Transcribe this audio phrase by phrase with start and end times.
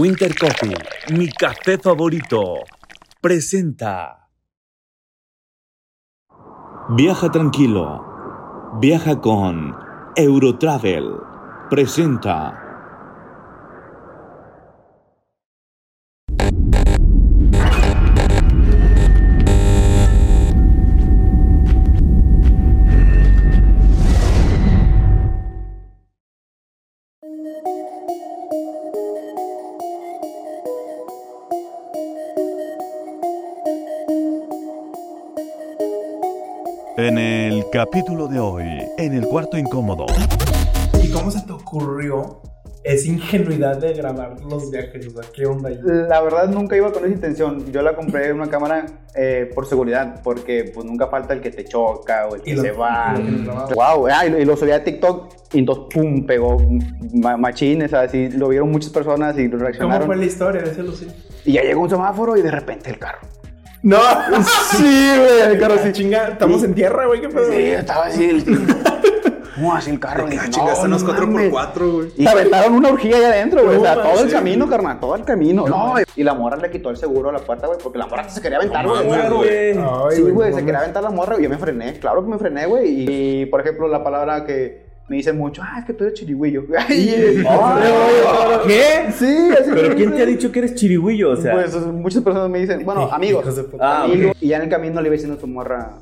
[0.00, 0.74] Winter Coffee,
[1.10, 2.62] mi café favorito,
[3.20, 4.30] presenta.
[6.96, 8.78] Viaja tranquilo.
[8.80, 9.76] Viaja con
[10.14, 11.20] Eurotravel.
[11.68, 12.69] Presenta.
[39.00, 40.06] En el cuarto incómodo.
[41.02, 42.42] ¿Y cómo se te ocurrió
[42.84, 45.06] esa ingenuidad de grabar los viajes?
[45.06, 45.78] O sea, ¿qué onda ahí?
[45.82, 47.70] La verdad nunca iba con esa intención.
[47.72, 51.64] Yo la compré una cámara eh, por seguridad, porque pues nunca falta el que te
[51.64, 53.14] choca o el que Y lo- se va.
[53.14, 53.74] y lo tienes grabado.
[53.74, 56.58] Wow, ah, y, lo, y lo subí a TikTok y entonces pum, pegó
[57.14, 60.06] ma- machines, así lo vieron muchas personas y ¿Cómo reaccionaron.
[60.06, 61.08] fue la historia Lucía?
[61.44, 63.18] Y ya llegó un semáforo y de repente el carro.
[63.82, 63.96] No,
[64.76, 64.82] Sí,
[65.16, 65.92] güey, el carro sí, sí.
[65.92, 67.50] chinga, estamos en tierra, güey, qué pedo.
[67.50, 68.44] Sí, estaba así el
[69.60, 70.26] ¿Cómo así el carro?
[70.26, 71.50] No, los no 4x4, mames.
[71.76, 72.12] güey.
[72.16, 73.76] Y aventaron una orgía allá adentro, güey.
[73.76, 74.76] No o sea, todo el camino, güey.
[74.76, 75.66] carnal, todo el camino.
[75.68, 78.28] No, y la morra le quitó el seguro a la puerta, güey, porque la morra
[78.28, 79.06] se quería aventar, güey.
[79.06, 79.78] güey.
[79.78, 81.98] Ay, Sí, güey, no se quería aventar la morra y yo me frené.
[81.98, 83.06] Claro que me frené, güey.
[83.42, 86.62] Y, por ejemplo, la palabra que me dicen mucho, ah, es que tú eres chirigüillo.
[86.78, 87.42] Ay,
[88.66, 89.12] ¿Qué?
[89.12, 91.30] Sí, así ¿Pero quién te ha dicho que eres chirigüillo?
[91.32, 93.56] O sea, Pues muchas personas me dicen, bueno, amigos.
[93.56, 93.84] De puta.
[93.84, 94.36] Ah, amigos.
[94.40, 95.94] Y ya en el camino le iba diciendo a tu morra,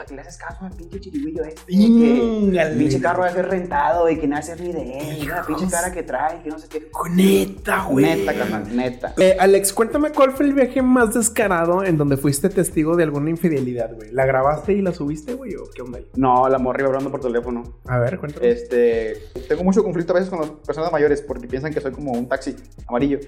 [0.00, 1.60] ¿para qué le haces caso al pinche chirigüillo este?
[1.66, 2.72] Que Íngale.
[2.72, 5.28] el pinche carro va a ser rentado y que no hace ni de él.
[5.28, 6.90] La pinche cara que trae, que no sé qué.
[7.10, 8.06] Neta, güey.
[8.06, 9.14] Neta, carnal, neta.
[9.18, 13.28] Eh, Alex, cuéntame cuál fue el viaje más descarado en donde fuiste testigo de alguna
[13.28, 14.10] infidelidad, güey.
[14.12, 15.54] ¿La grabaste y la subiste, güey?
[15.56, 16.06] ¿O qué onda ahí?
[16.16, 17.62] No, la morra iba hablando por teléfono.
[17.84, 18.48] A ver, cuéntame.
[18.48, 22.12] Este, tengo mucho conflicto a veces con las personas mayores porque piensan que soy como
[22.12, 23.18] un taxi amarillo.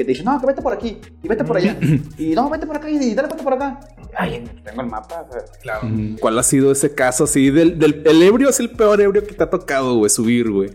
[0.00, 1.76] Que te dicen, no, que vete por aquí y vete por allá.
[2.16, 3.80] y no, vete por acá y dale vuelta por acá.
[4.16, 5.26] Ay, tengo el mapa.
[5.60, 5.86] claro.
[6.18, 7.50] ¿Cuál ha sido ese caso así?
[7.50, 10.70] Del, del- el ebrio es el peor ebrio que te ha tocado, güey, subir, güey.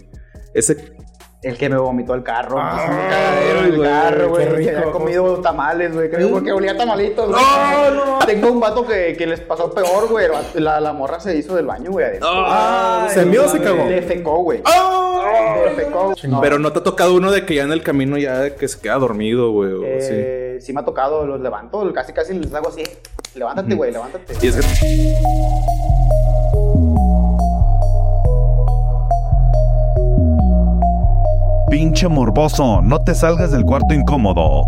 [0.54, 0.94] Ese.
[1.42, 2.56] El que me vomitó el carro.
[2.58, 4.48] Un cagadero en el güey, carro, güey.
[4.48, 6.10] qué Que había comido tamales, güey.
[6.10, 7.30] Creo porque olía a tamalitos.
[7.30, 7.42] güey.
[7.44, 8.20] No, no.
[8.26, 10.28] Tengo un vato que, que les pasó peor, güey.
[10.56, 12.06] La, la morra se hizo del baño, güey.
[12.24, 13.86] Ah, ¿Se mió o se cagó?
[13.86, 14.62] Defecó, güey.
[14.66, 15.22] ¡Oh!
[15.66, 16.14] Defecó.
[16.28, 16.42] No.
[16.42, 18.80] Pero no te ha tocado uno de que ya en el camino ya que se
[18.80, 19.72] queda dormido, güey.
[19.72, 19.82] o.
[19.84, 22.82] Eh, sí me ha tocado, los levanto, casi casi les hago así.
[23.36, 24.34] Levántate, güey, levántate.
[24.42, 26.25] Y es que.
[31.76, 34.64] Pinche morboso, no te salgas del cuarto incómodo.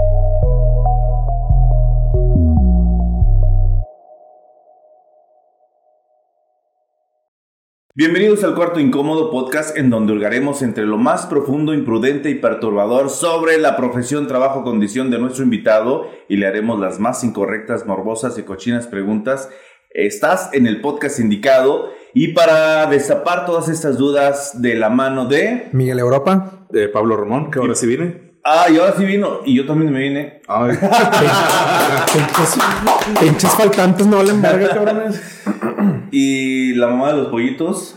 [7.96, 13.10] Bienvenidos al cuarto incómodo podcast en donde hurgaremos entre lo más profundo, imprudente y perturbador
[13.10, 18.38] sobre la profesión, trabajo, condición de nuestro invitado y le haremos las más incorrectas, morbosas
[18.38, 19.50] y cochinas preguntas.
[19.92, 25.70] Estás en el podcast indicado y para destapar todas estas dudas de la mano de...
[25.72, 26.66] Miguel Europa.
[26.70, 28.40] De Pablo Ramón, que ahora sí viene.
[28.44, 30.42] Ah, y ahora sí vino y yo también me vine.
[30.48, 30.78] Ay.
[32.14, 32.58] Pinches,
[33.20, 35.22] pinches faltantes no valen verga, cabrones.
[36.12, 37.96] Y la mamá de los pollitos,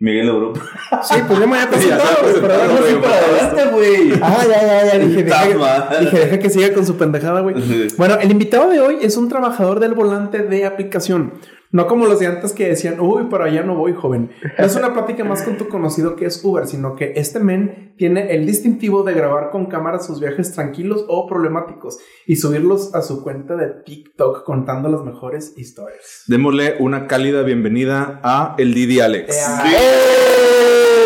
[0.00, 0.60] Miguel Europa.
[1.04, 4.12] Sí, pues yo me había presentado, Ya güey, pero ahora no para adelante, güey.
[4.20, 4.98] Ah, ya, ya, ya.
[4.98, 7.54] Dije, deja, que- dije, deja que siga con su pendejada, güey.
[7.96, 11.34] Bueno, el invitado de hoy es un trabajador del volante de aplicación.
[11.74, 14.30] No como los de antes que decían, uy, para allá no voy, joven.
[14.60, 17.94] No es una plática más con tu conocido que es Uber, sino que este men
[17.98, 21.98] tiene el distintivo de grabar con cámara sus viajes tranquilos o problemáticos
[22.28, 26.22] y subirlos a su cuenta de TikTok contando las mejores historias.
[26.28, 29.36] Démosle una cálida bienvenida a el Didi Alex.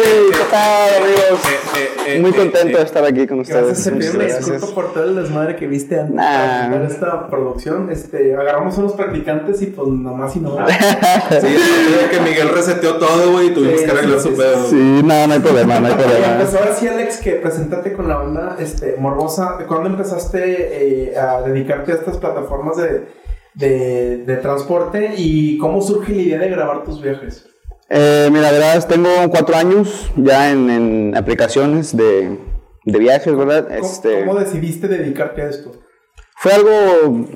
[0.09, 1.41] ¿Qué tal, amigos?
[2.07, 3.87] Eh, Muy contento de estar aquí con ustedes.
[3.87, 4.15] Gracias,
[4.49, 4.71] gracias.
[4.71, 6.69] por todo el desmadre que viste antes Nah.
[6.71, 7.91] montar esta producción.
[7.91, 10.57] Este, agarramos unos practicantes y pues nomás y no.
[10.67, 11.57] Sí,
[11.91, 14.67] creo que Miguel reseteó todo, güey, y tuvimos Sí, que arreglar sí, su sí, pedo.
[14.71, 16.37] Sí, no, no hay problema, no hay problema.
[16.39, 19.59] Pues ahora sí, Alex, que preséntate con la banda este, Morbosa.
[19.67, 23.09] ¿Cuándo empezaste eh, a dedicarte a estas plataformas de,
[23.53, 27.45] de, de transporte y cómo surge la idea de grabar tus viajes?
[27.91, 32.39] Eh, mira, verás, tengo cuatro años ya en, en aplicaciones de,
[32.85, 33.67] de viajes, ¿verdad?
[33.69, 35.73] ¿Cómo, Este, cómo decidiste dedicarte a esto?
[36.37, 37.27] Fue algo,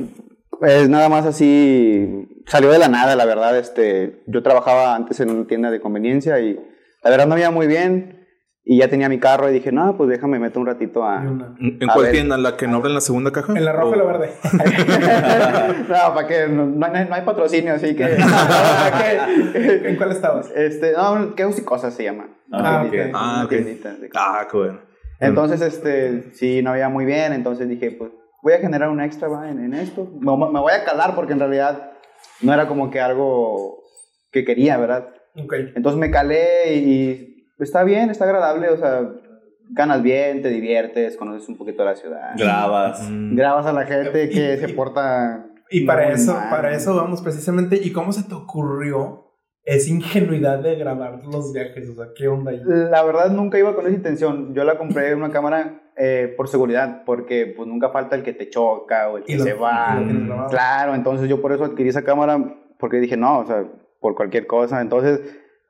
[0.60, 3.58] pues nada más así, salió de la nada, la verdad.
[3.58, 6.60] Este, yo trabajaba antes en una tienda de conveniencia y
[7.02, 8.21] la verdad no me iba muy bien.
[8.64, 11.18] Y ya tenía mi carro y dije, no, pues déjame meter un ratito a...
[11.20, 11.56] Una.
[11.58, 12.12] ¿En A cuál ver.
[12.12, 12.38] tienda?
[12.38, 13.52] ¿La que no abre en la segunda caja?
[13.58, 14.30] En la roja y la O- verde.
[15.88, 18.04] no, para que no, no hay, no hay patrocinio, así que...
[18.18, 19.88] ¿para qué?
[19.88, 20.50] ¿En cuál estabas?
[20.54, 22.28] este, no, qué cosas se llama.
[22.52, 23.10] Ah, Tiendita, ok.
[23.14, 23.48] Ah, ok.
[23.50, 24.78] tiendita de- Ah, qué bueno.
[25.18, 28.10] Entonces, este, sí, no había muy bien, entonces dije, pues
[28.42, 29.48] voy a generar un extra ¿va?
[29.50, 30.08] en, en esto.
[30.20, 31.92] Me, me voy a calar porque en realidad
[32.40, 33.82] no era como que algo
[34.32, 35.08] que quería, ¿verdad?
[35.36, 35.52] Ok.
[35.76, 37.31] Entonces me calé y
[37.62, 39.08] está bien, está agradable, o sea,
[39.70, 42.32] ganas bien, te diviertes, conoces un poquito la ciudad.
[42.36, 43.08] Grabas.
[43.10, 43.34] Mm.
[43.36, 45.46] Grabas a la gente Y- que y- se porta...
[45.70, 47.80] Y para eso, para eso vamos precisamente.
[47.82, 49.32] ¿Y cómo se te ocurrió
[49.64, 51.88] esa ingenuidad de grabar los viajes?
[51.88, 52.60] O sea, ¿qué onda ahí?
[52.66, 54.54] La verdad nunca iba con esa intención.
[54.54, 58.50] Yo la compré una cámara eh, por seguridad, porque pues nunca falta el que te
[58.50, 59.98] choca o el que se va.
[59.98, 60.50] grabado.
[60.50, 62.38] Claro, entonces yo por eso adquirí esa cámara,
[62.78, 63.64] porque dije, no, o sea,
[63.98, 64.78] por cualquier cosa.
[64.82, 65.20] Entonces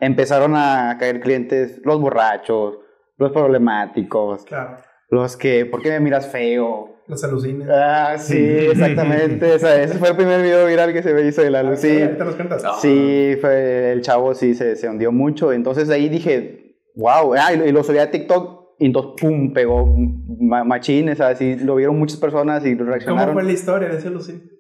[0.02, 2.78] empezaron a caer clientes, los borrachos,
[3.16, 4.76] los problemáticos, Claro.
[5.10, 6.88] los que, ¿por qué me miras feo?
[7.06, 7.68] Los alucines.
[7.70, 9.52] Ah, sí, exactamente.
[9.52, 11.80] o sea, ese fue el primer video viral que se me hizo de la luz.
[11.80, 12.62] Sí, Ahorita nos cuentas.
[12.80, 15.52] sí, fue, el chavo sí se, se hundió mucho.
[15.52, 19.52] Entonces ahí dije, wow, ah, y, lo- y lo subí a TikTok y entonces, pum,
[19.52, 19.94] pegó
[20.40, 23.34] ma- machines, así, lo vieron muchas personas y lo ¿Cómo reaccionaron.
[23.34, 24.10] fue la historia de ese?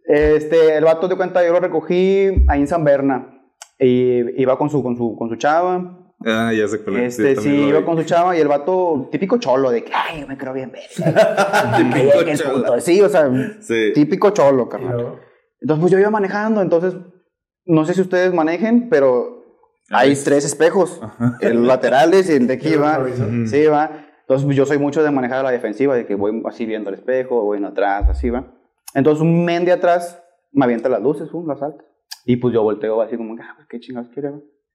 [0.06, 3.41] Este, el vato de cuenta, yo lo recogí ahí en San Berna.
[3.82, 5.98] Y iba con su, con su, con su chava.
[6.24, 7.18] Ah, ya sé cuál es.
[7.18, 7.84] Este, sí, iba vi.
[7.84, 10.70] con su chava y el vato, típico cholo, de que, ay, yo me creo bien
[10.70, 10.84] ver.
[11.76, 12.80] Típico.
[12.80, 13.30] Sí, o sea,
[13.60, 13.92] Sí.
[13.94, 15.18] típico cholo, carnal.
[15.60, 16.94] Entonces, pues yo iba manejando, entonces,
[17.64, 19.42] no sé si ustedes manejen, pero
[19.90, 21.00] hay tres espejos,
[21.40, 23.04] el laterales y el de aquí ¿Y el va.
[23.46, 23.90] Sí, va.
[24.20, 26.90] Entonces, pues, yo soy mucho de manejar a la defensiva, de que voy así viendo
[26.90, 28.46] el espejo, voy en atrás, así va.
[28.94, 31.84] Entonces, un men de atrás me avienta las luces, pum, las altas.
[32.24, 34.30] Y pues yo volteo así como, ah, pues qué chingados quiere?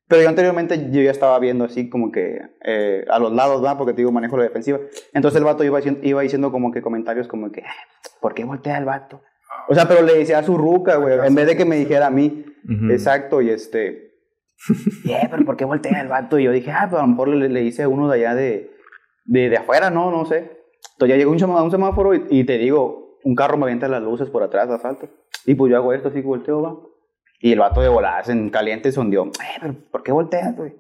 [0.08, 3.78] Pero yo anteriormente yo ya estaba viendo así como que eh, a los lados, va,
[3.78, 4.80] porque te digo, manejo la defensiva.
[5.14, 7.74] Entonces el vato iba diciendo, iba diciendo como que comentarios como que, "Ah,
[8.22, 9.22] ¿por qué voltea el vato?
[9.70, 12.08] O sea, pero le decía a su ruca, güey, en vez de que me dijera
[12.08, 12.46] a mí.
[12.64, 12.92] Ujú.
[12.92, 14.14] Exacto, y este.
[15.04, 16.40] Yeah, pero ¿por qué voltea el vato?
[16.40, 18.34] Y yo dije, ah, pero a lo mejor le, le hice a uno de allá
[18.36, 18.72] de,
[19.26, 20.52] de, de afuera, no, no sé.
[20.94, 24.02] Entonces ya llegó un, un semáforo y, y te digo, un carro me avienta las
[24.02, 25.10] luces por atrás, asfalto.
[25.46, 26.76] Y pues yo hago esto así, volteo, va.
[27.40, 29.26] Y el vato de voladas en caliente se hundió.
[29.26, 30.74] Eh, pero ¿por qué volteas, güey?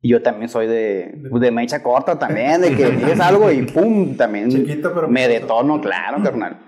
[0.00, 4.16] Y yo también soy de, de mecha corta también, de que dices algo y pum,
[4.16, 6.60] también Chiquito, pero me detono, claro, carnal.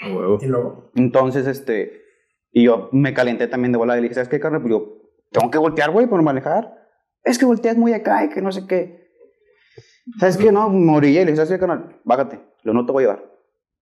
[0.00, 0.38] A huevo.
[0.40, 2.02] Y luego, Entonces, este,
[2.50, 4.62] y yo me calenté también de volada y le dije, ¿sabes qué, carnal?
[4.62, 4.98] Pues yo,
[5.30, 6.74] tengo que voltear, güey, por manejar.
[7.22, 9.08] Es que volteas muy acá y que no sé qué.
[10.18, 10.50] ¿Sabes qué?
[10.50, 12.00] No, me orillé y le dije, ¿sabes qué, carnal?
[12.04, 13.37] Bájate, lo no te voy a llevar.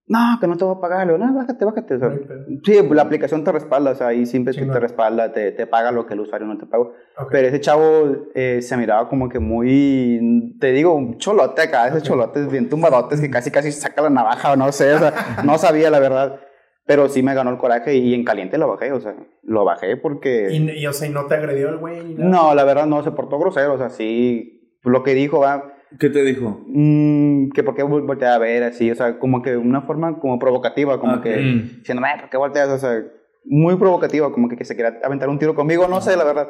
[0.09, 1.07] No, que no te voy a pagar.
[1.19, 1.95] No, bájate, bájate.
[1.95, 4.75] O sea, no sí, la aplicación te respalda, o sea, ahí siempre te- Chingón.
[4.75, 6.93] te respalda, te, te paga lo que el usuario no te pagó.
[7.31, 12.03] Pero ese chavo eh, se miraba como que muy, te digo, un cholote acá, esos
[12.03, 12.07] Ok.
[12.07, 15.13] cholotes bien tumbadotes que casi casi saca la navaja o no sé, o sea,
[15.45, 16.41] no sabía la verdad.
[16.89, 19.97] Pero sí me ganó el coraje y en caliente lo bajé, o sea, lo bajé
[19.97, 20.51] porque...
[20.53, 22.15] Y, y, o sea, ¿y no te agredió el güey?
[22.17, 26.11] No, la verdad no, se portó grosero, o sea, sí, lo que dijo, va, ¿Qué
[26.11, 26.63] te dijo?
[26.67, 30.19] mm, que por qué vol- volteé a ver así, o sea, como que una forma
[30.19, 31.23] como provocativa, como Ok.
[31.23, 31.37] que
[31.79, 32.69] diciendo, "Ay, ¿por qué volteas?
[32.69, 33.03] O sea,
[33.45, 36.49] muy provocativa, como que, que se quiera aventar un tiro conmigo, no sé, la verdad.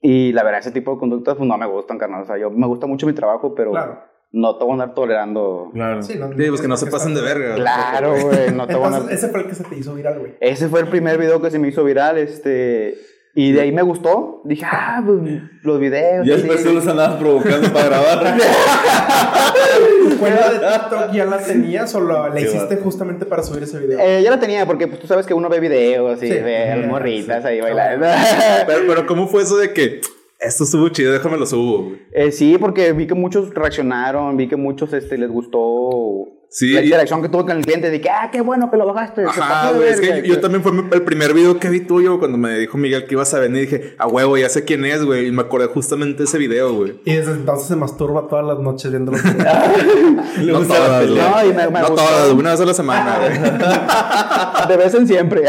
[0.00, 2.22] Y la verdad, ese tipo de conductas pues, no me gustan, carnal.
[2.22, 4.00] O sea, yo me gusta mucho mi trabajo, pero Claro.
[4.32, 5.70] no te voy a andar tolerando.
[5.72, 6.02] Claro.
[6.02, 7.54] Sí, no, Sí, pues que no se pasen de verga.
[7.54, 9.12] Claro, güey, no te voy a Entonces, andar.
[9.14, 10.34] ese fue el que se te hizo viral, güey.
[10.40, 12.94] Ese fue el primer video que se me hizo viral, este.
[13.34, 14.42] Y de ahí me gustó.
[14.44, 15.18] Dije, ah, pues
[15.62, 16.26] los videos.
[16.26, 18.36] Ya después los andabas provocando para grabar.
[20.10, 23.78] ¿Tu cuenta de TikTok ya la tenías o la, la hiciste justamente para subir ese
[23.78, 23.98] video?
[24.00, 26.32] Eh, ya la tenía, porque pues, tú sabes que uno ve videos y Sí.
[26.34, 26.90] ve a las Sí.
[26.90, 28.06] morritas ahí bailando.
[28.66, 30.00] Pero, pero ¿cómo fue eso de que
[30.38, 31.92] esto estuvo chido, déjame lo subo?
[32.12, 36.82] Eh, sí, porque vi que muchos reaccionaron, vi que muchos este, les gustó Sí, la
[36.82, 39.24] interacción que tuvo con el cliente, de que, ah, qué bueno que lo bajaste.
[39.24, 40.26] Ajá, güey, es que verga".
[40.26, 43.14] yo, yo también fue el primer video que vi tuyo cuando me dijo Miguel que
[43.14, 43.62] ibas a venir.
[43.62, 45.28] Dije, a huevo, ya sé quién es, güey.
[45.28, 47.00] Y me acordé justamente de ese video, güey.
[47.06, 49.38] Y desde entonces se masturba todas las noches viendo los videos.
[50.40, 51.08] Le No gusta todas.
[51.08, 51.94] No, y me, me no gustó.
[51.94, 54.68] todas, una vez a la semana, güey.
[54.68, 55.44] De vez en siempre.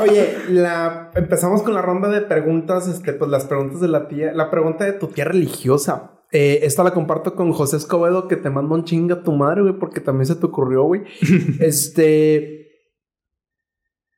[0.00, 4.32] Oye, la, empezamos con la ronda de preguntas, este, pues las preguntas de la tía,
[4.32, 6.12] la pregunta de tu tía religiosa.
[6.36, 9.62] Eh, esta la comparto con José Escobedo, que te manda un chinga a tu madre,
[9.62, 11.04] güey, porque también se te ocurrió, güey.
[11.60, 12.72] este.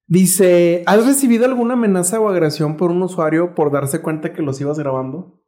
[0.07, 4.59] Dice: ¿Has recibido alguna amenaza o agresión por un usuario por darse cuenta que los
[4.63, 5.43] ibas grabando?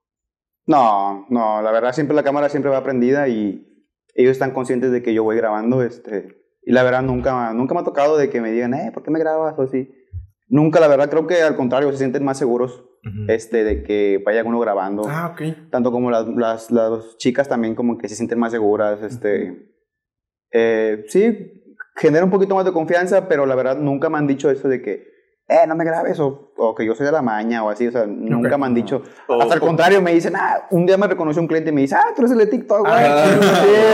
[0.67, 3.67] No, no, la verdad siempre la cámara siempre va prendida y
[4.15, 7.81] ellos están conscientes de que yo voy grabando, este, y la verdad nunca, nunca me
[7.81, 9.59] ha tocado de que me digan, eh, ¿por qué me grabas?
[9.59, 9.91] o así.
[10.49, 12.85] Nunca, la verdad, creo que al contrario, se sienten más seguros,
[13.28, 15.02] este, de que vaya uno grabando.
[15.07, 15.71] Ah, ok.
[15.71, 19.73] Tanto como las, las, las chicas también como que se sienten más seguras, este,
[20.52, 24.50] eh, sí, genera un poquito más de confianza, pero la verdad nunca me han dicho
[24.50, 25.18] eso de que,
[25.49, 27.90] eh, no me grabes, o, o que yo soy de la maña, o así, o
[27.90, 29.02] sea, nunca me han dicho.
[29.28, 31.81] O- Hasta al contrario, me dicen, ah, un día me reconoció un cliente y me
[31.81, 32.93] dice, ah, tú eres el de TikTok, güey.
[32.95, 33.38] Ah, Sí,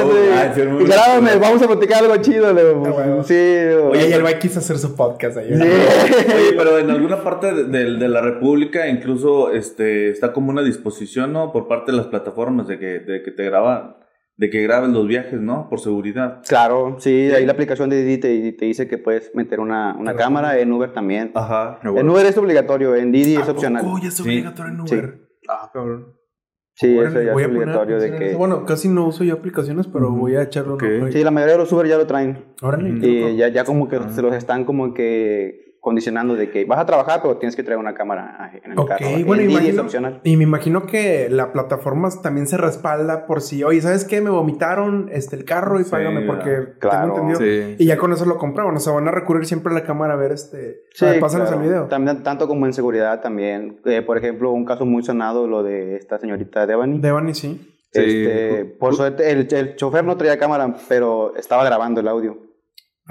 [0.05, 0.19] oh, sí.
[0.35, 2.53] ah, sí, muy y grábame, vamos a platicar algo chido.
[2.53, 3.23] Le digo, bueno.
[3.23, 5.55] sí, Oye, el güey quiso hacer su podcast ahí.
[5.55, 5.63] Sí.
[5.63, 10.63] Oye, pero en alguna parte de, de- de la República incluso este está como una
[10.63, 11.53] disposición, ¿no?
[11.53, 13.95] Por parte de las plataformas de que, de que te graban,
[14.37, 15.69] de que graben los viajes, ¿no?
[15.69, 16.43] Por seguridad.
[16.49, 20.17] Claro, sí, ahí la aplicación de Didi te, te dice que puedes meter una, una
[20.17, 21.31] cámara, en Uber también.
[21.35, 21.75] Ajá.
[21.75, 22.01] Ah, bueno.
[22.01, 23.85] En Uber es obligatorio, en Didi es ¿A opcional.
[24.03, 24.23] ya es Sí.
[24.23, 24.95] obligatorio en Sí.
[24.97, 25.21] Uber?
[25.49, 26.15] Ah, cabrón.
[26.77, 28.35] Sí, eso ya es obligatorio de que...
[28.35, 30.83] Bueno, casi no uso yo aplicaciones, pero voy a echarle un Ok.
[30.97, 31.13] ojo ahí.
[31.13, 32.45] Sí, la mayoría de los Uber ya lo traen.
[32.63, 32.91] Órale.
[33.01, 34.09] Y ya, ya como que Ah.
[34.11, 37.79] se los están como que condicionando de que vas a trabajar, pero tienes que traer
[37.79, 39.05] una cámara en el Ok, carro.
[39.27, 40.21] bueno, en Didi es opcional.
[40.25, 44.23] y me imagino que la plataforma también se respalda por si, oye, ¿sabes qué?
[44.23, 47.13] Me vomitaron este, el carro y Sí, págame porque claro.
[47.15, 47.39] tengo entendido.
[47.77, 47.77] Sí.
[47.79, 50.15] Y ya con eso lo compraban, o sea, van a recurrir siempre a la cámara
[50.15, 50.85] a ver este...
[50.95, 51.63] Sí, a ver, pásanos claro.
[51.63, 51.85] el video.
[51.89, 53.79] También, tanto como en seguridad también.
[53.85, 56.99] Eh, por ejemplo, un caso muy sonado, lo de esta señorita Devani.
[56.99, 57.61] Devani, sí.
[57.93, 58.01] Sí.
[58.01, 62.39] Este, por suerte, el, el chofer no traía cámara, pero estaba grabando el audio.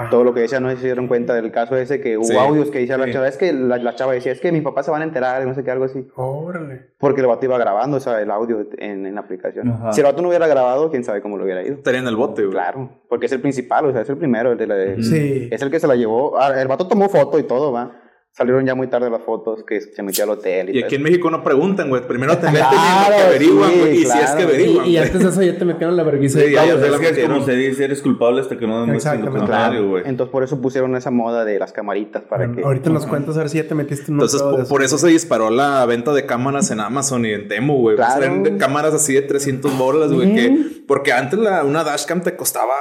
[0.09, 2.25] Todo lo que decía, no sé si se dieron cuenta del caso ese, que hubo
[2.25, 2.35] Sí.
[2.35, 4.81] audios que decía la chava, es que la, la chava decía, es que mi papá
[4.81, 6.07] se van a enterar, y no sé qué, algo así.
[6.15, 6.87] Órale.
[6.97, 9.69] Porque el vato iba grabando, o sea, el audio en, en la aplicación.
[9.69, 9.93] Ajá.
[9.93, 11.75] Si el vato no hubiera grabado, quién sabe cómo lo hubiera ido.
[11.75, 12.53] Estaría en el bote, güey.
[12.53, 15.47] Claro, porque es el principal, o sea, es el primero, el de la- Sí.
[15.51, 16.39] es el que se la llevó.
[16.39, 17.91] Ah, el vato tomó foto y todo, va.
[18.35, 21.03] Salieron ya muy tarde las fotos que se metió al hotel y, Y aquí en
[21.03, 22.01] México no preguntan, güey.
[22.07, 23.91] Primero te meten Claro, y averiguan, sí, güey.
[23.99, 24.85] Y si es que Y, averiguan.
[24.87, 24.97] y güey.
[24.97, 26.39] antes de eso ya te metieron la vergüenza.
[26.39, 28.65] Sí, de ya, ya la Es que como- no se dice, eres culpable hasta que
[28.65, 30.03] no demuestres lo contrario, güey.
[30.07, 32.65] Entonces por eso pusieron esa moda de las camaritas para Bueno, que...
[32.65, 34.83] ahorita nos cuentas a ver si ya te metiste en un Entonces, de por, por
[34.83, 37.97] eso se disparó la venta de cámaras en Amazon y en Temu, güey.
[37.97, 38.41] Claro.
[38.41, 40.33] De cámaras así de 300 bolas, güey.
[40.33, 42.73] Que Porque antes la, una dashcam te costaba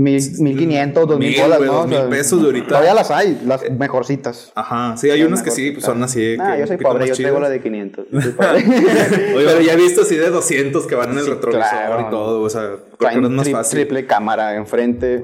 [0.00, 1.86] Mil, mil quinientos, dos mil bolas, ¿no?
[1.86, 2.68] mil pesos de ahorita.
[2.68, 4.50] Todavía las hay, las mejorcitas.
[4.54, 6.36] Ajá, sí, hay Las unas que sí, pues son así.
[6.40, 7.38] Ah, que yo soy pobre, yo chidas.
[7.40, 8.06] la de 500.
[8.10, 8.48] Yo soy pobre.
[9.36, 12.06] Oye, pero ya he visto así de 200 que van en el Sí, retrovisor claro.
[12.06, 13.78] y todo, o sea, creo que Traen no es más tri- fácil.
[13.80, 15.22] triple cámara enfrente,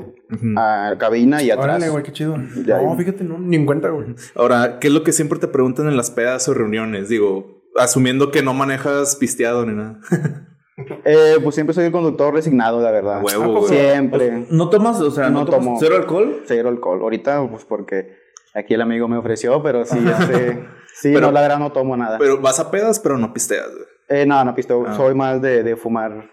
[0.58, 1.66] a cabina y atrás.
[1.76, 2.36] Órale, güey, qué chido.
[2.66, 4.08] Ya, no, fíjate, no, ni en cuenta, güey.
[4.34, 7.08] Ahora, ¿qué es lo que siempre te preguntan en las pedas o reuniones?
[7.08, 10.00] Digo, asumiendo que no manejas pisteado ni nada.
[11.04, 13.20] Eh, pues siempre soy el conductor resignado, la verdad.
[13.20, 13.60] A huevo, ¿A poco?
[13.60, 13.72] güey.
[13.78, 14.46] Siempre.
[14.50, 15.76] ¿No tomas, o sea, no, No tomas tomo.
[15.80, 16.42] cero alcohol?
[16.46, 17.00] Cero alcohol.
[17.00, 18.16] Ahorita, pues porque
[18.54, 20.64] aquí el amigo me ofreció, pero sí, hace...
[20.98, 22.16] Sí, Pero- no, la verdad no tomo nada.
[22.16, 23.68] Pero vas a pedas, pero no pisteas.
[24.08, 24.82] Eh, no, no pisto.
[24.88, 24.94] Ah.
[24.96, 26.30] Soy más de, de fumar.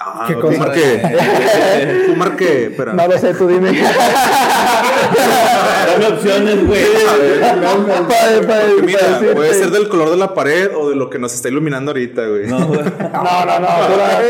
[0.00, 0.72] Ah, ¿Qué ¿Fumar cosa?
[0.72, 2.04] qué?
[2.06, 2.66] ¿Fumar qué?
[2.66, 2.92] Espera.
[2.94, 3.72] No lo sé, tú dime.
[5.86, 6.82] Dame opciones, güey.
[8.08, 11.18] Padre, padre, Porque mira, puede ser del color de la pared o de lo que
[11.18, 12.46] nos está iluminando ahorita, güey.
[12.46, 12.80] No, güey.
[12.80, 14.20] No, no, no, pura,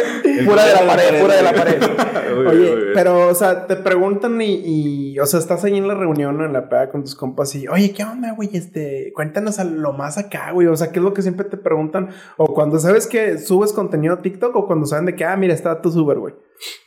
[0.47, 1.83] pura de la pared, pura de la pared.
[2.47, 6.43] Oye, pero, o sea, te preguntan y, y, o sea, estás ahí en la reunión,
[6.43, 8.51] en la peda con tus compas y, oye, ¿qué onda, güey?
[8.53, 10.67] Este, cuéntanos a lo más acá, güey.
[10.67, 12.11] O sea, ¿qué es lo que siempre te preguntan?
[12.37, 15.81] O cuando sabes que subes contenido a TikTok o cuando de que, ah, mira, está
[15.81, 16.35] tu Uber, güey.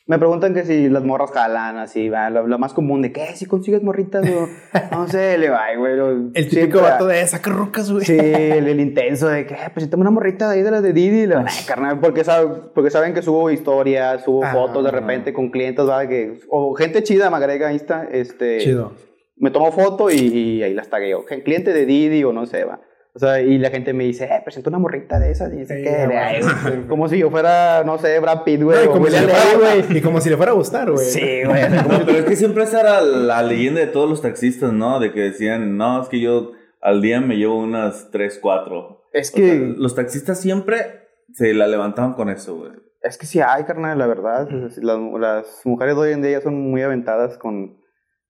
[0.07, 2.29] Me preguntan que si las morras jalan, así, va.
[2.29, 4.47] Lo, lo más común de que si consigues morritas, o
[4.95, 5.97] no sé, le va, güey.
[5.97, 8.05] lo- El típico vato de saca rucas, güey.
[8.05, 10.71] Sí, el, el intenso de que, "Eh, pues si tengo una morrita de ahí de
[10.71, 14.43] las de Didi, le van, "Ay, carnal, porque, sabe- porque saben que subo historias, subo
[14.45, 14.53] Ah.
[14.53, 16.07] fotos de repente con clientes, ¿va?
[16.07, 18.93] Que, o gente chida me agrega Insta, este, Chido.
[19.35, 21.25] me tomo foto y, y ahí las tagueo.
[21.43, 22.79] Cliente de Didi o no sé, va.
[23.17, 25.51] O sea, y la gente me dice, eh, presento una morrita de esas.
[25.51, 28.77] Y dice Sí, que, como si yo fuera, no sé, Brad Pitt, güey.
[28.77, 29.97] No, y, o como si fuera, güey.
[29.97, 31.03] y como si le fuera a gustar, güey.
[31.03, 31.63] Sí, güey.
[32.05, 34.99] pero es que siempre esa era la leyenda de todos los taxistas, ¿no?
[34.99, 39.05] De que decían, no, es que yo al día me llevo unas 3, 4.
[39.13, 42.71] Es que, Los taxistas siempre se la levantaban con eso, güey.
[43.01, 44.47] es que sí hay, carnal, la verdad.
[44.51, 47.77] Las, las mujeres de hoy en día ya son muy aventadas con,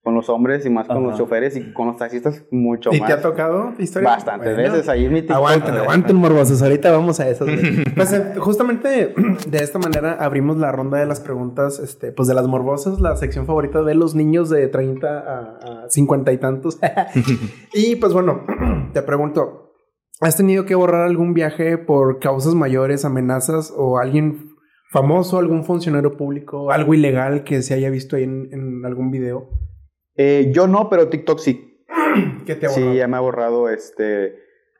[0.07, 1.05] con los hombres y más con Ajá.
[1.07, 3.07] los choferes y con los taxistas mucho ¿Y más.
[3.09, 4.07] te ha tocado historia?
[4.07, 4.71] Bastantes Bueno.
[4.71, 4.87] veces.
[4.87, 6.61] Ahí en mi Aguanten, aguanten, morbosos.
[6.61, 7.45] Ahorita vamos a eso.
[7.93, 9.13] Pues eh, justamente
[9.49, 13.17] de esta manera abrimos la ronda de las preguntas, este, pues de las morbosas, la
[13.17, 16.79] sección favorita de los niños de 30 a, a 50 y tantos.
[17.73, 18.45] y pues bueno,
[18.93, 19.73] te pregunto,
[20.21, 24.51] ¿has tenido que borrar algún viaje por causas mayores, amenazas o alguien
[24.89, 29.49] famoso, algún funcionario público, algo ilegal que se haya visto ahí en, en algún video?
[30.17, 31.79] Eh, yo no, pero TikTok sí.
[32.45, 32.97] ¿Qué te ha Sí, borrado?
[32.97, 34.35] ya me ha borrado este.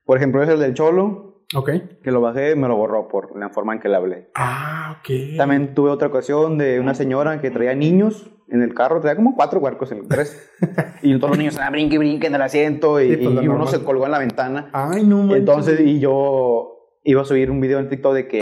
[0.06, 1.70] Por ejemplo, es el del Cholo, Ok.
[2.04, 4.30] que lo bajé, me lo borró por la forma en que le hablé.
[4.36, 5.38] Ah, ok.
[5.38, 9.36] También tuve otra ocasión de una señora que traía niños en el carro, traía como
[9.36, 10.50] cuatro huercos en el tres.
[11.02, 13.58] y todos los niños ah, brinque, brinque en el asiento y, Sí, pues, y uno
[13.58, 13.68] normal.
[13.68, 14.70] se colgó en la ventana.
[14.74, 15.38] Ay, no manches.
[15.40, 18.40] Entonces, y yo iba a subir un video en TikTok de que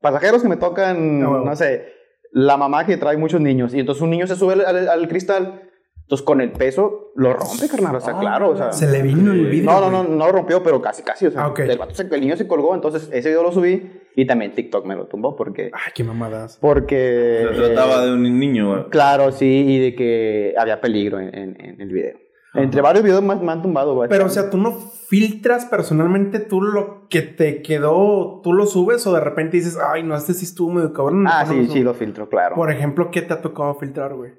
[0.00, 1.44] pasajeros que me tocan, Ah, bueno.
[1.44, 1.86] no sé,
[2.32, 3.72] la mamá que trae muchos niños.
[3.74, 5.70] Y entonces un niño se sube al, al- al cristal
[6.02, 7.96] Entonces, con el peso, lo rompe, carnal.
[7.96, 8.72] O sea, claro, o sea.
[8.72, 9.70] Se le vino el vidrio.
[9.70, 11.26] No, no, no, no lo rompió, pero casi, casi.
[11.26, 11.60] O sea, Ah, ok.
[11.60, 14.84] el, vato se- el niño se colgó, entonces ese video lo subí y también TikTok
[14.84, 15.70] me lo tumbó porque.
[15.72, 16.58] Ay, qué mamadas.
[16.60, 17.46] Porque.
[17.50, 18.88] Se trataba de un niño, güey.
[18.90, 22.18] Claro, sí, y de que había peligro en, en- en el video.
[22.54, 24.10] Entre varios videos me, me han tumbado, güey.
[24.10, 24.72] Pero, o sea, tú no
[25.08, 30.02] filtras personalmente tú lo que te quedó, tú lo subes o de repente dices, ay,
[30.02, 31.26] no, este sí estuvo medio cabrón.
[31.26, 31.74] Ah, mejor no sí, subo".
[31.74, 32.54] sí, lo filtro, claro.
[32.54, 34.32] Por ejemplo, ¿qué te ha tocado filtrar, güey?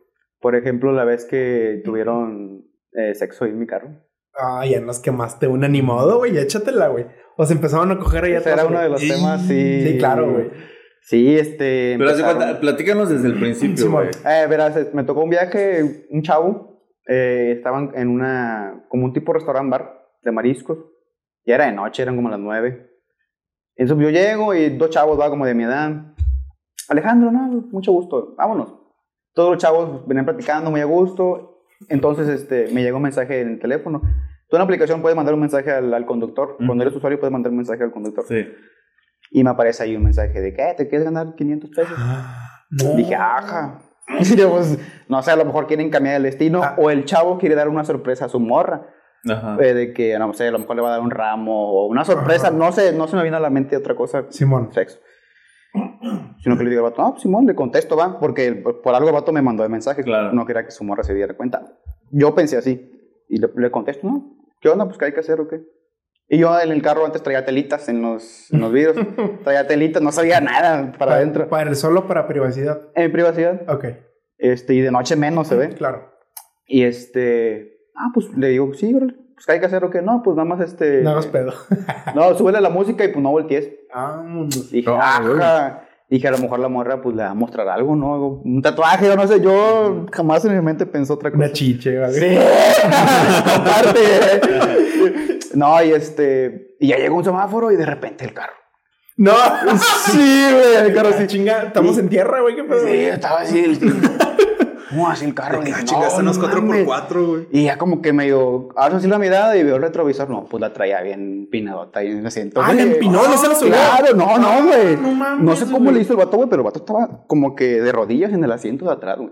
[0.56, 3.90] Ejemplo, la vez que tuvieron eh, sexo ahí en mi carro.
[4.34, 7.06] Ay, ya nos quemaste una ni modo, güey, échatela, güey.
[7.38, 9.84] O se empezaron a coger ahí Ese atrás, era uno de los temas, sí.
[9.88, 10.50] Sí, claro, güey.
[11.02, 11.96] Sí, este.
[11.98, 14.10] Pero empezaron- cuenta, platícanos desde el principio, güey.
[14.26, 19.34] Eh, verás, me tocó un viaje, un chavo, eh, estaban en una, como un tipo
[19.34, 20.78] restaurant bar de mariscos,
[21.46, 22.90] ya era de noche, eran como las nueve.
[23.76, 26.14] Entonces yo llego y dos chavos, va como de mi edad.
[26.90, 28.74] Alejandro, no, mucho gusto, vámonos.
[29.34, 31.62] Todos los chavos venían platicando muy a gusto.
[31.90, 34.02] Entonces este, me llegó un mensaje en el teléfono.
[34.50, 36.58] Tú en la aplicación puedes mandar un mensaje al, al conductor.
[36.66, 38.24] Cuando eres usuario puedes mandar un mensaje al conductor.
[38.28, 38.46] Sí.
[39.32, 41.98] Y me aparece ahí un mensaje de que te quieres ganar 500 pesos.
[42.70, 42.96] No.
[42.96, 43.80] Dije, ajá.
[44.06, 46.76] Pues, no sé, a lo mejor quieren cambiar el destino Ah.
[46.78, 48.88] o el chavo quiere dar una sorpresa a su morra.
[49.30, 49.56] Ajá.
[49.62, 51.88] eh, de que, no sé, a lo mejor le va a dar un ramo o
[51.88, 52.48] una sorpresa.
[52.50, 52.56] Ajá.
[52.58, 54.26] No sé, no se me vino a la mente otra cosa.
[54.30, 54.72] Simón.
[54.74, 55.00] Sexo.
[56.40, 58.20] Sino que le digo al vato, no, pues, Simón, le contesto, va.
[58.20, 60.04] Porque por algo el vato me mandó el mensaje.
[60.04, 60.34] Claro.
[60.34, 61.78] No quería que su morra se diera cuenta.
[62.12, 62.92] Yo pensé así.
[63.30, 64.38] Y le, le contesto, no.
[64.62, 64.86] ¿Qué onda?
[64.86, 65.62] Pues, ¿qué hay que hacer o qué?
[66.28, 68.98] Y yo en el carro antes traía telitas en los, en los vidrios.
[69.44, 71.48] traía telitas, no sabía nada para adentro.
[71.50, 72.90] Para el solo para privacidad.
[72.96, 73.70] En privacidad.
[73.70, 73.86] Ok.
[74.38, 75.70] Este, y de noche menos se ve.
[75.70, 76.12] Claro.
[76.66, 80.02] Y este, ah, pues le digo, sí, órale, pues ¿qué hay que hacer o qué?
[80.02, 81.02] No, pues nada más este.
[81.02, 81.54] No hagas pedo.
[82.16, 83.70] No, súbele la música y pues no voltees.
[83.94, 84.72] Vámonos.
[84.72, 85.82] Dije, Ah, ajá.
[86.10, 88.42] Dije, a lo mejor la morra pues le va a mostrar algo, ¿no?
[88.44, 91.44] Un tatuaje o no sé, yo jamás en mi mente pensé otra cosa.
[91.44, 92.14] Una chiche, ¿vale?
[92.14, 92.38] Sí,
[93.56, 94.42] aparte.
[95.56, 98.54] No, y este, y ya llegó un semáforo y de repente el carro.
[99.18, 99.34] No.
[100.06, 101.28] Sí, güey, el carro Sí, sí.
[101.28, 101.64] chinga.
[101.64, 102.56] Estamos en tierra, güey.
[102.56, 102.86] ¿Qué pedo?
[102.86, 103.80] Sí, estaba así.
[104.94, 105.62] ¿Cómo así el carro?
[105.62, 107.48] Dije, Ah, no, chingaste unos no 4x4, güey.
[107.52, 110.62] Y ya como que medio, ahora sí la mirada y veo el retrovisor, no, pues
[110.62, 112.62] la traía bien pinadota ahí en el asiento.
[112.64, 113.74] Ah, la empinó, no se la subió.
[113.74, 114.96] Claro, no, no, güey.
[114.98, 115.96] no mames, No sé cómo güey.
[115.96, 118.52] le hizo el vato, güey, pero el vato estaba como que de rodillas en el
[118.52, 119.32] asiento de atrás, güey.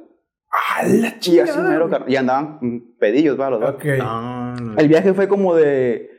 [0.52, 1.50] ¡Ah, la Y chingada!
[1.52, 3.69] así mero, y andaban mm, pedillos, va, los dos.
[3.76, 3.86] Ok.
[4.02, 4.78] Ah, no.
[4.78, 6.10] El viaje fue como de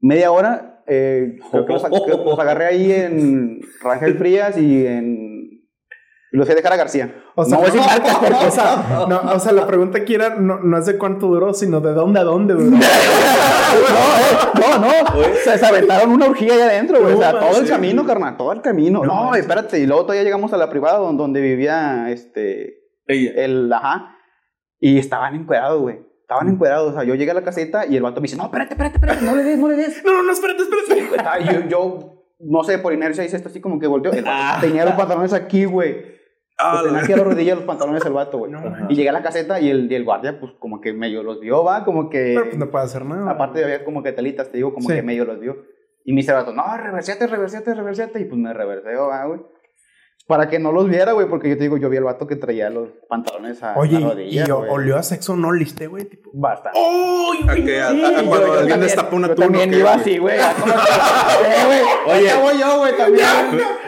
[0.00, 0.82] media hora.
[0.86, 5.31] eh, creo que los, que los agarré ahí en Rangel Frías y en...
[6.32, 7.14] y Los fui a dejar a García.
[7.34, 10.14] O sea, no voy a decir porque- o sea, no, o sea, la pregunta aquí
[10.14, 12.76] era no, no es de cuánto duró, sino de dónde a dónde duró.
[14.54, 15.22] No, no, no.
[15.44, 17.14] Se, se aventaron una orgía allá adentro, güey.
[17.14, 19.02] o sea, No todo el camino, carnal, todo el camino.
[19.04, 19.78] No No, espérate.
[19.78, 22.74] Y luego todavía llegamos a la privada donde, donde vivía este.
[23.06, 23.32] Ella.
[23.36, 23.72] El.
[23.72, 24.16] Ajá.
[24.78, 26.00] Y estaban encuerados, güey.
[26.20, 26.92] Estaban encuerados.
[26.92, 28.96] O sea, yo llegué a la caseta y el vato me dice: No, espérate, espérate,
[28.96, 29.24] espérate.
[29.24, 30.02] No le des, no le des.
[30.04, 31.28] No, no, no, espérate, espérate.
[31.28, 34.12] Ah, yo, yo, no sé, por inercia hice esto así como que volteó.
[34.12, 36.11] El vato tenía los pantalones aquí, güey.
[36.62, 38.52] Ah, Pues tenía aquí a la rodilla los pantalones el vato, güey.
[38.54, 38.86] Ajá.
[38.88, 41.40] y llegué a la caseta y el, y el guardia, pues como que medio los
[41.40, 42.32] vio, va, como que.
[42.36, 43.30] Pero pues no puede hacer nada.
[43.30, 44.94] Aparte había como que telitas, te digo, como Sí.
[44.94, 45.56] que medio los vio.
[46.04, 48.20] Y me dice el vato, no, reversiate, reversiate, reversiate.
[48.20, 49.40] Y pues me reverseo, ah, güey.
[50.32, 52.36] Para que no los viera, güey, porque yo te digo, yo vi al vato que
[52.36, 54.44] traía los pantalones a Oye, la rodilla.
[54.46, 54.70] y güey.
[54.70, 56.06] olió a sexo no liste, güey.
[56.06, 56.30] Tipo.
[56.32, 56.78] Bastante.
[56.82, 57.32] ¡Oh!
[57.46, 59.46] a que a- Sí, a- cuando yo alguien también- destapa una yo tuna.
[59.48, 60.38] también ¿qué, iba güey?
[60.38, 60.62] así.
[61.44, 62.18] Eh, güey.
[62.18, 62.34] Oye.
[62.40, 63.26] Voy yo, güey, también.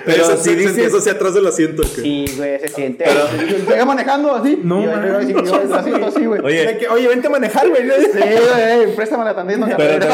[0.05, 1.83] Pero Eso si se dices- empieza hacia atrás del asiento.
[1.83, 2.03] ¿qué?
[2.03, 3.05] Sí, güey, se siente.
[3.09, 4.61] Estoy manejando así.
[4.63, 6.41] No, güey.
[6.43, 7.09] Oye.
[7.09, 7.83] Vente a manejar, güey.
[7.89, 9.67] Sí, güey, préstame la tantito.
[9.79, 10.05] Pero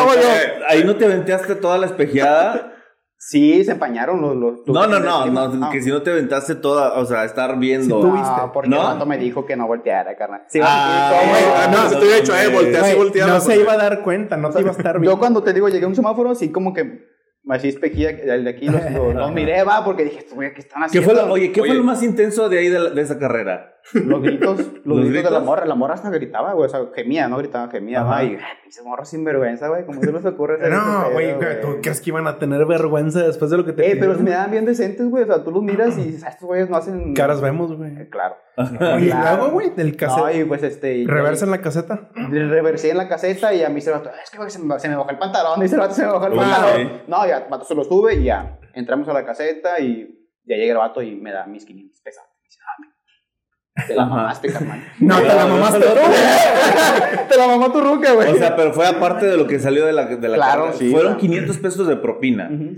[0.69, 2.75] ahí no te aventaste toda la espejeada.
[3.23, 4.35] Sí, se empañaron los.
[4.35, 5.71] los No, no, no, no, Ah.
[5.71, 7.97] que si no te aventaste toda, o sea, estar viendo.
[7.97, 8.27] Si tú viste.
[8.33, 8.77] Ah, porque ¿No?
[8.77, 10.45] el vato me dijo que no volteara, carnal.
[10.49, 13.27] Sí, Ah, sí, sí, Ah, no, si te hubiera dicho, eh, voltea así, Güey, voltea.
[13.27, 15.13] no se iba a dar cuenta, no te iba a estar bien.
[15.13, 17.11] Yo cuando te digo llegué a un semáforo, así como que
[17.51, 20.87] así espejía el de aquí, los, los, los miré, va, porque dije, ¿qué están ¿Qué
[21.01, 21.11] haciendo?
[21.11, 21.73] fue lo- oye, ¿qué Oye.
[21.73, 23.75] fue lo más intenso de ahí de, la- de esa carrera?
[23.95, 26.81] Los gritos, los, ¿Los gritos, de la morra, la morra hasta gritaba, güey, o sea,
[26.95, 28.11] gemía, no gritaba, gemía, Ajá.
[28.11, 31.79] va, y pinche morra sin vergüenza, güey, como se les ocurre hacer No, güey, ¿tú
[31.83, 34.25] crees que iban a tener vergüenza después de lo que te Eh, pero pidieron?
[34.25, 36.69] me dan bien decentes, güey, o sea, tú los miras y dices, "Ah, estos güeyes
[36.71, 37.15] no hacen...
[37.15, 37.91] Caras vemos, güey.
[37.97, 38.37] Eh, Claro.
[39.01, 40.37] Y luego, güey, del No, cassette.
[40.37, 41.05] y pues este...
[41.07, 42.11] Reversa en la caseta.
[42.15, 44.89] Reversé en la caseta y a mí se me bajó, es que se me, se
[44.89, 46.77] me bajó el pantalón, dice el se me bajó el Uy, pantalón.
[46.77, 47.03] sí.
[47.09, 50.73] No, ya, vato se lo sube y ya, entramos a la caseta y ya llega
[50.73, 52.23] el vato y me da mis 500 pesos.
[52.43, 52.93] Dice, "Dame".
[53.87, 54.85] Te la mamaste, carnal.
[55.01, 55.87] No, te la mamaste tú.
[57.29, 58.33] Te la mamó tu ruca, güey.
[58.33, 60.91] O sea, pero fue aparte de lo que salió de la, de la Claro, sí,
[60.91, 61.21] Fueron claro.
[61.21, 62.49] 500 pesos de propina.
[62.53, 62.77] Ujú.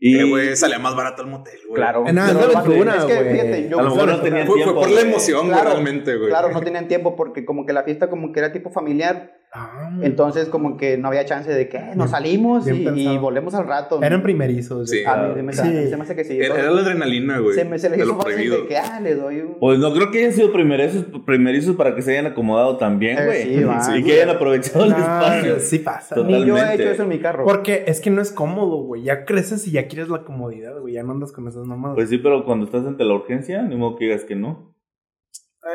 [0.00, 1.74] Y Eh, güey, salía más barato el motel, güey.
[1.80, 2.04] Claro.
[2.06, 3.80] Eh, nada, Pero es aventura, que, fíjate, yo...
[3.80, 4.80] A lo mejor no tenían Fue, fue tiempo.
[4.80, 6.28] por la emoción, güey, Claro, realmente, güey.
[6.28, 9.32] Claro, no tenían tiempo porque como que la fiesta como que era tipo familiar.
[9.50, 13.54] Ah, Entonces como que no había chance de que eh, nos salimos y, y volvemos
[13.54, 13.98] al rato.
[14.02, 14.90] Eran primerizos.
[14.90, 15.02] Sí.
[15.06, 15.88] A mí se me, Sí.
[15.88, 16.38] se me hace que sí.
[16.38, 17.54] Era, era la adrenalina, güey.
[17.54, 19.54] se me se les de hizo fácil de que, ah, le doy un...
[19.58, 23.24] Pues no creo que hayan sido primerizos, primerizos para que se hayan acomodado también, Eh,
[23.24, 23.42] güey.
[23.82, 25.60] sí, y que hayan aprovechado el espacio.
[25.60, 26.14] sí pasa.
[26.14, 26.30] Total.
[26.30, 26.82] Ni yo he totalmente.
[26.82, 27.44] hecho eso en mi carro.
[27.44, 29.02] Porque es que no es cómodo, güey.
[29.02, 30.92] Ya creces y ya quieres la comodidad, güey.
[30.94, 31.96] Ya no andas con esas mamadas.
[31.96, 34.67] Pues sí, pero cuando estás ante la urgencia, ni modo que digas que no.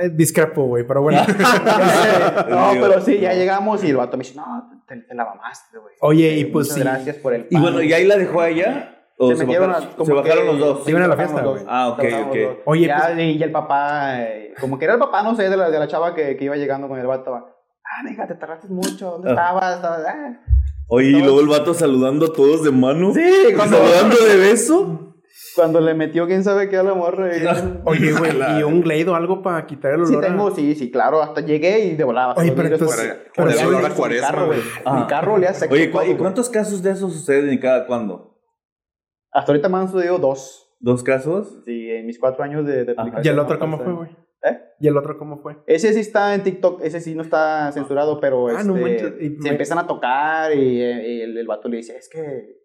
[0.01, 1.21] Eh, discrepo, güey, pero bueno.
[2.49, 5.25] no, Digo, pero sí, ya llegamos y el vato me dice, no, te, te la
[5.25, 5.93] mamaste, güey.
[6.01, 6.81] Oye, y Eh, pues muchas sí.
[6.83, 8.89] gracias por el Y bueno, ¿y ahí la dejó a ella?
[9.17, 10.83] ¿O se, se, metieron bajaron, a- como se bajaron los dos?
[10.85, 11.63] Se iban a la fiesta, güey.
[11.67, 12.35] Ah, ok, ok.
[12.35, 12.57] dos.
[12.65, 15.57] Oye, ya, pues- y el papá, eh, como que era el papá, no sé, de
[15.57, 17.33] la, de la chava que, que iba llegando con el vato.
[17.35, 19.11] Ah, mija, te tardaste mucho.
[19.11, 19.33] ¿Dónde Ah.
[19.33, 19.75] estabas?
[19.75, 20.39] Estabas- ah.
[20.87, 23.13] Oye, y luego el vato saludando a todos de mano.
[23.13, 25.12] Sí, cuando, Saludando de beso.
[25.55, 27.35] Cuando le metió quién sabe qué a la morra.
[27.37, 27.41] y-
[27.85, 30.25] Oye, güey, y un glade o algo para quitar el Sí olor.
[30.25, 31.21] a- tengo, sí, sí, claro.
[31.21, 32.33] Hasta llegué y de volada.
[32.37, 34.59] Oye, pero entonces- por- el olor a mi cuaresma, carro, güey.
[34.85, 34.99] Ah.
[34.99, 35.73] Mi carro olía seco.
[35.73, 38.39] Oye, ¿cu- todo, ¿y cuántos casos de esos suceden y cada cuándo?
[39.31, 40.59] Hasta ahorita me han sucedido dos.
[40.79, 41.61] ¿Dos casos?
[41.65, 43.21] Sí, en mis cuatro años de, aplicación.
[43.23, 44.09] ¿Y el otro cómo fue, güey?
[44.45, 44.59] ¿Eh?
[44.81, 45.55] ¿Y el otro cómo fue?
[45.67, 49.13] Ese sí está en TikTok, ese sí no está censurado, pero Ah, no este, manches,
[49.21, 52.09] y se me- empiezan a tocar y, eh, y el, el vato le dice, es
[52.09, 52.62] que,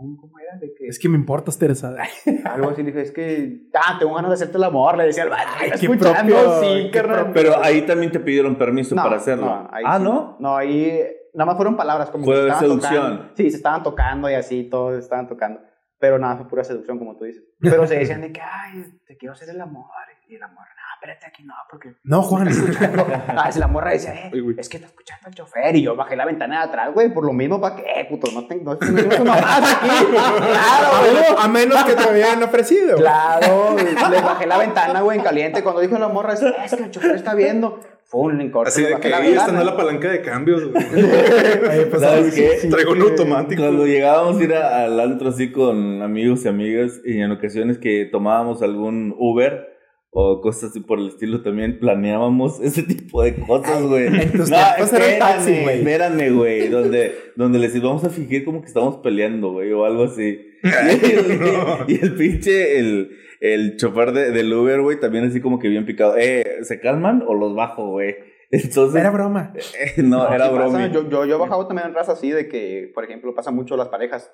[0.00, 0.58] ¿cómo, cómo era?
[0.58, 1.94] De que, Es que me importas, Teresa.
[2.44, 5.24] algo así, le dije, es que, ah, tengo ganas de hacerte el amor, le decía
[5.24, 6.34] al Ay, ¿estás qué escuchando?
[6.34, 7.32] propio, sí, qué propio.
[7.34, 9.46] Pero ahí también te pidieron permiso No, para hacerlo.
[9.46, 10.04] no, ahí ah, sí.
[10.04, 10.36] ¿no?
[10.40, 11.00] No, ahí
[11.34, 13.10] nada más fueron palabras como Fue que se estaban seducción.
[13.16, 13.32] tocando.
[13.36, 15.60] Sí, se estaban tocando y así, todos estaban tocando.
[15.98, 17.44] Pero nada, fue pura seducción, como tú dices.
[17.60, 19.84] Pero se decían de que, ay, te quiero hacer el amor.
[20.26, 20.64] Y el amor,
[21.00, 22.48] espérate aquí, no, porque No, Juan.
[23.28, 24.56] Ah, si la morra decía, eh, Ay, güey.
[24.58, 27.24] es que está escuchando al chofer y yo bajé la ventana de atrás, güey, por
[27.24, 28.30] lo mismo, ¿para qué, puto?
[28.32, 29.88] No tengo, no tengo mamás aquí.
[30.10, 31.24] Claro, güey.
[31.44, 32.96] a menos que te habían ofrecido.
[32.96, 35.62] Claro, le bajé la ventana, güey, en caliente.
[35.62, 37.80] Cuando dijo la morra, es, es que el chofer está viendo.
[38.04, 39.60] Fue un en corto, Así de que la ahí esta no ventana.
[39.60, 40.84] es la palanca de cambios, güey.
[40.94, 42.68] Oye, pues.
[42.68, 43.62] Traigo un automático.
[43.62, 47.78] Cuando llegábamos a ir a- al antro así con amigos y amigas y en ocasiones
[47.78, 49.69] que tomábamos algún Uber
[50.12, 54.06] o cosas así por el estilo también planeábamos ese tipo de cosas, güey.
[54.08, 55.78] en tus taxi, espérame, güey.
[55.78, 60.04] espérame, güey, donde, donde les vamos a fingir como que estamos peleando, güey, o algo
[60.04, 60.46] así.
[60.62, 61.40] Y el,
[61.88, 65.86] y el pinche, el, el chofer de, del Uber, güey, también así como que bien
[65.86, 66.16] picado.
[66.18, 68.16] Eh, ¿se calman o los bajo, güey?
[68.50, 69.52] Entonces, Era broma.
[69.56, 70.88] eh, no, era broma.
[70.88, 73.76] Yo, yo, yo he bajado también en raza así de que, por ejemplo, pasa mucho
[73.76, 74.30] las parejas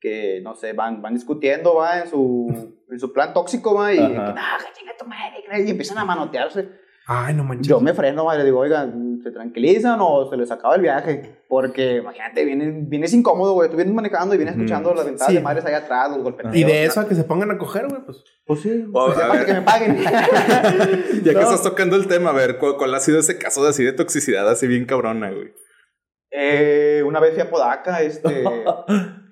[0.00, 3.96] que, no sé, van, van discutiendo, va, en su, en su plan tóxico, va, y,
[3.98, 4.58] que, no, Ajá.
[4.58, 6.68] que chinga tu madre, y empiezan a manotearse.
[7.10, 7.66] Ay, no manches.
[7.66, 8.86] Yo me freno, va, y le digo, oiga,
[9.22, 11.42] ¿se tranquilizan o se les acaba el viaje?
[11.48, 15.34] Porque, imagínate, vienes, vienes incómodo, güey, tú vienes manejando y vienes escuchando las ventanas Sí.
[15.36, 16.54] de madres allá atrás, los golpeteos.
[16.54, 18.22] Y de eso a que se pongan a coger, güey, pues.
[18.44, 19.46] Pues sí, O, pues, a aparte ver.
[19.46, 19.96] que me paguen.
[21.24, 23.70] Ya que estás tocando el tema, a ver, ¿cuál, cuál ha sido ese caso de
[23.70, 25.54] así de toxicidad así bien cabrona, güey?
[26.30, 28.44] Eh, una vez fui a Podaca, este,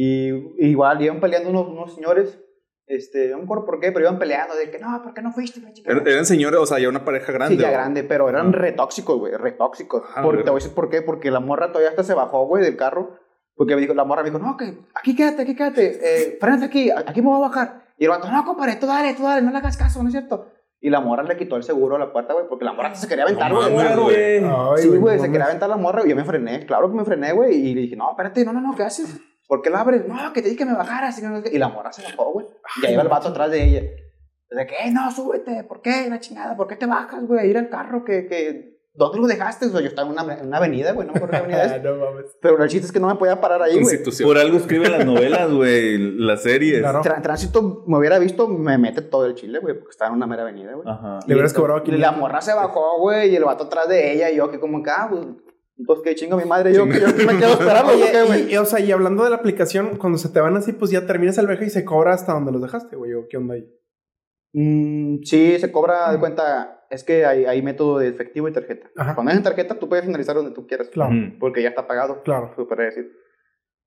[0.00, 2.38] y igual iban peleando unos, unos señores,
[2.86, 5.32] este, no me acuerdo por qué, pero iban peleando de que no, ¿por qué no
[5.32, 5.60] fuiste?
[5.60, 7.56] la chica?" Er- Eran señores, o sea, ya una pareja grande.
[7.56, 7.72] Sí, ya ¿o?
[7.72, 10.02] grande, pero eran re tóxicos, güey, re tóxicos.
[10.14, 12.46] Ah, Porque, te voy a decir por qué, porque la morra todavía hasta se bajó,
[12.46, 13.18] güey, del carro.
[13.56, 16.66] Porque me dijo, la morra me dijo, no, que aquí quédate, aquí quédate, eh, frénate
[16.66, 17.82] aquí, aquí me voy a bajar.
[17.98, 20.12] Y el vato, no, compadre, tú dale, tú dale, no le hagas caso, ¿no es
[20.12, 20.46] cierto?
[20.80, 23.08] Y la morra le quitó el seguro a la puerta, güey, porque la morra se
[23.08, 23.86] quería aventar, No güey.
[24.44, 26.64] Ay, Sí, güey, no se quería aventar la morra y yo me frené.
[26.66, 27.52] Claro que me frené, güey.
[27.56, 29.20] Y le dije, no, espérate, no, no, no, ¿qué haces?
[29.48, 30.06] ¿Por qué la abres?
[30.06, 31.18] No, que te dije que me bajaras.
[31.18, 32.46] Y, la morra se bajó, güey.
[32.82, 33.80] Y ahí va el vato atrás de ella.
[34.50, 35.64] De que, "Eh, no, súbete.
[35.64, 36.06] ¿Por qué?
[36.08, 36.56] La chingada.
[36.56, 37.40] ¿Por qué te bajas, güey?
[37.40, 38.78] A ir al carro que, que...
[38.94, 39.66] ¿Dónde lo dejaste?
[39.66, 41.06] O sea, yo estaba en una, en una avenida, güey.
[41.06, 41.82] No me acuerdo qué avenida es.
[41.84, 42.36] no mames.
[42.42, 43.84] Pero el chiste es que no me podía parar ahí, güey.
[43.84, 44.28] Constitución.
[44.28, 46.80] Por algo escriben las novelas, güey, las series.
[46.80, 47.02] Claro.
[47.02, 49.74] Tra- tránsito me hubiera visto, me mete todo el chile, güey.
[49.74, 50.88] Porque estaba en una mera avenida, güey.
[50.88, 51.20] Ajá.
[51.26, 52.16] Le hubieras cobrado Y la 500.
[52.18, 54.90] morra se bajó, güey, y el vato atrás de ella, y yo que como que,
[54.90, 55.08] ah,
[55.86, 58.56] pues, pues que chingo mi madre, yo, que yo me quedo esperando, Oye, y, y,
[58.56, 61.38] o sea, y hablando de la aplicación, cuando se te van así, pues ya terminas
[61.38, 63.14] el viaje y se cobra hasta donde los dejaste, güey.
[63.14, 63.64] ¿O qué onda ahí?
[64.54, 68.90] Mm, sí, se cobra de cuenta, es que hay, hay método de efectivo y tarjeta.
[68.96, 69.14] Ajá.
[69.14, 72.22] Cuando es en tarjeta, tú puedes finalizar donde tú quieras, Claro, porque ya está pagado,
[72.22, 72.52] claro.
[72.68, 73.12] puede decir.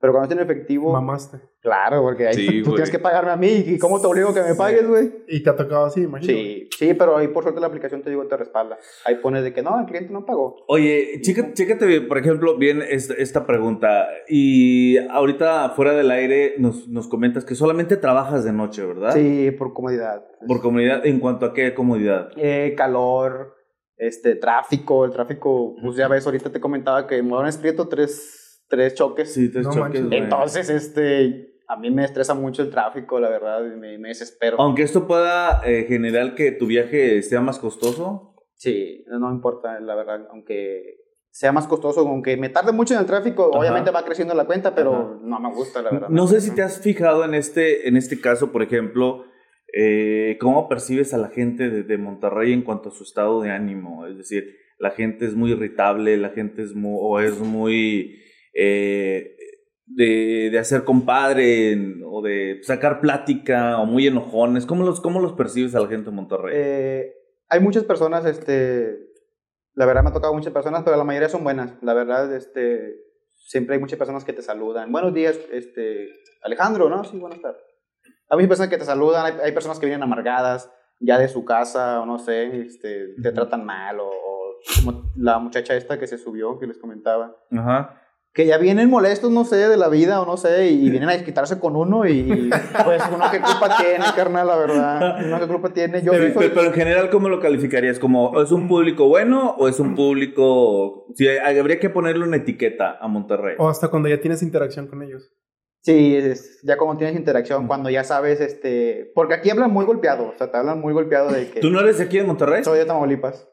[0.02, 1.38] Pero cuando es en efectivo, Mamaste.
[1.62, 4.34] claro, porque ahí Sí, tú tienes que pagarme a mí, ¿y cómo te obligo a
[4.34, 5.12] que me pagues, güey?
[5.28, 6.34] Y te ha tocado así, imagino.
[6.34, 8.80] Sí, sí, pero ahí por suerte la aplicación te digo, te respalda.
[9.06, 10.56] Ahí pone de que no, el cliente no pagó.
[10.68, 14.08] Oye, chécate, por ejemplo, bien esta, esta pregunta.
[14.28, 19.14] Y ahorita, fuera del aire, nos, nos comentas que solamente trabajas de noche, ¿verdad?
[19.14, 20.26] Sí, por comodidad.
[20.48, 22.30] Por comodidad, ¿en cuanto a qué comodidad?
[22.38, 23.54] Eh, calor,
[23.98, 28.41] este, tráfico, el tráfico, pues ya ves, ahorita te comentaba que en Morones Prieto tres,
[28.72, 29.32] tres choques.
[29.32, 30.24] Sí, tres No choques, manches.
[30.24, 34.60] Entonces, este, a mí me estresa mucho el tráfico, la verdad, y me, me desespero.
[34.60, 38.36] Aunque esto pueda eh, generar que tu viaje sea más costoso.
[38.56, 40.98] Sí, no importa, la verdad, aunque
[41.30, 43.60] sea más costoso, aunque me tarde mucho en el tráfico, Ajá.
[43.60, 45.20] obviamente va creciendo la cuenta, pero Ajá.
[45.22, 46.10] no me gusta, la verdad.
[46.10, 49.26] No sé si te has fijado en este, en este caso, por ejemplo,
[49.74, 53.52] eh, cómo percibes a la gente de, de Monterrey en cuanto a su estado de
[53.52, 54.06] ánimo.
[54.08, 58.20] Es decir, la gente es muy irritable, la gente es muy, o es muy
[58.54, 59.36] eh,
[59.86, 64.66] de, de hacer compadre o de sacar plática o muy enojones.
[64.66, 66.54] ¿Cómo los, cómo los percibes a la gente de Monterrey?
[66.56, 67.14] Eh,
[67.50, 68.98] hay muchas personas, este,
[69.74, 71.74] la verdad me ha tocado muchas personas, pero la mayoría son buenas.
[71.82, 72.96] La verdad, este,
[73.34, 74.92] siempre hay muchas personas que te saludan.
[74.92, 76.10] Buenos días, este,
[76.44, 77.04] Alejandro, ¿no?
[77.04, 77.62] Sí, buenas tardes.
[78.30, 81.44] Hay muchas personas que te saludan, hay, hay personas que vienen amargadas ya de su
[81.44, 86.08] casa, o no sé, este, te tratan mal, o, o como la muchacha esta que
[86.08, 87.36] se subió, que les comentaba.
[87.52, 88.01] Ajá.
[88.34, 91.14] Que ya vienen molestos, no sé, de la vida o no sé, y vienen a
[91.14, 92.50] desquitarse con uno y
[92.86, 95.26] pues uno qué culpa tiene, carnal, la verdad.
[95.26, 96.02] Uno qué culpa tiene.
[96.02, 98.00] Yo Pero, sí soy- pero en general, ¿cómo lo calificarías?
[98.00, 101.08] ¿Como es un público bueno o es un público...
[101.16, 103.56] Si habría que ponerle una etiqueta a Monterrey.
[103.60, 105.30] O hasta cuando ya tienes interacción con ellos.
[105.82, 109.12] Sí, es- ya cuando tienes interacción, cuando ya sabes, este...
[109.14, 111.60] Porque aquí hablan muy golpeado, o sea, te hablan muy golpeado de que...
[111.60, 112.64] ¿Tú no eres de aquí de Monterrey?
[112.64, 113.50] Soy de Tamaulipas.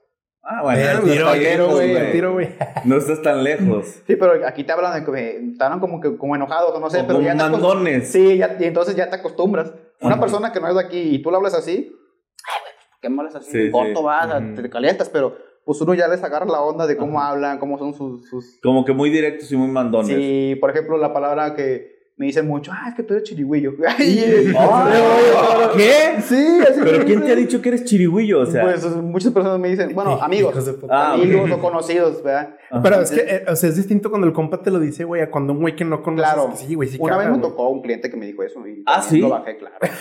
[0.51, 2.13] Ah, bueno, no estás tiro, tan tiro, lejos, güey, güey.
[2.13, 2.49] tiro, güey.
[2.85, 3.85] No estás tan lejos.
[4.07, 6.81] Sí, pero aquí te hablan de que me- te hablan como que como enojados, o
[6.81, 8.11] no sé, Como pero ya te acost- mandones.
[8.11, 9.73] Sí, ya, y entonces ya te acostumbras.
[10.01, 10.21] Una Ajá.
[10.23, 13.09] persona que no es de aquí y tú le hablas así, ay, güey, ¿por qué
[13.09, 13.51] hablas así?
[13.51, 14.05] Sí, Corto sí.
[14.05, 17.77] vas, te calientas, pero pues uno ya les agarra la onda de cómo hablan, cómo
[17.79, 18.27] son sus...
[18.27, 18.59] sus...
[18.63, 20.07] Como que muy directos y muy mandones.
[20.09, 23.73] Sí, por ejemplo, la palabra que me dicen mucho, ah, es que tú eres chirigüillo.
[23.99, 26.21] Ay, Ah, ¿Qué?
[26.21, 28.41] Sí, así ¿Pero quién te ha dicho que eres chirigüillo?
[28.41, 30.55] O sea, Pues muchas personas me dicen, bueno, amigos.
[30.91, 31.59] Ah, amigos ok.
[31.59, 32.57] o conocidos, ¿verdad?
[32.71, 32.83] Ajá.
[32.83, 35.23] Pero es que, eh, o sea, es distinto cuando el compa te lo dice, güey,
[35.23, 36.33] a cuando un güey que no conoces.
[36.33, 36.51] Claro.
[36.51, 38.83] que sí, güey, sí Una vez me tocó un cliente que me dijo eso y
[38.87, 39.21] Ah, ¿sí?
[39.21, 39.77] lo bajé, claro.
[39.81, 39.93] Pero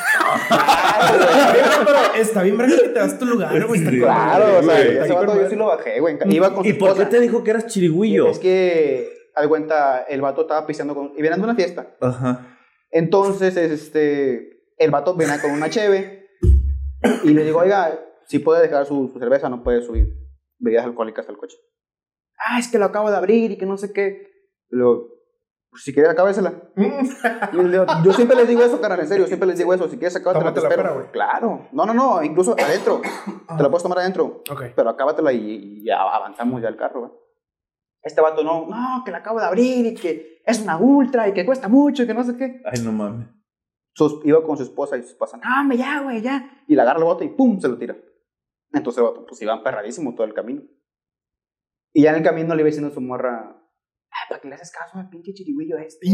[2.19, 3.80] está bien, verga, que te das tu lugar, güey.
[3.80, 3.99] Sí.
[3.99, 6.17] Claro, o sea, yo sí lo bajé, güey.
[6.30, 8.30] Iba con su ¿Y por qué te dijo que eras chirigüillo?
[8.30, 11.12] Es que, haz de cuenta, el vato estaba pisteando con...
[11.15, 11.95] Y venían de una fiesta.
[12.02, 12.58] Ajá.
[12.91, 14.73] Entonces, este...
[14.78, 16.28] El vato venía con una cheve.
[17.23, 20.13] Y le digo, oiga, si puede dejar su, su cerveza, no puede subir
[20.60, 21.58] bebidas alcohólicas al coche.
[22.38, 24.28] Ah, es que lo acabo de abrir y que no sé qué.
[24.69, 25.08] Luego,
[25.69, 26.54] pues si quieres, acábesela.
[27.54, 29.88] Y le digo, yo siempre les digo eso, carnal, en serio, siempre les digo eso.
[29.89, 30.93] Si quieres, acábatela, te espero.
[30.95, 31.12] güey.
[31.12, 31.67] Claro.
[31.71, 33.02] No, no, no, incluso adentro.
[33.02, 34.43] Te la puedes tomar adentro.
[34.50, 34.63] Ok.
[34.76, 37.12] Pero acábatela y, y ya avanzamos ya el carro, ¿va?
[38.08, 41.34] Este vato no, no, que la acabo de abrir y que es una ultra y
[41.34, 42.62] que cuesta mucho y que no sé qué.
[42.65, 43.28] Ay, no mames.
[43.93, 46.63] Sus- iba con su esposa y su esposa, no, hombre, ya, güey, ya.
[46.67, 47.96] Y le agarra el bote y pum, se lo tira.
[48.74, 50.62] Entonces el vato, pues iba emperradísimo todo el camino.
[51.93, 53.56] Y ya en el camino le iba diciendo a su morra,
[54.12, 56.06] ah, ¿para qué le haces caso al pinche chirigüillo este?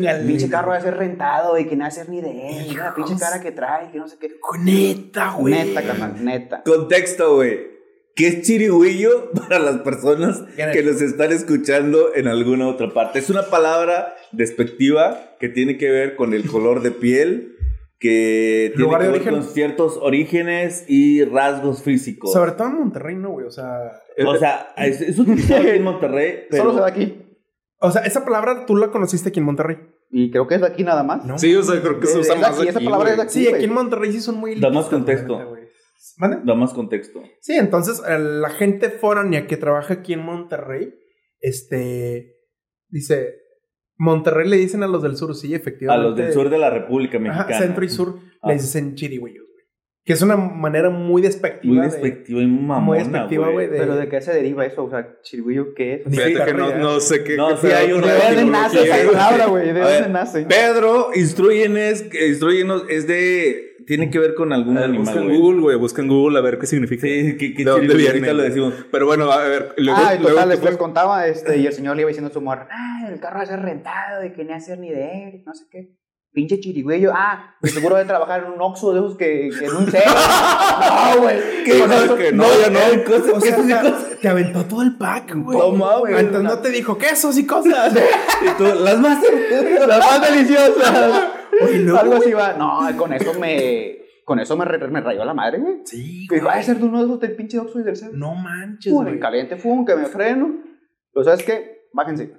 [0.00, 2.20] Que el pinche carro va a ser rentado y que no va a ser ni
[2.22, 2.30] de
[2.70, 2.76] él.
[2.76, 4.28] La pinche cara que trae, que no sé qué.
[4.60, 5.52] Neta, güey.
[5.54, 6.62] Neta, carnal, neta.
[6.62, 7.71] Contexto, güey.
[8.14, 13.18] ¿Qué es chirigüillo para las personas que nos están escuchando en alguna otra parte?
[13.18, 17.56] Es una palabra despectiva que tiene que ver con el color de piel,
[17.98, 19.34] que tiene que ver origen.
[19.34, 22.32] con ciertos orígenes y rasgos físicos.
[22.32, 23.46] Sobre todo en Monterrey, no, güey.
[23.46, 23.92] O sea,
[24.26, 26.64] O sea, es, es utilizado aquí en Monterrey, pero...
[26.64, 27.22] Solo se da aquí.
[27.78, 29.78] o sea, esa palabra tú la conociste aquí en Monterrey.
[30.14, 31.24] Y creo que es de aquí nada más.
[31.24, 31.38] No.
[31.38, 33.22] Sí, o sea, creo que se Es usa de más aquí, esa palabra es de
[33.22, 33.32] aquí.
[33.32, 35.51] Sí, aquí en Monterrey sí son muy Da más contexto.
[36.18, 36.38] ¿Mande?
[36.44, 37.22] Da más contexto.
[37.40, 40.92] Sí, entonces eh, la gente foránea que trabaja aquí en Monterrey,
[41.40, 42.36] este,
[42.88, 43.36] dice,
[43.98, 46.08] Monterrey le dicen a los del sur, sí, A efectivamente.
[46.08, 47.58] los del sur de la República Ajá, Mexicana.
[47.58, 48.48] centro y sur Ah.
[48.48, 49.64] le dicen chirigüeyos, güey.
[50.04, 51.74] Que es una manera muy despectiva.
[51.74, 53.68] Muy de- despectiva y muy mamona, muy despectiva, güey.
[53.68, 54.82] de- Pero ¿de qué se deriva eso?
[54.84, 56.02] O sea, chirigüillo, ¿qué es?
[56.10, 57.36] Fíjate que no, sé qué.
[57.36, 59.06] No, qué sí hay una- ¿De dónde nace esa güey.
[59.16, 59.72] palabra, güey?
[59.72, 60.42] ¿De A dónde nace?
[60.46, 63.71] Pedro, instruyenos, instruyenos, es de...
[63.86, 65.40] Tiene que ver con algún A ver, animal, Busca en.
[65.40, 65.76] Google, güey.
[65.76, 67.02] Busca en Google a ver qué significa.
[67.06, 68.08] Sí, que, que ¿De dónde viene?
[68.10, 68.74] ahorita lo decimos.
[68.90, 69.74] Pero bueno, a ver.
[69.76, 72.30] Luego, ah, y luego total, les, fue- contaba, este, y el señor le iba diciendo
[72.30, 74.90] a su morra, ah, el carro va a ser rentado y que ni hacer ni
[74.90, 75.96] de él, no sé qué.
[76.34, 79.76] Pinche chirigüillo, ah, de seguro de trabajar en un Oxxo de esos que, que en
[79.76, 80.04] un cero.
[81.14, 81.36] no, güey.
[81.64, 81.78] ¿Qué?
[81.78, 83.04] Eso- que no, ya no.
[83.04, 84.18] cosas, O sea, cosas.
[84.18, 85.58] te aventó todo el pack, güey.
[85.58, 86.18] No mames.
[86.20, 87.92] Entonces no te dijo quesos y cosas.
[88.42, 89.18] Y tú, las más...
[89.86, 91.22] Las más deliciosas.
[91.62, 92.54] Oye, Algo así va.
[92.54, 93.98] No, con eso me.
[94.24, 95.80] Con eso me, re- me rayó la madre, güey.
[95.84, 96.54] Sí, Que dijo, güey.
[96.56, 98.12] va a ser de uno de esos del pinche Oxxo y del cero.
[98.14, 99.14] No manches, Pum, güey.
[99.14, 100.62] en caliente, fum, que me freno.
[101.12, 101.88] Pero ¿sabes qué?
[101.92, 102.32] Bájense.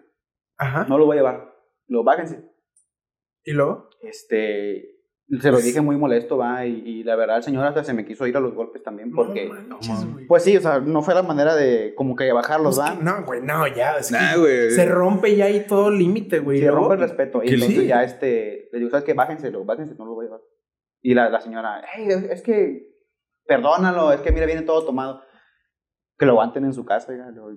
[0.58, 0.86] Ajá.
[0.88, 1.54] No lo voy a llevar.
[1.88, 2.49] Lo bájense.
[3.43, 3.89] ¿Y luego?
[4.02, 4.92] Este.
[5.41, 8.06] Se lo dije muy molesto, va, y, y la verdad el señor hasta se me
[8.06, 9.48] quiso ir a los golpes también porque...
[9.67, 10.28] No manches.
[10.28, 12.98] Pues sí, o sea, no fue la manera de como que bajarlos, Pues va.
[12.98, 13.98] que no, güey, no, ya.
[13.98, 14.72] es que Nah, güey.
[14.72, 16.60] Se rompe ya ahí todo límite, güey.
[16.60, 17.41] Se rompe el respeto.
[17.43, 17.88] Y entonces sí.
[17.88, 19.13] ya este, le digo, ¿sabes qué?
[19.13, 20.41] Bájenselo, bájense, no lo voy a llevar.
[21.02, 22.88] Y la, la señora, hey, es, que,
[23.46, 25.22] perdónalo, es que mira, viene todo tomado.
[26.17, 27.50] Que lo aguanten en su casa, digo,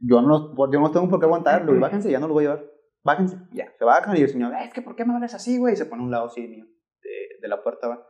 [0.00, 2.48] yo no, yo no tengo por qué aguantarlo, y bájense, ya no lo voy a
[2.50, 2.66] llevar.
[3.04, 5.58] Bájense, ya, se bajan y el señor, "Eh, es que ¿por qué me hablas así,
[5.58, 5.74] güey?
[5.74, 6.66] Y se pone a un lado así mío,
[7.42, 8.06] de, la puerta, va.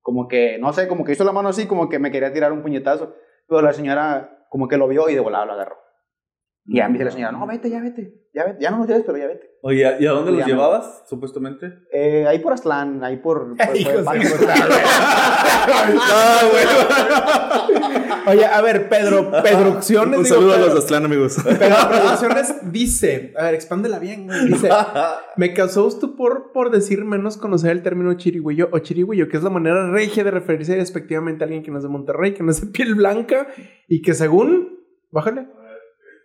[0.00, 2.52] Como que, no sé, como que hizo la mano así, como que me quería tirar
[2.52, 3.14] un puñetazo.
[3.48, 5.78] Pero la señora, como que lo vio y de volada lo agarró.
[6.64, 8.86] Y ya me dice la señora, no, vete, ya vete, ya vete, ya no lo
[8.86, 9.50] lleves, pero ya vete.
[9.64, 11.72] Oye, ¿y a dónde Ya los me- llevabas, supuestamente?
[11.92, 13.56] Eh, ahí por Aztlán, ahí por...
[13.56, 13.58] por-
[18.26, 20.18] Oye, a ver, Pedro, Pedroacciones.
[20.18, 21.36] Un digo, saludo a los de Aztlán, amigos.
[21.44, 24.46] Pedro Producciones dice, a ver, expándela bien, güey.
[24.46, 24.68] Dice,
[25.36, 29.50] me causó estupor por decir menos conocer el término chirigüillo o chirigüillo, que es la
[29.50, 32.60] manera regia de referirse despectivamente a alguien que no es de Monterrey, que no es
[32.60, 33.48] de piel blanca
[33.88, 35.46] y que según, bájale.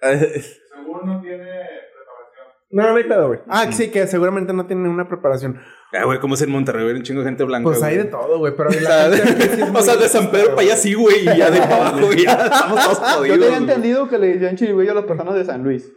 [0.02, 2.48] Según no tiene preparación.
[2.70, 3.40] No, no hay pedo, güey.
[3.48, 5.58] Ah, sí, que seguramente no tiene una preparación.
[5.94, 6.86] Ah, güey, ¿cómo es en Monterrey?
[6.86, 7.64] Hay un chingo de gente blanca.
[7.64, 8.06] Pues hay güey.
[8.06, 10.32] de todo, güey, pero la O sea, gente aquí sí es o sea, de San
[10.32, 13.40] Pedro para allá sí, güey, y ya de para abajo ya estamos todos Yo jodidos.
[13.40, 13.62] tenía güey.
[13.62, 15.90] entendido que le decían chirigüillo a las personas de San Luis.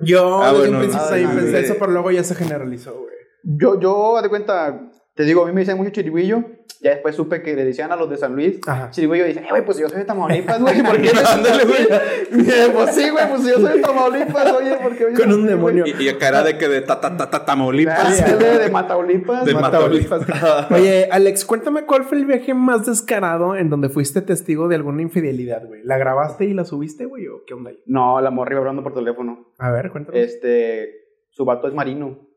[0.00, 1.64] Yo Ah, desde bueno, un principio ah, también sí, pensé güey.
[1.64, 3.14] eso, pero luego ya se generalizó, güey.
[3.44, 4.80] Yo, yo, haz de cuenta,
[5.14, 6.42] te digo, a mí me dicen mucho chirigüillo.
[6.80, 8.58] Ya después supe que le decían a los de San Luis.
[8.96, 10.82] Y dicen, eh, güey, pues yo soy de Tamaulipas, güey.
[10.82, 11.86] ¿Por qué eres Ándale, güey.
[12.72, 15.84] Pues sí, güey, pues yo soy de Tamaulipas, oye, porque oye, Con un demonio.
[15.86, 18.38] Y, y acá era de que de ta, ta, ta, ta, Tamaulipas.
[18.38, 19.44] de, de Mataulipas.
[19.44, 20.26] De Mataulipas.
[20.70, 25.02] Oye, Alex, cuéntame cuál fue el viaje más descarado en donde fuiste testigo de alguna
[25.02, 25.82] infidelidad, güey.
[25.84, 27.28] ¿La grabaste y la subiste, güey?
[27.28, 27.78] ¿O qué onda ahí?
[27.86, 29.52] No, la morra iba hablando por teléfono.
[29.58, 30.20] A ver, cuéntame.
[30.20, 30.88] Este,
[31.30, 32.31] su vato es marino.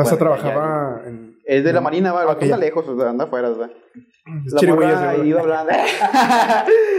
[0.00, 1.32] O sea, bueno, trabajaba en.
[1.44, 3.70] Es de la marina, va, Ok, está lejos, o sea, anda afuera, o sea.
[4.46, 5.72] Es La morra iba hablando.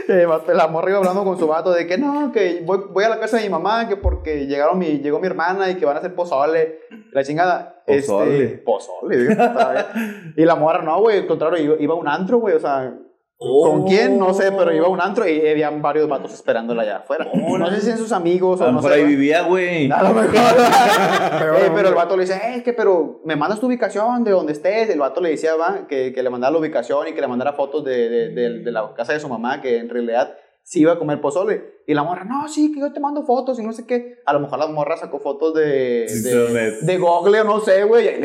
[0.06, 3.10] Eh, la morra iba hablando con su vato de que no, que voy, voy a
[3.10, 5.96] la casa de mi mamá, que porque llegaron mi, llegó mi hermana y que van
[5.96, 6.82] a hacer pozole.
[7.14, 7.82] La chingada.
[7.88, 8.44] Pozole.
[8.44, 9.16] Este, pozole.
[10.36, 12.94] y la morra, no, güey, al contrario, iba, iba a un antro, güey, o sea.
[13.44, 14.18] ¿Con quién?
[14.18, 17.28] No sé, pero iba a un antro y habían varios vatos esperándola allá afuera.
[17.34, 18.88] No sé si en sus amigos o no sé.
[18.94, 19.16] ahí güey.
[19.16, 19.92] vivía, güey.
[19.92, 20.32] A lo mejor.
[21.40, 24.24] Pero, Eh, pero el vato le dice, eh, es que, pero me mandas tu ubicación
[24.24, 24.90] de donde estés.
[24.90, 27.54] El vato le decía, va, que, que le mandara la ubicación y que le mandara
[27.54, 30.94] fotos de, de, de- de la casa de su mamá, que en realidad sí iba
[30.94, 31.82] a comer pozole.
[31.86, 34.20] Y la morra, no, sí, que yo te mando fotos y no sé qué.
[34.26, 36.06] A lo mejor la morra sacó fotos de,
[36.82, 38.08] de, Google o no sé, güey.
[38.08, 38.22] ahí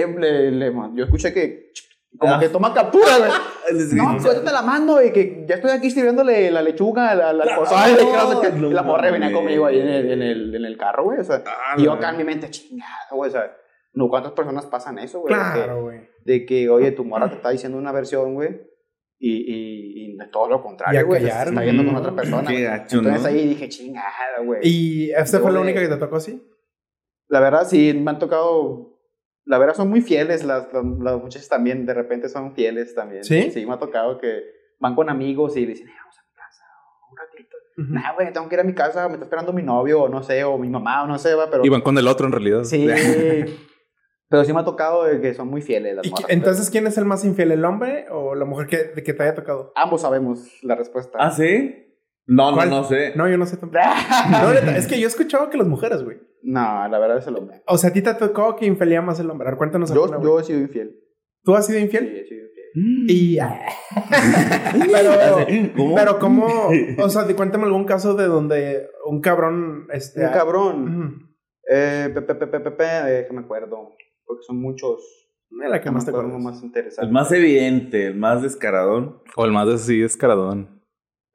[0.94, 1.72] yo escuché que
[2.16, 2.40] como Ah.
[2.40, 3.31] que toma captura, güey.
[3.90, 7.21] Sí, No, sí, pues la mando y que ya estoy aquí sirviéndole la lechuga al,
[7.21, 7.97] al, al pozole.
[7.99, 8.53] que no qué.
[8.53, 11.18] no la morra venía conmigo ahí en el, en el, en el carro, güey.
[11.21, 13.29] O sea, Ah, y yo acá en mi mente, chingada, güey.
[13.29, 13.55] O sea,
[13.92, 15.35] no, ¿cuántas personas pasan eso, güey?
[15.35, 16.01] De que- Claro, güey.
[16.25, 18.59] De que, oye, tu morra te está diciendo una versión, güey.
[19.21, 21.27] Y, y, y de todo lo contrario, güey.
[21.27, 22.42] Está viendo con otra persona.
[22.49, 22.64] Qué güey.
[22.64, 23.29] gacho, Entonces ¿no?
[23.29, 24.61] ahí dije, chingada, güey.
[24.62, 26.42] ¿Y esta fue la de- única que te tocó así?
[27.29, 28.97] La verdad, sí, me han tocado.
[29.48, 30.44] La verdad, son muy fieles.
[30.44, 33.24] Las, las, las muchachas también, de repente, son fieles también.
[33.24, 33.50] ¿Sí?
[33.50, 34.42] Sí, me ha tocado que
[34.78, 36.64] van con amigos y dicen, "Eh, vamos a mi casa,
[37.11, 37.56] un ratito.
[37.78, 40.22] Nah, güey, tengo que ir a mi casa, me está esperando mi novio, o no
[40.22, 41.64] sé, o mi mamá, o no sé, va, pero.
[41.64, 42.64] Iban con el otro en realidad.
[42.64, 42.87] Sí.
[44.28, 46.26] pero sí me ha tocado que son muy fieles las ¿Y morras.
[46.28, 49.34] entonces, ¿quién es el más infiel, el hombre o la mujer que, que te haya
[49.34, 49.72] tocado?
[49.74, 51.16] Ambos sabemos la respuesta.
[51.20, 51.88] ¿Ah, sí?
[52.28, 52.70] No, no, ¿Cuál?
[52.70, 53.12] no sé.
[53.16, 53.82] No, yo no sé tampoco.
[54.30, 56.18] No, es que yo he escuchado que las mujeres, güey.
[56.42, 57.62] No, la verdad es el hombre.
[57.66, 59.48] O sea, a ti te tocó que infelía más el hombre.
[59.48, 60.94] A ver, cuéntanos Yo, alguna, yo he sido infiel.
[61.42, 62.04] ¿Tú has sido Sí, infiel?
[62.16, 63.06] he sido infiel.
[63.08, 63.38] Y...
[64.92, 65.94] pero, ¿Cómo?
[65.94, 66.46] pero ¿cómo?
[66.98, 69.86] O sea, cuéntame algún caso de donde un cabrón...
[69.92, 70.82] Este, Un cabrón.
[70.82, 71.28] Ujú.
[71.70, 73.90] Eh, pepe, pepe, pepe, déjame acuerdo.
[74.24, 75.02] Porque son muchos.
[75.50, 77.06] Mira, que No más me te acuerdo más interesante.
[77.06, 79.22] El más evidente, el más descaradón.
[79.36, 80.77] O el más así descaradón.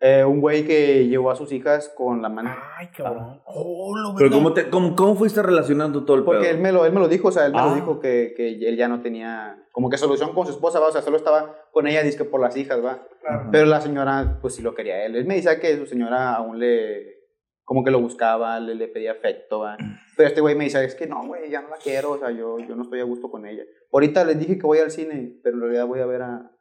[0.05, 2.53] Eh, un güey que llevó a sus hijas con la mano.
[2.77, 3.41] Ay, cabrón.
[3.45, 4.31] Oh, lo Pero.
[4.31, 6.51] ¿cómo, te, cómo, cómo fuiste relacionando todo el Porque pedo?
[6.51, 7.67] él me, lo, él me lo dijo, o sea, él me Ah.
[7.67, 10.89] lo dijo que, que él ya no tenía como que solución con su esposa, ¿va?
[10.89, 13.07] o sea, solo estaba con ella, dice que por las hijas, va.
[13.21, 13.47] Claro.
[13.49, 15.15] Pero la señora, pues sí lo quería él.
[15.15, 17.21] Él me decía que su señora aún le,
[17.63, 19.77] como que lo buscaba, le, le pedía afecto, ¿va?
[20.17, 22.29] Pero este güey me dice, es que no, güey, ya no la quiero, o sea,
[22.29, 23.63] yo, yo no estoy a gusto con ella.
[23.93, 26.51] Ahorita les dije que voy al cine, pero en realidad voy a ver a,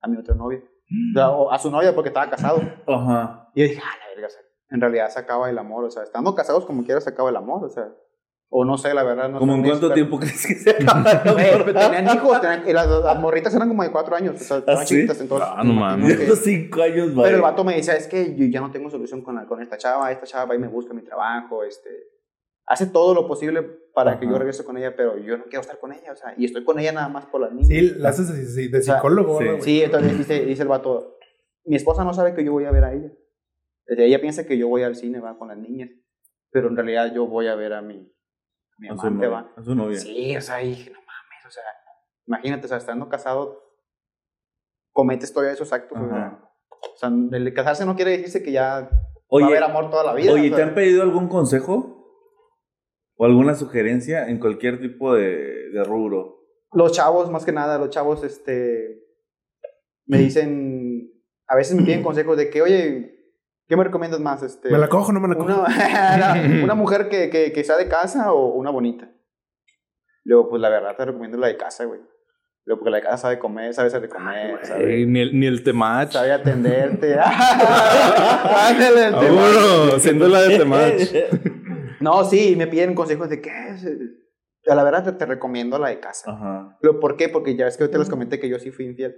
[0.00, 0.62] a mi otra novia.
[1.12, 2.60] O sea, o a su novia porque estaba casado.
[2.86, 3.48] Ajá.
[3.54, 5.90] Y yo dije, ah, la verga, o sea, en realidad se acaba el amor, o
[5.90, 7.88] sea, estando casados como quiera se acaba el amor, o sea,
[8.52, 11.32] o no sé, la verdad, no ¿Cómo en cuánto tiempo crees que se acaba el
[11.32, 11.64] Güey, amor?
[11.66, 14.58] pero tenían hijos, tenían- y las, las morritas eran como de cuatro años, o sea,
[14.58, 14.94] estaban sí?
[14.96, 15.48] chiquitas, entonces.
[15.50, 16.16] Ah, no mames.
[16.18, 17.36] que- cinco años, Pero vaya.
[17.36, 19.76] el vato me decía, es que yo ya no tengo solución con, la- con esta
[19.78, 21.88] chava, esta chava va y me busca mi trabajo, este,
[22.70, 23.62] hace todo lo posible
[23.94, 24.32] para que Ajá.
[24.32, 26.62] yo regrese con ella, pero yo no quiero estar con ella, o sea, y estoy
[26.64, 27.66] con ella nada más por las niñas.
[27.68, 29.38] Sí, la haces de, de O sea, psicólogo.
[29.40, 29.44] sí.
[29.60, 31.18] Sí, entonces dice, dice el vato,
[31.64, 33.10] mi esposa no sabe que yo voy a ver a ella.
[33.86, 35.90] Sea, ella piensa que yo voy al cine, va, con las niñas,
[36.50, 39.28] pero en realidad yo voy a ver a mi, a mi A su amante, novia.
[39.30, 39.52] va.
[39.56, 39.98] A su novia.
[39.98, 41.64] Sí, o sea, dije, no mames, o sea,
[42.26, 43.60] imagínate, o sea, estando casado,
[44.92, 46.40] cometes todavía esos actos, o sea,
[46.70, 47.08] o sea,
[47.38, 48.90] el casarse no quiere decirse que ya va
[49.28, 50.32] Oye, a haber amor toda la vida.
[50.32, 50.66] Oye, o ¿te sea.
[50.66, 51.96] han pedido algún consejo?
[53.22, 56.38] ¿O alguna sugerencia en cualquier tipo de, de rubro?
[56.72, 59.04] Los chavos, más que nada, los chavos, este,
[60.06, 61.12] me dicen,
[61.46, 63.34] a veces me piden consejos de que, oye,
[63.68, 64.42] ¿qué me recomiendas más?
[64.42, 65.50] Este, ¿Me la cojo o no me la cojo?
[65.50, 69.12] una, una mujer que, que, que sea de casa o una bonita.
[70.24, 72.00] Luego, pues la verdad te recomiendo la de casa, güey.
[72.64, 75.38] Luego, porque la de casa sabe comer, sabe hacer de comer, sabe, Ey, ni, el,
[75.38, 76.12] ni el temach.
[76.12, 77.18] sabe atenderte.
[77.20, 79.42] Ándale, el tema.
[79.42, 81.59] Vámonos, siendo la de temach.
[82.00, 83.86] No, sí, me piden consejos de qué es.
[84.66, 86.32] A la verdad te, te recomiendo la de casa.
[86.32, 86.76] Ajá.
[86.80, 87.28] Pero, ¿Por qué?
[87.28, 89.16] Porque ya ves que yo te les comenté que yo sí fui infiel.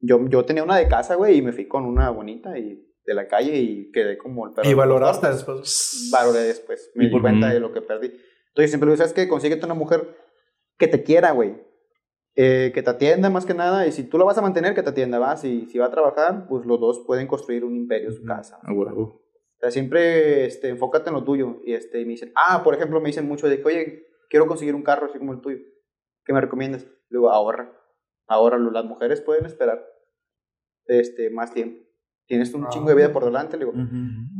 [0.00, 3.14] Yo, yo tenía una de casa, güey, y me fui con una bonita y de
[3.14, 4.68] la calle y quedé como el perro.
[4.68, 6.08] Y valoraste después.
[6.12, 6.90] Valoré después.
[6.94, 8.12] Me ¿Y di por- cuenta de lo que perdí.
[8.48, 9.28] Entonces siempre digo, ¿sabes qué?
[9.28, 10.16] Consíguete una mujer
[10.78, 11.54] que te quiera, güey.
[12.34, 13.86] Eh, que te atienda más que nada.
[13.86, 15.44] Y si tú la vas a mantener, que te atienda, vas.
[15.44, 18.58] Y si va a trabajar, pues los dos pueden construir un imperio en su casa.
[18.62, 19.21] Ah, huevo.
[19.62, 21.60] O sea, siempre este, enfócate en lo tuyo.
[21.64, 24.48] Y este, y me dicen, ah, por ejemplo, me dicen mucho de que, oye, quiero
[24.48, 25.58] conseguir un carro así como el tuyo.
[26.24, 26.82] ¿Qué me recomiendas?
[26.84, 27.72] Le digo, ahorra.
[28.26, 28.58] Ahorra.
[28.58, 29.84] Las mujeres pueden esperar
[30.86, 31.80] este, más tiempo.
[32.26, 32.68] Tienes un Ah.
[32.70, 33.56] chingo de vida por delante.
[33.56, 33.76] Le digo,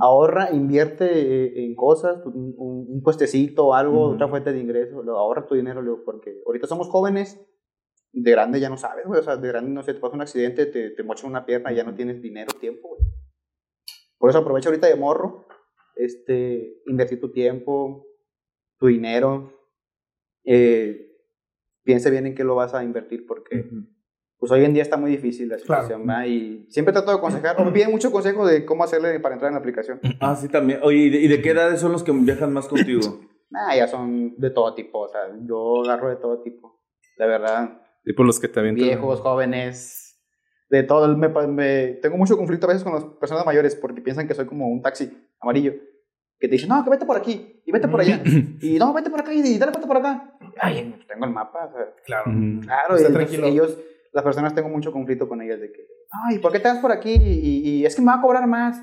[0.00, 4.14] ahorra, invierte eh, en cosas, un, un- un puestecito algo, Ujú.
[4.14, 5.02] otra fuente de ingreso.
[5.02, 7.40] Luego, ahorra tu dinero, porque ahorita somos jóvenes.
[8.14, 9.20] De grande ya no sabes, güey.
[9.20, 11.72] O sea, de grande, no sé, te pasa un accidente, te, te mochan una pierna
[11.72, 13.11] y ya no tienes dinero, tiempo, güey.
[14.22, 15.48] Por eso aprovecha ahorita de morro,
[15.96, 18.06] este, invertir tu tiempo,
[18.78, 19.52] tu dinero.
[20.44, 21.08] Eh,
[21.82, 23.64] piense bien en qué lo vas a invertir, porque
[24.38, 25.82] pues hoy en día está muy difícil la Claro.
[25.82, 26.08] situación.
[26.28, 29.48] Y siempre trato de aconsejar, o me piden mucho consejo de cómo hacerle para entrar
[29.48, 29.98] en la aplicación.
[30.20, 30.78] Ah, sí, también.
[30.84, 33.02] Oye, ¿y de, y de qué edades son los que viajan más contigo?
[33.54, 36.80] Ah, ya son de todo tipo, o sea, yo agarro de todo tipo,
[37.18, 37.82] la verdad.
[38.04, 38.86] Y por los que te avientan.
[38.86, 40.01] Viejos, jóvenes,
[40.72, 41.06] de todo.
[41.16, 44.46] Me, me- tengo mucho conflicto a veces con las personas mayores porque piensan que soy
[44.46, 45.10] como un taxi
[45.40, 45.74] amarillo.
[46.40, 48.20] Que te dicen, no, que vete por aquí y vete por allá.
[48.60, 50.32] y no, vete por acá y dale vete por acá.
[50.60, 51.66] Ay, tengo el mapa.
[51.66, 52.32] o sea, Claro.
[52.62, 53.46] Claro, y tranquilo.
[53.46, 53.78] ellos,
[54.12, 55.86] las personas, tengo mucho conflicto con ellas de que,
[56.28, 57.12] ay, ¿por qué te vas por aquí?
[57.14, 58.82] Y, y es que me va a cobrar más.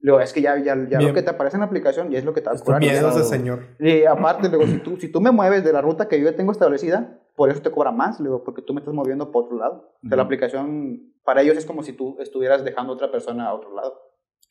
[0.00, 2.24] Luego, es que ya, ya, ya lo que te aparece en la aplicación ya es
[2.24, 2.80] lo que te va a cobrar.
[2.80, 3.60] Miedos de Luego, señor.
[3.78, 6.36] y aparte, luego, si tú, si tú me mueves de la ruta que yo ya
[6.36, 9.58] tengo establecida, por eso te cobra más, luego, porque tú me estás moviendo para otro
[9.58, 9.92] lado.
[10.02, 13.46] O sea, la aplicación, para ellos es como si tú estuvieras dejando a otra persona
[13.46, 13.94] a otro lado.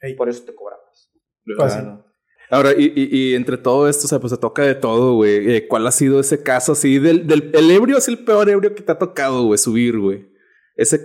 [0.01, 0.15] Ey.
[0.15, 1.11] Por eso te cobra más.
[1.57, 1.81] Fácil.
[1.81, 2.05] Claro.
[2.51, 5.55] Ahora, y, y, y entre todo esto, o sea, pues se toca de todo, güey.
[5.55, 8.75] Eh, ¿Cuál ha sido ese caso así del, del el ebrio es el peor ebrio
[8.75, 10.31] que te ha tocado, güey, subir, güey?
[10.75, 10.99] Ese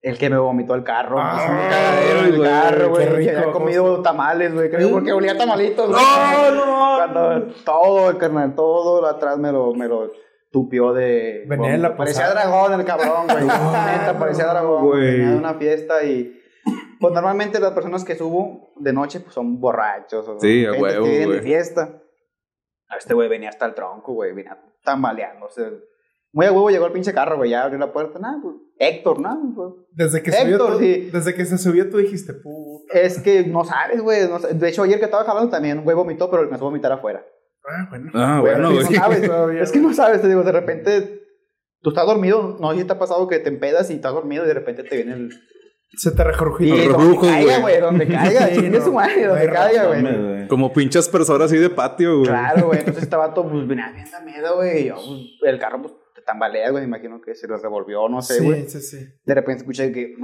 [0.00, 3.24] El que me vomitó el carro, Ah, me el güey, carro, güey.
[3.24, 4.70] Que había comido tamales, güey.
[4.70, 6.02] Creo porque olía a tamalitos, güey.
[6.02, 10.10] ¡Oh, Cuando todo, el carnal, todo atrás me lo, me lo
[10.52, 11.44] tupió de...
[11.48, 12.44] Venía en la Parecía posada.
[12.44, 13.44] dragón el cabrón, güey.
[13.46, 14.84] Neta, parecía dragón.
[14.86, 15.12] Güey.
[15.12, 16.38] Venía de una fiesta y...
[17.00, 20.28] Pues normalmente las personas que subo de noche pues son borrachos.
[20.28, 22.00] O Sí, a gente huevo, que vienen de fiesta.
[22.88, 24.32] A este güey venía hasta el tronco, güey.
[24.32, 25.62] Venía tambaleándose.
[26.32, 27.50] Muy a huevo llegó el pinche carro, güey.
[27.50, 28.18] Ya abrió la puerta.
[28.20, 28.54] Nada, pues...
[28.78, 29.52] Héctor, ¿no?
[29.54, 31.10] Pues, Desde que, subió Héctor, tú- sí.
[31.12, 32.98] desde que se subió tú dijiste, puta.
[33.00, 34.28] Es que no sabes, güey.
[34.28, 34.38] no.
[34.38, 37.24] De hecho, ayer que estaba jalando también un güey vomitó, pero alcanzó a vomitar afuera.
[37.64, 38.10] Ah, bueno.
[38.14, 38.86] Ah, Güey, bueno, sí, güey.
[38.94, 39.22] no sabes.
[39.26, 39.62] Todavía.
[39.64, 41.22] es que no sabes, te digo, de repente
[41.80, 42.56] tú estás dormido.
[42.60, 44.82] No sé si te ha pasado que te empedas y estás dormido y de repente
[44.84, 45.30] te viene el.
[45.94, 46.70] Se te rejurují.
[46.72, 47.80] Y Los donde caiga, güey.
[47.80, 48.46] donde caiga.
[48.48, 48.80] Sí, no.
[48.80, 50.48] su madre, donde No caiga, güey.
[50.48, 52.28] Como pinches personas así de patio, güey.
[52.28, 52.78] Claro, güey.
[52.78, 54.84] Entonces este vato, pues, venía bien da miedo, güey.
[54.84, 56.82] y yo, pues, el carro, pues, te tambalea, güey.
[56.84, 58.62] Me imagino que se lo revolvió, no sé, güey.
[58.68, 59.06] Sí, sí, sí.
[59.24, 60.14] De repente escuché que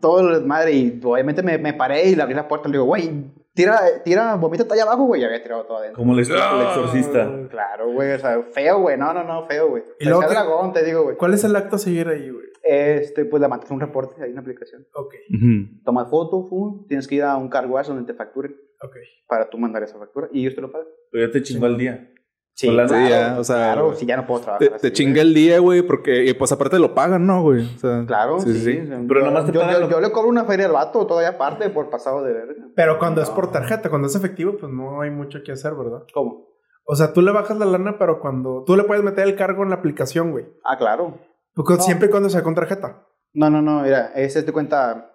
[0.00, 2.78] todo el desmadre y obviamente me, me paré y le abrí la puerta y le
[2.78, 5.20] digo, güey, tira, tira, vomítate allá abajo, güey.
[5.20, 5.96] Ya había tirado todo adentro.
[5.98, 6.26] Como el, el
[6.68, 7.30] exorcista.
[7.50, 8.98] Claro, güey, o sea, feo, güey.
[8.98, 9.82] No, no, no, feo, güey.
[9.98, 11.16] Y luego que- dragón, te digo, güey.
[11.16, 12.44] ¿Cuál es el acto a seguir ahí, güey?
[12.66, 14.86] Este, pues le mandas un reporte ahí en la aplicación.
[14.94, 15.82] Ok, Ujú.
[15.84, 18.96] Tomas foto, fum, tienes que ir a un car wash donde te facturen ok.
[19.28, 20.86] para tú mandar esa factura y ellos te lo pagan.
[21.10, 22.10] Pero ya te chingó al día.
[22.56, 24.68] Sí, ya, o sea, Claro, si ya no puedo trabajar.
[24.68, 27.64] Te, así, te chinga el día, güey, porque y, pues aparte lo pagan, ¿no, güey?
[27.74, 28.80] O sea, Claro, sí, sí.
[29.08, 31.04] Pero yo- nomás te yo, pagan yo, lo- yo le cobro una feria al vato
[31.04, 32.64] todavía aparte por pasado de verga.
[32.76, 36.04] Pero cuando es por tarjeta, cuando es efectivo, pues no hay mucho que hacer, ¿verdad?
[36.14, 36.46] ¿Cómo?
[36.86, 38.62] O sea, tú le bajas la lana, pero cuando...
[38.64, 40.46] Tú le puedes meter el cargo en la aplicación, güey.
[40.64, 41.18] Ah, claro.
[41.54, 41.80] Porque No.
[41.80, 43.04] Siempre y cuando sea con tarjeta.
[43.32, 45.10] No, no, no, mira, ese es de cuenta.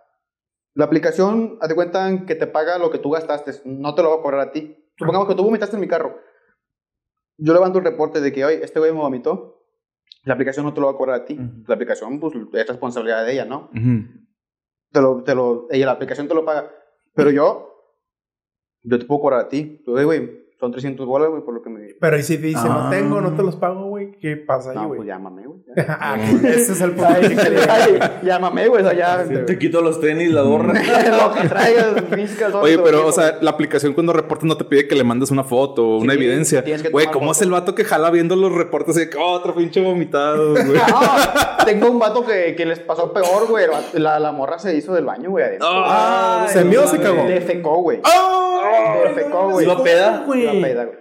[0.74, 4.10] La aplicación, haz de cuenta que te paga lo que tú gastaste, no te lo
[4.10, 4.76] va a cobrar a ti.
[4.98, 6.18] Supongamos que tú vomitaste en mi carro.
[7.40, 9.66] Yo levanto un reporte de que, oye, este güey me vomitó,
[10.24, 11.36] la aplicación no te lo va a cobrar a ti.
[11.68, 13.70] La aplicación, pues, es responsabilidad de ella, ¿no?
[14.92, 16.72] Te lo, te lo, ella, la aplicación te lo paga.
[17.14, 17.74] Pero yo,
[18.84, 19.82] yo te puedo cobrar a ti.
[19.86, 21.80] Tú, "Oye, güey, son 300 bolas, güey, por lo que me...
[22.00, 22.82] Pero y si te dice, Ah.
[22.84, 24.98] no tengo, no te los pago, güey, ¿qué pasa ahí, No, güey?
[24.98, 25.60] pues llámame, güey.
[25.88, 27.08] Ah, Ese es el punto.
[27.16, 27.38] Ay,
[27.70, 29.46] ay, llámame, güey, o sea, ya...
[29.46, 30.74] Te quito los tenis, la gorra.
[30.74, 32.04] lo que traigas,
[32.62, 35.46] Oye, pero, o sea, la aplicación cuando reportas no te pide que le mandes una
[35.46, 36.64] foto o una evidencia.
[36.64, 39.32] tienes que Güey, ¿cómo es el vato que jala viendo los reportes de que "Oh,
[39.32, 40.66] otro pinche vomitado, güey?
[40.74, 43.66] No, tengo un vato que, que les pasó peor, güey.
[43.94, 45.46] La, la morra se hizo del baño, güey.
[45.62, 47.24] Ah, ¿Se mió o se cagó?
[47.24, 48.00] Le fecó, güey.
[48.04, 48.39] ¡Oh!
[49.16, 49.66] Fecó, güey.
[49.66, 50.24] ¿Iba peda?
[50.26, 50.42] güey.
[50.44, 51.00] Iba peda, güey.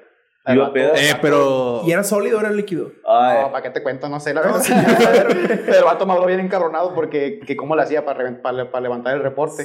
[0.50, 0.92] ¿Iba peda?
[0.96, 1.82] Eh, pero.
[1.84, 2.90] ¿Y era sólido o era líquido?
[3.06, 4.09] Ay, No, ¿para qué te cuento?
[4.09, 4.62] No sé, la verdad.
[5.12, 5.28] pero,
[5.66, 8.70] pero el vato me habló bien encabronado porque que cómo le hacía para, reven- para,
[8.70, 9.64] para levantar el reporte.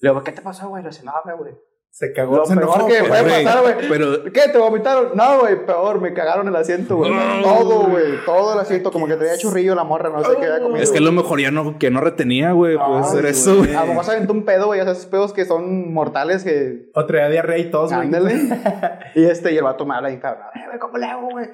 [0.00, 0.82] Le digo, ¿qué te pasó, güey?
[0.84, 1.52] Le dice, nada, güey.
[1.96, 2.86] Se cagó, Lo se peor enojó.
[2.88, 3.88] que puede güey, pasar, güey.
[3.88, 4.48] pero- ¿Qué?
[4.50, 5.12] ¿Te vomitaron?
[5.14, 7.12] No, güey, peor, me cagaron el asiento, güey.
[7.40, 8.14] Todo, güey.
[8.26, 10.82] Todo el asiento, como que traía churrillo la morra, no sé qué había comido.
[10.82, 12.76] Es que lo mejor ya no, que no retenía, güey.
[12.76, 13.30] Puede Ay, ser güey.
[13.30, 13.74] eso, güey.
[13.76, 14.80] A lo mejor se aventó un pedo, güey.
[14.80, 16.90] O sea, esos pedos que son mortales que.
[16.96, 18.10] O traía diarrea y tos, güey.
[19.14, 20.46] Y este, y el vato me habla y cabrón.
[20.56, 21.46] "Eh, güey, ¿Cómo le hago, güey?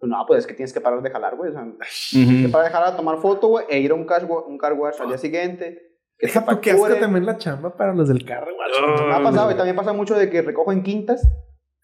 [0.00, 1.50] Pues no, pues es que tienes que parar de jalar, güey.
[1.50, 1.64] O sea,
[2.12, 5.00] que para dejar a tomar foto, güey, e ir a un car, un car wash
[5.00, 5.87] al día siguiente.
[6.18, 9.06] Que Deja tú que asco también la chamba para los del carro, güey.
[9.08, 11.26] Me ha pasado, y también pasa mucho de que recojo en quintas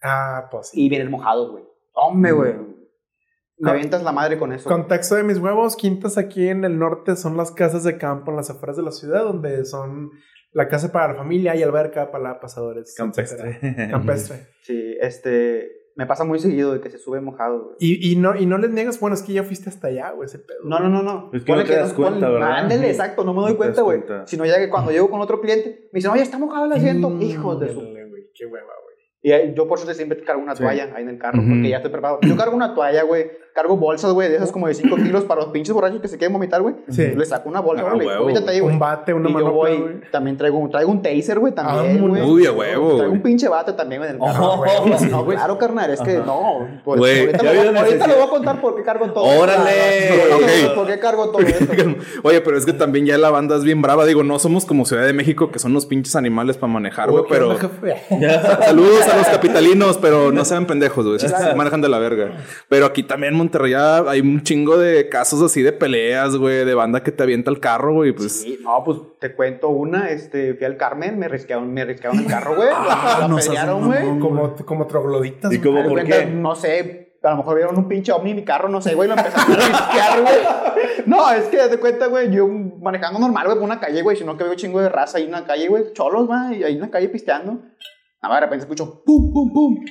[0.03, 1.63] Ah, pues y vienen mojados, güey.
[1.93, 2.53] Hombre, güey.
[2.53, 4.69] Me Con- avientas la madre con eso.
[4.69, 8.37] Contexto de mis huevos, quintas aquí en el norte son las casas de campo en
[8.37, 10.11] las afueras de la ciudad, donde son
[10.51, 12.93] la casa para la familia y alberca para pasadores.
[12.97, 13.57] campestre.
[13.89, 14.47] Campestre.
[14.61, 15.71] Sí, este.
[15.95, 17.75] Me pasa muy seguido de que se sube mojado, güey.
[17.79, 20.25] Y, y, no, y no les niegas, bueno, es que ya fuiste hasta allá, güey,
[20.27, 20.59] ese pedo.
[20.65, 21.29] No, no, no, no.
[21.33, 22.51] Es que no te das cuenta, ¿verdad?
[22.57, 24.03] Ándale, exacto, no me doy No cuenta, güey.
[24.25, 27.09] Sino ya que cuando llego con otro cliente, me dicen, oye, está mojado el asiento.
[27.09, 27.79] Mm, Hijo de su.
[27.79, 28.95] güey, Qué hueva, güey.
[29.21, 30.63] Y ahí, yo por eso siempre cargo una Sí.
[30.63, 32.19] toalla ahí en el carro, porque ya estoy preparado.
[32.23, 33.31] Yo cargo una toalla, güey.
[33.55, 36.17] Cargo bolsas, güey, de esas como de 5 kilos para los pinches borrachos que se
[36.17, 36.75] quieren vomitar, güey.
[36.89, 37.07] Sí.
[37.15, 38.05] Le saco una bolsa, Ah, güey.
[38.17, 38.73] Vomítate ahí, güey.
[38.73, 39.93] Un bate, una voy, güey.
[40.11, 42.21] también traigo, traigo un taser, güey, también, güey.
[42.21, 44.45] Uy, a huevo, Traigo un pinche bate también, güey, en el carro.
[44.45, 45.37] Oh, no, güey.
[45.37, 46.67] claro, carnal, es que no.
[46.83, 49.23] Pues, Güey, ahorita le voy- ahorita a contar por qué cargo todo.
[49.23, 49.71] ¡Órale!
[50.35, 50.75] Ok.
[50.75, 51.65] ¿Por qué cargo todo esto?
[52.23, 54.05] Oye, pero es que también ya la banda es bien brava.
[54.05, 57.23] Digo, no somos como Ciudad de México, que son los pinches animales para manejar, güey.
[57.23, 57.57] Uy, ¿qué Pero
[58.65, 61.55] saludos a los capitalinos, pero no sean pendejos, güey.
[61.55, 62.31] Manejan de la verga.
[62.67, 66.73] Pero aquí también Monterrey ya hay un chingo de casos así de peleas, güey, de
[66.73, 68.11] banda que te avienta el carro, güey.
[68.11, 72.19] Pues Sí, no, pues te cuento una, este, fui al Carmen, me risquearon, me risquearon
[72.19, 72.69] el carro, güey.
[72.71, 74.19] Ah, la pelearon, güey.
[74.19, 75.51] Como, como trogloditas.
[75.53, 76.25] ¿Y de por qué?
[76.25, 79.07] No sé, a lo mejor vieron un pinche ovni en mi carro, no sé, güey,
[79.07, 80.35] lo empezaron a risquear, güey.
[81.05, 84.37] No, es que, de cuenta, güey, yo manejando normal, güey, por una calle, güey, sino
[84.37, 86.79] que veo chingo de raza ahí en una calle, güey, cholos, güey, y ahí en
[86.79, 87.53] una calle pisteando.
[87.53, 89.85] Nada más de repente escucho pum, pum, pum.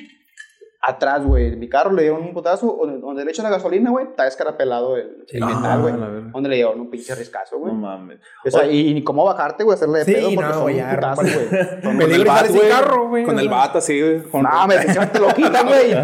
[0.86, 4.06] Atrás, güey, mi carro le dieron un putazo, donde, donde le echan la gasolina, güey,
[4.06, 6.30] está escarapelado el, el Ah, metal, güey.
[6.32, 7.72] Donde le dieron un pinche riscazo, güey.
[7.72, 8.20] No mames.
[8.44, 10.80] O sea, y ni cómo bajarte, güey, hacerle de Sí, pedo porque no, son güey,
[10.80, 11.80] un putazo, güey.
[11.82, 12.68] Con el bat, güey.
[12.68, 13.24] carro, güey.
[13.24, 14.22] Con el bat así, güey.
[14.42, 14.76] No, me
[15.12, 15.94] te lo quitan, güey.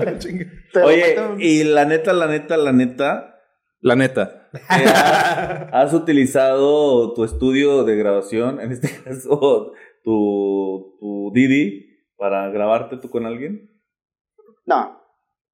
[0.84, 3.36] Oye, y la neta, la neta, la neta,
[3.82, 4.48] La neta.
[4.54, 9.72] eh, ¿has, has utilizado tu estudio de grabación, en este caso,
[10.04, 13.69] tu, tu Didi, para grabarte tú con alguien?
[14.66, 15.00] No,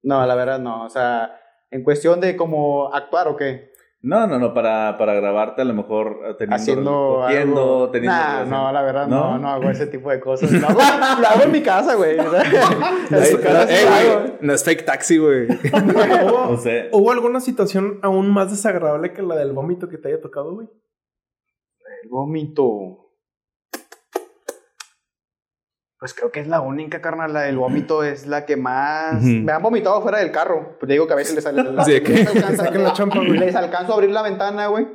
[0.02, 0.84] no, la verdad no.
[0.84, 1.38] O sea,
[1.70, 3.74] en cuestión de cómo actuar o qué.
[4.02, 7.90] No, no, no, para, para grabarte a lo mejor eh, teniendo, Haciendo cogiendo, algo.
[7.90, 9.38] teniendo Nah, no, la verdad no, ¿No?
[9.38, 10.52] no, hago ese tipo de cosas.
[10.52, 12.16] Lo hago, lo hago en mi casa, güey.
[13.10, 14.38] Eh.
[14.40, 15.48] No es fake taxi, güey.
[15.48, 20.08] ¿Hubo, O sea, ¿Hubo alguna situación aún más desagradable que la del vómito que te
[20.08, 20.68] haya tocado, güey?
[22.02, 23.05] El vómito.
[26.06, 27.32] Pues creo que es la única, carnal.
[27.32, 29.20] La del vómito es la que más.
[29.24, 30.76] Me han vomitado fuera del carro.
[30.78, 31.62] Pues te digo que a veces les, sale-
[32.28, 34.86] alcanza, les alcanzo a abrir la ventana, güey.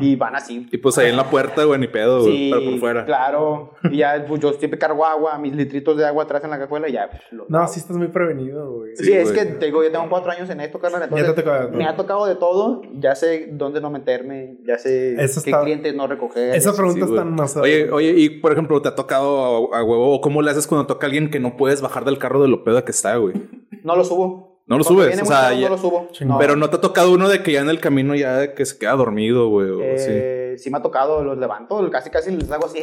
[0.00, 0.66] Y van así.
[0.70, 2.32] Y pues ahí en la puerta, güey, ni pedo, güey.
[2.36, 3.04] Sí, pero por fuera.
[3.04, 3.72] claro.
[3.90, 6.88] Y ya, pues yo siempre cargo agua, mis litritos de agua atrás en la cajuela
[6.88, 7.08] y ya.
[7.10, 8.96] pues, lo- No, sí estás muy prevenido, güey.
[8.96, 11.02] Sí, Sí, es que te digo, yo tengo cuatro años en esto, carnal.
[11.02, 11.68] Entonces, Ya te tocaba.
[11.68, 12.82] me ha tocado de todo.
[12.94, 14.58] Ya sé dónde no meterme.
[14.66, 16.54] Ya sé Eso qué está- clientes no recoger.
[16.54, 17.34] Esa Sí, pregunta Sí, está güey.
[17.34, 17.56] más.
[17.56, 20.14] Oye, oye, y por ejemplo, ¿te ha tocado a, a huevo?
[20.14, 22.48] ¿O cómo le haces cuando toca a alguien que no puedes bajar del carro de
[22.48, 23.34] lo peda que está, güey?
[23.82, 24.53] No lo subo.
[24.66, 26.08] No lo Cuando subes, o sea, ya- no lo subo.
[26.38, 28.78] Pero no te ha tocado uno de que ya en el camino ya que se
[28.78, 29.68] queda dormido, güey.
[29.70, 30.08] o así.
[30.10, 32.80] Eh, sí me ha tocado, los levanto, casi casi les hago así,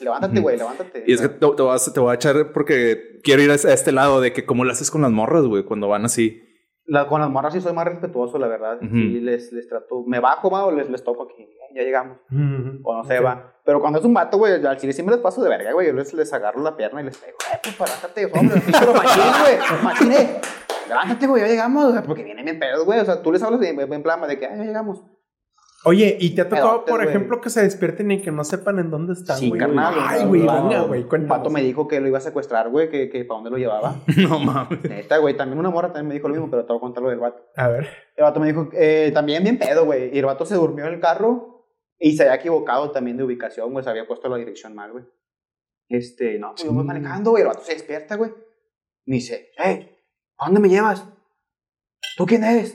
[0.00, 1.04] levántate, güey, levántate.
[1.06, 3.92] Y es que te, te vas- te voy a echar porque quiero ir a este
[3.92, 6.42] lado de que cómo lo haces con las morras, güey, cuando van así.
[6.84, 8.76] La- con las morras sí soy más respetuoso, la verdad.
[8.82, 8.90] Ujú.
[8.94, 12.18] Sí, les, les trato, me bajo, va, o les, les toco aquí, ya llegamos,
[12.82, 13.24] o no se Ok.
[13.24, 13.48] va.
[13.64, 15.86] Pero cuando es un vato, güey, al chile sí me les paso de verga, güey,
[15.86, 19.22] yo les, les agarro la pierna y les digo, eh, pues parátate, hombre, pero machín,
[20.10, 20.26] güey,
[20.88, 23.42] levántate, güey, ya llegamos, o sea, porque vienen bien pedos, güey, o sea, tú les
[23.42, 25.02] hablas en, en plan de que, ah, ya llegamos.
[25.84, 27.08] Oye, ¿y te ha tocado, por güey.
[27.08, 29.60] ejemplo, que se despierten y que no sepan en dónde están, Sí, güey?
[29.60, 29.92] carnal.
[29.98, 33.10] Ay, güey, venga, güey, Un vato me dijo que lo iba a secuestrar, güey, que,
[33.10, 33.96] que para dónde lo llevaba.
[34.16, 34.80] No mames.
[34.84, 37.02] Neta, güey, también una morra también me dijo lo mismo, pero te voy a contar
[37.02, 37.42] lo del vato.
[37.56, 37.88] A ver.
[38.14, 40.14] El vato me dijo, eh, también bien pedo, güey.
[40.14, 41.51] Y el vato se durmió en el carro
[42.04, 43.84] y se había equivocado también de ubicación, güey.
[43.84, 45.04] Se había puesto la dirección mal, güey.
[45.88, 47.42] Este, no, pues yo voy manejando, güey.
[47.42, 48.32] El vato se despierta, güey.
[49.06, 49.96] Me dice, hey,
[50.38, 51.04] ¿a dónde me llevas?
[52.16, 52.74] ¿Tú quién eres?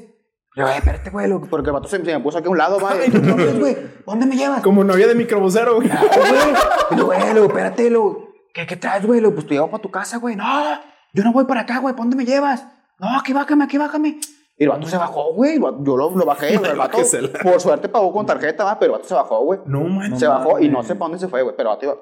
[0.55, 2.57] Le digo, "Eh, espérate, güey, porque el vato se, se me puso aquí a un
[2.57, 3.11] lado, güey.
[3.11, 3.73] ¿Tú quién eres, güey?
[3.75, 4.61] ¿A dónde me llevas?
[4.63, 5.89] Como novia de microbusero, güey.
[5.89, 6.97] Güey.
[6.97, 9.21] Luego, luego, espérate, luego, ¿qué, ¿qué traes, güey?
[9.21, 10.37] Pues te llevo para tu casa, güey.
[10.37, 10.45] No,
[11.13, 11.93] yo no voy para acá, güey.
[11.93, 12.65] ¿Para dónde me llevas?
[12.97, 14.19] No, aquí bájame, aquí bájame.
[14.57, 15.59] Y el vato se bajó, güey.
[15.59, 16.55] Yo lo, lo bajé.
[16.55, 16.97] El vato,
[17.43, 19.59] por suerte, pagó con tarjeta, va, pero el vato se bajó, güey.
[19.65, 20.19] No manches.
[20.19, 21.55] se bajó y no sé para dónde se fue, güey.
[21.55, 21.95] Pero el vato iba,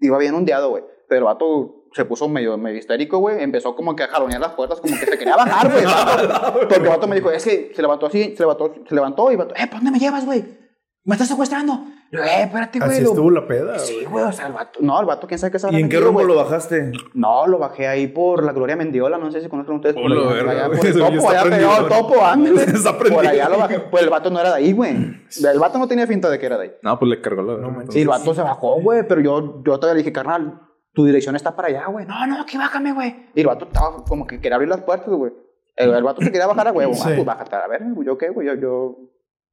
[0.00, 0.84] iba bien ondeado, güey.
[1.08, 3.42] Pero el vato se puso medio, medio histérico, güey.
[3.42, 5.84] Empezó como que a jalonear las puertas, como que se quería bajar, güey.
[6.54, 9.34] Porque el vato me dijo, es que se levantó así, se levantó, se levantó y
[9.34, 10.67] el vato, eh, ¿para dónde me llevas, güey?
[11.08, 11.72] ¿Me estás secuestrando?
[12.12, 12.90] Eh, espérate, güey.
[12.90, 14.24] Así Lo- estuvo la peda, Sí, güey.
[14.24, 16.22] o sea, el vato, no, el vato, quién sabe qué habrá ¿Y en qué rumbo
[16.22, 16.92] lo bajaste?
[17.14, 19.94] No, lo bajé ahí por la Gloria Mendiola, no sé si conocen ustedes.
[19.94, 21.88] por allá, verga, allá por el topo, allá pegado al prendido.
[22.02, 22.62] topo, ándale.
[22.74, 23.80] Está Por allá lo bajé.
[23.80, 24.90] Pues el vato no era de ahí, güey.
[25.52, 26.72] El vato no tenía finta de que era de ahí.
[26.82, 27.56] No, pues le cargó la.
[27.56, 27.94] No manches.
[27.94, 30.60] Sí, el vato se bajó, güey, pero yo, yo todavía le dije, carnal,
[30.92, 32.04] tu dirección está para allá, güey.
[32.06, 33.28] No, no, aquí bájame, güey.
[33.34, 35.32] Y el vato estaba como que quería abrir las puertas, güey.
[35.74, 36.92] El, el vato se quería bajar a huevo.
[36.92, 37.00] Sí.
[37.04, 38.96] Ah, pues bájate, a ver, güey, yo qué, güey, yo, yo...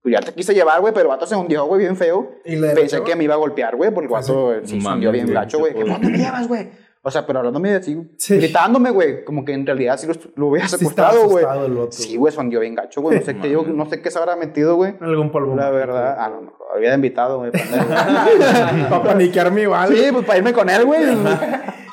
[0.05, 2.33] Pues ya te quise llevar, güey, pero el vato se hundió, güey, bien feo.
[2.45, 4.87] ¿Y de Pensé que me iba a golpear, güey, porque el vato eh, sí, se
[4.87, 5.73] hundió bien gacho, güey.
[5.73, 6.69] ¿Qué dónde me llevas, güey?
[7.01, 8.37] O sea, pero hablándome así, Sí.
[8.37, 11.43] gritándome, güey, como que en realidad sí lo, lo hubiera secuestrado, güey.
[11.89, 13.17] sí, güey, se hundió bien gacho, güey.
[13.17, 14.93] No sé qué, no sé qué se habrá metido, güey.
[15.01, 15.55] Algún polvo.
[15.55, 17.49] La verdad, a lo mejor había invitado, güey.
[17.51, 19.89] para paniquearme igual.
[19.91, 21.01] Sí, pues para irme con él, güey.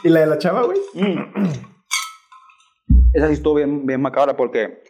[0.05, 0.79] ¿Y la de la chava, güey?
[3.15, 4.83] Esa sí estuvo bien, bien macabra porque.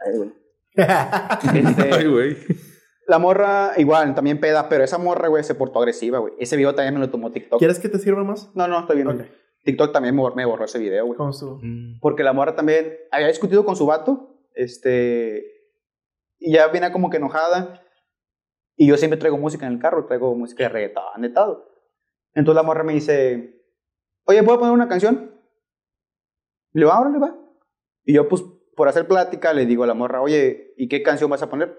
[0.00, 0.32] Ay, güey.
[0.78, 2.36] Este, Ay, güey.
[3.06, 6.34] la morra, igual, también peda, pero esa morra, güey, se portó agresiva, güey.
[6.38, 7.58] Ese video también me lo tomó TikTok.
[7.58, 8.54] ¿Quieres que te sirva más?
[8.54, 9.08] No, no, está bien.
[9.08, 9.22] Ok.
[9.64, 11.16] TikTok también me, me borró ese video, güey.
[11.16, 11.60] ¿Cómo estuvo?
[12.00, 15.44] Porque la morra también había discutido con su vato, este.
[16.38, 17.82] Y ya viene como que enojada.
[18.76, 21.68] Y yo siempre traigo música en el carro, traigo música de reggaetón, de todo.
[22.34, 23.60] Entonces la morra me dice,
[24.24, 25.32] oye, ¿puedo poner una canción?
[26.72, 27.36] Le digo, ábrale, va.
[28.04, 28.44] Y yo, pues,
[28.78, 31.76] por hacer plática, le digo a la morra, oye, ¿y qué canción vas a poner?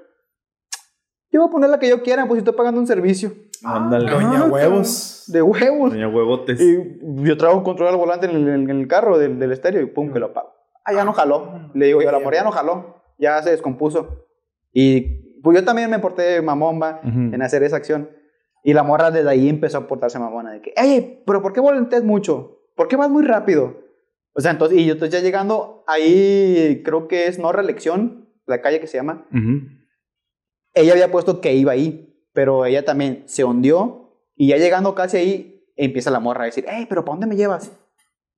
[1.32, 3.32] Yo voy a poner la que yo quiera, pues estoy pagando un servicio.
[3.64, 4.12] Ándale.
[4.12, 5.24] Doña Ah, Huevos.
[5.28, 5.92] De huevos.
[5.92, 6.60] Doña Huevotes.
[6.60, 9.82] Y yo traigo un control al volante en el, en el carro del, del estéreo
[9.82, 10.52] y pum, que lo apago.
[10.84, 11.70] Ah, ya no jaló.
[11.74, 12.96] Le digo yo, la morra ya no jaló.
[13.18, 14.26] Ya se descompuso.
[14.74, 17.34] Y pues yo también me porté mamón, va, Ujú.
[17.34, 18.10] en hacer esa acción.
[18.64, 20.52] Y la morra desde ahí empezó a portarse mamona.
[20.52, 22.60] De que, ey, pero ¿por qué volanteas mucho?
[22.76, 23.78] ¿Por qué vas muy rápido?
[24.40, 28.62] O sea, entonces, y yo entonces ya llegando ahí, creo que es no reelección, la
[28.62, 29.26] calle que se llama.
[30.74, 35.18] Ella había puesto que iba ahí, pero ella también se hundió y ya llegando casi
[35.18, 37.70] ahí, empieza la morra a decir, hey, pero ¿para dónde me llevas?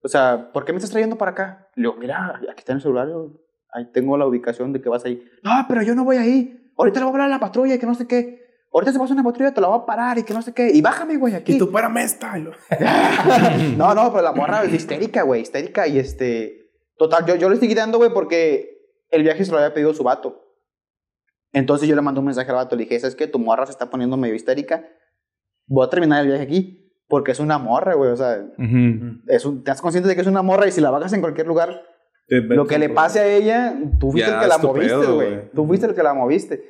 [0.01, 1.69] O sea, ¿por qué me estás trayendo para acá?
[1.75, 3.39] Le digo, mira, aquí está en el celular, yo-
[3.71, 5.23] ahí tengo la ubicación de que vas ahí.
[5.43, 6.71] No, pero yo no voy ahí.
[6.77, 8.40] Ahorita le voy a hablar a la patrulla y que no sé qué.
[8.73, 10.69] Ahorita se pasa una patrulla, te la voy a parar y que no sé qué.
[10.73, 11.55] Y bájame, güey, aquí.
[11.55, 12.33] Y tú, párame esta.
[13.77, 15.87] No, no, pero la morra es histérica, güey, histérica.
[15.87, 16.69] Y este.
[16.97, 18.77] Total, yo, yo le estoy quitando, güey, porque
[19.09, 20.39] el viaje se lo había pedido su vato.
[21.51, 22.75] Entonces yo le mandé un mensaje al vato.
[22.75, 23.27] Le dije, ¿sabes qué?
[23.27, 24.85] Tu morra se está poniendo medio histérica.
[25.67, 26.77] Voy a terminar el viaje aquí.
[27.07, 28.11] Porque es una morra, güey.
[28.11, 28.41] O sea,
[29.27, 31.19] es un, te das consciente de que es una morra y si la bajas en
[31.19, 31.81] cualquier lugar,
[32.29, 35.15] lo que le pase a ella, tú fuiste Ya, el que la moviste, güey.
[35.15, 35.51] güey.
[35.53, 36.63] Tú fuiste el que la moviste.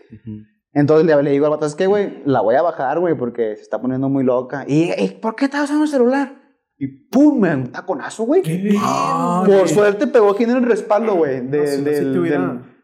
[0.73, 3.55] Entonces le, le digo al vato, es que, güey, la voy a bajar, güey, porque
[3.57, 4.63] se está poniendo muy loca.
[4.67, 6.33] Y, "Ey, ¿por qué estás usando el celular?
[6.77, 8.41] Y pum, me da un taconazo, güey.
[8.79, 11.41] Ah, Por suerte pegó aquí en el respaldo, güey.
[11.41, 12.13] de- No, si del- del-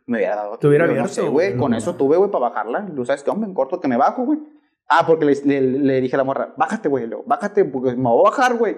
[0.05, 0.57] me hubiera dado.
[0.57, 1.57] te hubiera yo no sé, güey.
[1.57, 2.85] Con eso tuve, güey, para bajarla.
[2.95, 4.39] Tú sabes qué, hombre, en corto que me bajo, güey.
[4.89, 7.09] Ah, porque le, le- le dije a la morra, bájate, güey.
[7.25, 8.77] Bájate, porque me voy a bajar, güey.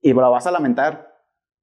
[0.00, 1.08] Y me la vas a lamentar.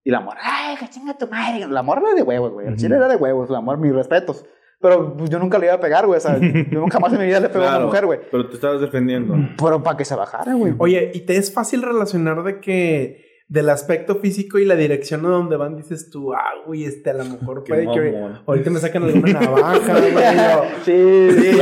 [0.03, 1.67] Y la morra, ay, que chinga tu madre.
[1.67, 2.67] La morra era de huevos, güey.
[2.67, 4.45] El chile era de huevos, la morra, mis respetos.
[4.79, 6.17] Pero pues, yo nunca le iba a pegar, güey.
[6.17, 6.37] O sea,
[6.71, 8.19] yo nunca más en mi vida le pego a una mujer, güey.
[8.29, 9.35] Pero te estabas defendiendo.
[9.61, 10.73] Pero para que se bajara, güey.
[10.77, 15.29] Oye, ¿y te es fácil relacionar de que del aspecto físico y la dirección a
[15.29, 18.41] donde van dices tú, ah, güey, este a lo mejor Qué puede que mamón.
[18.45, 20.13] ahorita me sacan alguna navaja, güey.
[20.83, 21.57] Sí, sí, sí,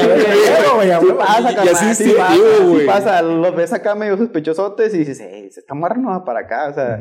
[0.75, 2.85] güey, sí pasa, carnal, así sí pasa, sí güey.
[2.87, 6.39] pasa, los ves acá medio sospechosotes y dices, eh, se está morra no va para
[6.39, 6.99] acá, o sea,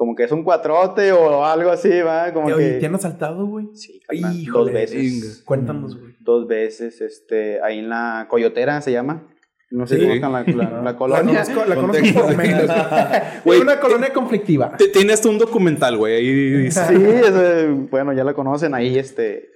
[0.00, 2.78] como que es un cuatrote o algo así, va, como Oye, que...
[2.80, 3.66] ¿te han asaltado, güey?
[3.74, 6.14] Sí, carnal, Híjole, dos veces, Cuéntanos, güey.
[6.20, 9.28] dos veces, este, ahí en la Coyotera se llama,
[9.68, 10.00] No sé Sí.
[10.00, 11.42] si conozcan la, la- la La colonia.
[11.44, 12.64] conozco, la conozco por menos.
[13.44, 14.74] Güey, una colonia conflictiva.
[14.78, 16.16] Te- Tienes un documental, güey.
[16.16, 16.32] Ahí
[16.64, 16.80] dice.
[16.88, 19.50] Sí, ese, bueno, ya la conocen ahí, este.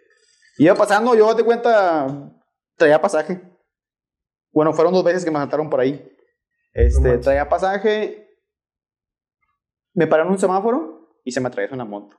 [0.59, 2.31] Iba pasando, yo te cuenta,
[2.77, 3.41] traía pasaje.
[4.53, 6.07] Bueno, fueron dos veces que me saltaron por ahí.
[6.75, 8.24] Este, traía pasaje.
[9.95, 12.17] Me pararon un semáforo y se me atraviesa una moto.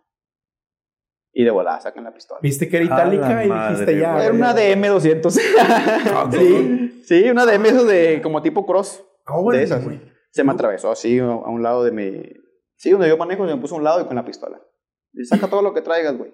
[1.33, 2.39] Y de volada sacan la pistola.
[2.41, 4.23] Viste que era itálica y madre, dijiste ya.
[4.23, 5.29] Era una DM200.
[6.31, 9.03] sí, sí, una DM esos de como tipo cross.
[9.25, 9.83] Ah, bueno, de esas.
[9.83, 10.01] güey.
[10.31, 12.23] Se me atravesó así a a un lado de mi.
[12.77, 14.61] Sí, donde yo manejo, se me puso a un lado y con la pistola.
[15.13, 16.33] Y saca todo lo que traigas, güey.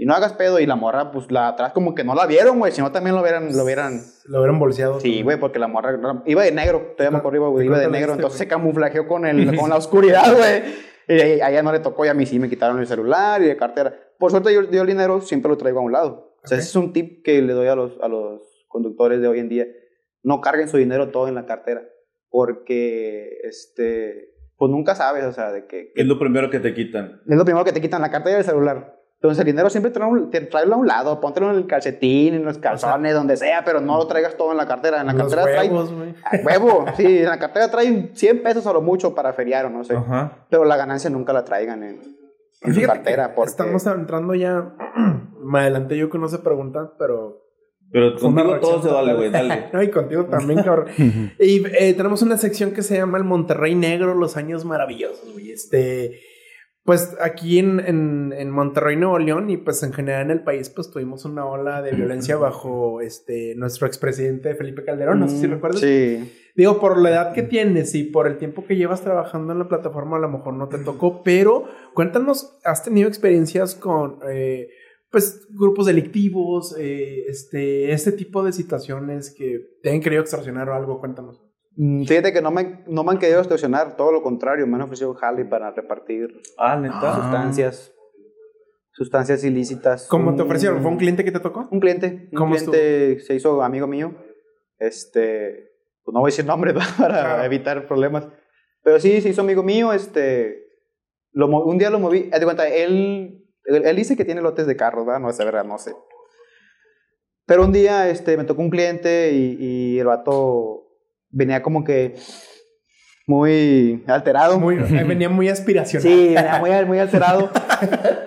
[0.00, 0.58] Y no hagas pedo.
[0.58, 2.72] Y la morra, pues la atrás como que no la vieron, güey.
[2.72, 3.54] Si no, también lo hubieran.
[3.54, 4.00] Lo hubieran...
[4.24, 4.98] Lo hubieran bolseado.
[4.98, 6.94] Sí, güey, porque la morra no, iba de negro.
[6.96, 7.98] Todavía me acuerdo, iba, güey, iba de negro.
[8.12, 10.62] diste, Entonces se camuflajeó con, el, con la oscuridad, güey.
[11.08, 13.48] Y a ella no le tocó y a mí sí me quitaron el celular y
[13.48, 13.92] la cartera.
[14.18, 16.36] Por suerte yo, yo el dinero siempre lo traigo a un lado.
[16.42, 16.60] O sea, Ok.
[16.62, 19.48] ese es un tip que le doy a los, a los conductores de hoy en
[19.48, 19.66] día.
[20.22, 21.82] No carguen su dinero todo en la cartera.
[22.30, 26.72] Porque, este, pues nunca sabes, o sea, de que, ¿Qué es lo primero que te
[26.74, 27.20] quitan?
[27.28, 28.99] es lo primero que te quitan la cartera y el celular.
[29.20, 33.12] Entonces el dinero siempre tráelo, a un lado, póntelo en el calcetín, en los calzones,
[33.12, 35.02] donde sea, pero no lo traigas todo en la cartera.
[35.02, 36.14] En la Los cartera huevos, güey.
[36.14, 36.42] trae...
[36.42, 39.84] Huevo, sí, en la cartera traen 100 pesos a lo mucho para feriar o no
[39.84, 39.94] sé.
[39.94, 40.46] Ajá.
[40.48, 42.00] Pero la ganancia nunca la traigan en,
[42.62, 43.34] en su cartera.
[43.34, 43.50] Porque...
[43.50, 44.74] estamos entrando ya.
[45.44, 47.44] Me adelanté yo que no se preguntan, pero.
[47.92, 49.68] Pero contigo todo se vale, güey, dale.
[49.74, 50.86] No, y contigo también, cabrón.
[51.38, 55.50] y eh, tenemos una sección que se llama El Monterrey Negro, los años maravillosos, güey.
[55.50, 56.29] Este.
[56.84, 60.70] Pues aquí en, en, en Monterrey, Nuevo León, y pues en general en el país,
[60.70, 65.20] pues tuvimos una ola de violencia bajo este nuestro expresidente Felipe Calderón.
[65.20, 65.80] No sé si Mm, recuerdas.
[65.80, 66.32] Sí.
[66.56, 69.68] Digo, por la edad que tienes y por el tiempo que llevas trabajando en la
[69.68, 71.64] plataforma, a lo mejor no te tocó, pero
[71.94, 74.68] cuéntanos, ¿has tenido experiencias con, eh,
[75.10, 80.74] pues, grupos delictivos, eh, este, este tipo de situaciones que te han querido extorsionar o
[80.74, 80.98] algo?
[80.98, 81.40] Cuéntanos.
[81.82, 84.82] Mm, Fíjate que no me, no me han querido extorsionar, todo lo contrario, me han
[84.82, 86.28] ofrecido jale para repartir
[86.58, 87.14] Ah, neta.
[87.14, 87.94] sustancias,
[88.92, 90.06] sustancias ilícitas.
[90.08, 90.82] ¿Cómo te ofrecieron?
[90.82, 91.68] ¿Fue un cliente que te tocó?
[91.70, 94.14] Un cliente, un ¿Cómo cliente se hizo amigo mío.
[94.78, 95.70] Este,
[96.04, 97.44] pues no voy a decir nombre para Claro.
[97.44, 98.28] evitar problemas.
[98.82, 99.94] Pero sí, se hizo amigo mío.
[99.94, 100.66] Este,
[101.32, 102.24] lo, un día lo moví.
[102.24, 105.20] de cuenta, él, él, él dice que tiene lotes de carros, ¿verdad?
[105.20, 105.94] No sé, verdad, no sé.
[107.46, 110.89] Pero un día este, me tocó un cliente y, y el vato
[111.30, 112.14] venía como que
[113.26, 114.58] muy alterado.
[114.58, 116.02] Muy, eh, venía muy aspiracional.
[116.02, 117.50] Sí, venía muy, muy alterado.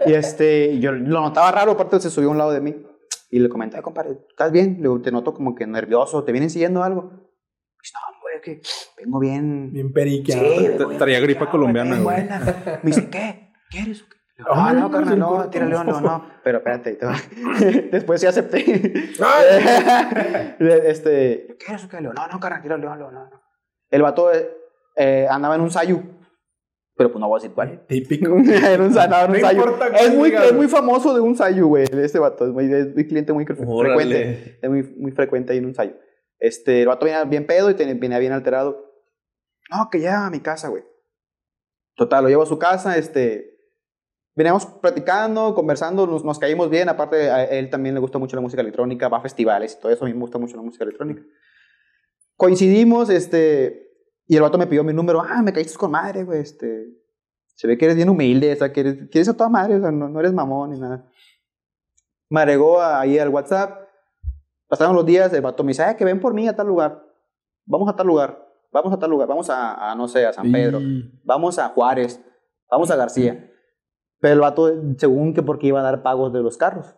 [0.05, 2.75] y este, yo lo notaba raro, aparte se subió a un lado de mí.
[3.29, 4.75] Y le comenté, "Ay, compadre, ¿estás bien?
[4.75, 7.11] Le digo, te noto como que nervioso, ¿te vienen siguiendo algo?
[7.81, 8.61] Dice, no, güey, que
[9.03, 9.71] vengo bien.
[9.73, 10.43] Bien periqueado.
[10.91, 12.03] Sí, traía gripa colombiana, güey.
[12.03, 12.79] buena.
[12.83, 13.51] Me dice, ¿qué?
[13.71, 14.17] ¿Quieres o qué?
[14.37, 15.49] Digo, Ay, No, no, carnal, no, corto.
[15.51, 16.25] tírale, no, no.
[16.43, 16.97] Pero espérate,
[17.91, 19.13] después sí acepté.
[20.59, 21.97] Este, ¿quieres o qué?
[21.97, 23.29] Le digo, no, no, carnal, tírale, no, no, no.
[23.89, 24.49] El vato eh,
[24.95, 26.01] eh, andaba en un sayu,
[26.95, 27.85] pero pues no voy a decir cuál.
[27.87, 28.35] Típico.
[28.47, 29.59] Era un, andaba en un No sayu.
[29.61, 30.53] importa Es muy, es güey.
[30.53, 31.85] muy famoso de un sayu, güey.
[31.91, 33.95] Este vato es muy, es muy cliente muy Órale.
[33.95, 34.59] frecuente.
[34.61, 35.93] Es muy, muy frecuente ahí en un sayu.
[36.39, 38.91] Este, el vato venía bien pedo y venía bien alterado.
[39.69, 40.83] No, que ya a mi casa, güey.
[41.95, 43.52] Total, lo llevo a su casa, este...
[44.35, 46.89] Veníamos platicando, conversando, nos, nos caímos bien.
[46.89, 49.91] Aparte, a él también le gusta mucho la música electrónica, va a festivales y todo
[49.91, 50.05] eso.
[50.05, 51.21] A mí me gusta mucho la música electrónica.
[52.35, 53.91] Coincidimos, este...
[54.25, 55.21] Y el vato me pidió mi número.
[55.21, 56.87] Ah, me caíste con madre, güey, este...
[57.55, 59.75] Se ve que eres bien humilde, o sea, que eres, que eres a toda madre,
[59.75, 61.07] o sea, no, no eres mamón ni nada.
[62.29, 63.87] Me agregó ahí al WhatsApp.
[64.67, 67.05] Pasaron los días, el vato me dice, ah, que ven por mí a tal lugar.
[67.65, 68.43] Vamos a tal lugar.
[68.71, 69.27] Vamos a tal lugar.
[69.27, 70.79] Vamos a, a, no sé, a San Pedro.
[71.23, 72.19] Vamos a Juárez.
[72.71, 73.52] Vamos a García.
[74.23, 76.95] Pero el vato, según que porque iba a dar pagos de los carros.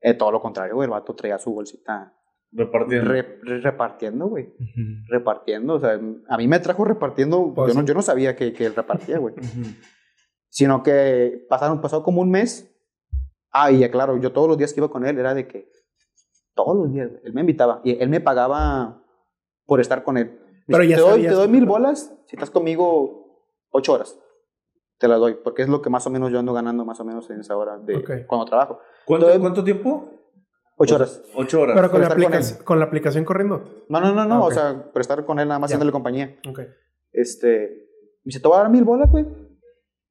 [0.00, 0.86] Eh, todo lo contrario, güey.
[0.86, 2.14] El vato traía su bolsita
[2.52, 3.10] Repartiendo.
[3.10, 4.54] re- re- repartiendo, güey.
[5.10, 5.74] Repartiendo.
[5.74, 7.52] O sea, a mí me trajo repartiendo.
[7.54, 7.86] Pues yo, no, sí.
[7.88, 9.34] yo no sabía que, que él repartía, güey.
[10.48, 12.74] Sino que pasaron, pasó como un mes.
[13.52, 15.70] Ah, y ya claro, yo todos los días que iba con él era de que.
[16.54, 17.82] Todos los días, güey, él me invitaba.
[17.84, 19.02] Y él me pagaba
[19.66, 20.40] por estar con él.
[20.66, 24.18] Pero dice, ya te doy, te doy mil bolas si estás conmigo ocho horas.
[24.98, 27.04] Te las doy, porque es lo que más o menos yo ando ganando más o
[27.04, 28.10] menos en esa hora de Ok.
[28.26, 28.80] cuando trabajo.
[29.04, 30.10] ¿Cuánto, Entonces- ¿Cuánto tiempo?
[30.76, 31.22] Ocho horas.
[31.34, 31.76] Ocho horas.
[31.76, 33.84] Pero con la, estar con aplicación, con la aplicación corriendo.
[33.88, 34.34] No, no, no, no.
[34.36, 34.46] Ah, ok.
[34.46, 36.36] O sea, por estar con él nada más haciéndole compañía.
[36.48, 36.60] Ok.
[37.12, 37.48] Este,
[38.24, 39.26] me dice, te voy a dar mil bolas, güey.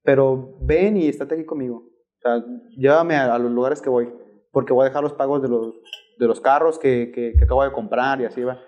[0.04, 1.78] Pero ven y estate aquí conmigo.
[1.78, 2.44] O sea,
[2.78, 4.14] llévame a, a los lugares que voy.
[4.52, 5.74] Porque voy a dejar los pagos de los,
[6.18, 8.60] de los carros que, que, que acabo de comprar y así va.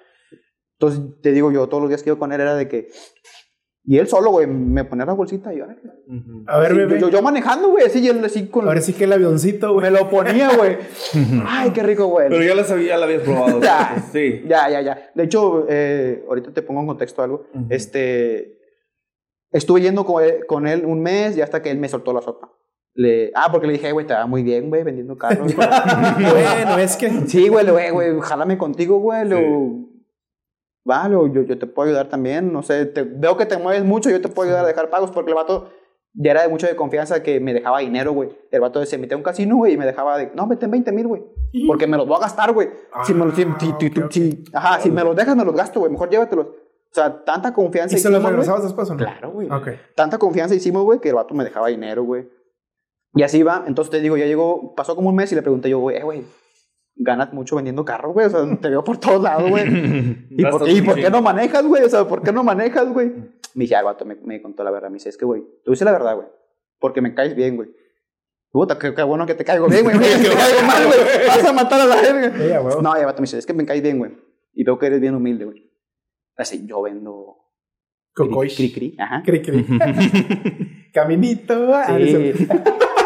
[0.79, 2.87] Entonces, te digo yo, todos los días que iba con él era de que...
[3.85, 5.65] Y él solo, güey, me ponía la bolsita y yo.
[6.47, 6.99] A ver, bebé.
[6.99, 8.67] yo, yo manejando, güey, así, y él así con...
[8.67, 9.89] Ahora sí que el avioncito, güey.
[9.89, 10.77] Me lo ponía, güey.
[11.47, 12.29] Ay, qué rico, güey.
[12.29, 13.59] Pero ya la sabía, ya la habías probado.
[13.63, 14.03] Ya.
[14.11, 14.43] Sí.
[14.47, 15.09] Ya, ya, ya.
[15.15, 17.45] De hecho, eh, ahorita te pongo en contexto algo.
[17.69, 18.59] Este.
[19.51, 22.21] Estuve yendo con él, con él un mes y hasta que él me soltó la
[22.21, 22.51] sopa.
[22.93, 25.55] Le, ah, porque le dije, "Eh, güey, te va muy bien, güey, vendiendo carros.
[25.55, 27.09] bueno, es que.
[27.27, 29.27] sí, güey, le güey, güey, jálame contigo, güey.
[30.89, 32.51] Va, le- yo, yo te puedo ayudar también.
[32.53, 35.11] No sé, te- veo que te mueves mucho, yo te puedo ayudar a dejar pagos
[35.11, 35.69] porque el vato
[36.13, 38.29] ya era de mucho de confianza que me dejaba dinero, güey.
[38.51, 40.71] El vato se metía a un casino, güey, y me dejaba de, no, vete en
[40.71, 41.23] 20 mil, güey.
[41.67, 42.69] Porque me los voy a gastar, güey.
[43.05, 43.45] Si me los, si-
[44.09, 45.91] si- ajá, si me los dejas, me los gasto, güey.
[45.91, 46.47] Mejor llévatelos.
[46.47, 48.97] O sea, tanta confianza ¿Y se los hicimos, regresabas después o no?
[48.97, 49.47] Claro, güey.
[49.51, 49.67] Ok.
[49.95, 52.27] Tanta confianza hicimos, güey, que el vato me dejaba dinero, güey.
[53.13, 53.63] Y así va.
[53.67, 56.03] Entonces te digo, ya llegó, pasó como un mes y le pregunté yo, güey, eh,
[56.03, 56.23] güey,
[56.99, 58.27] ganas mucho vendiendo carros, güey.
[58.27, 59.65] O sea, te veo por todos lados, güey.
[60.29, 61.83] ¿Y, por, y qué no manejas, güey?
[61.83, 63.07] O sea, ¿por qué no manejas, güey?
[63.55, 64.89] Me dice, ah, el vato me, me contó la verdad.
[64.89, 66.27] Me dice, es que, güey, tú dices la verdad, güey.
[66.79, 67.69] Porque me caes bien, güey.
[68.51, 69.97] Puta, qué, qué bueno que te caigo bien, güey.
[69.99, 71.27] Que te caigo mal, güey.
[71.27, 72.81] Vas a matar a la a huevo.
[72.81, 74.11] No, ya, vato me dice, es que me caes bien, güey.
[74.53, 75.71] Y veo que eres bien humilde, güey.
[76.35, 77.37] Así, yo vendo...
[78.13, 78.49] Cocoy.
[78.49, 79.23] Cri, cri, ajá.
[79.23, 79.65] Cri, cri.
[80.93, 81.73] Caminito.
[81.73, 82.33] ah, Sí.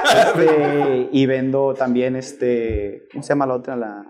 [0.04, 3.08] Este, y vendo también, este...
[3.12, 3.76] ¿Cómo se llama la otra?
[3.76, 4.06] La...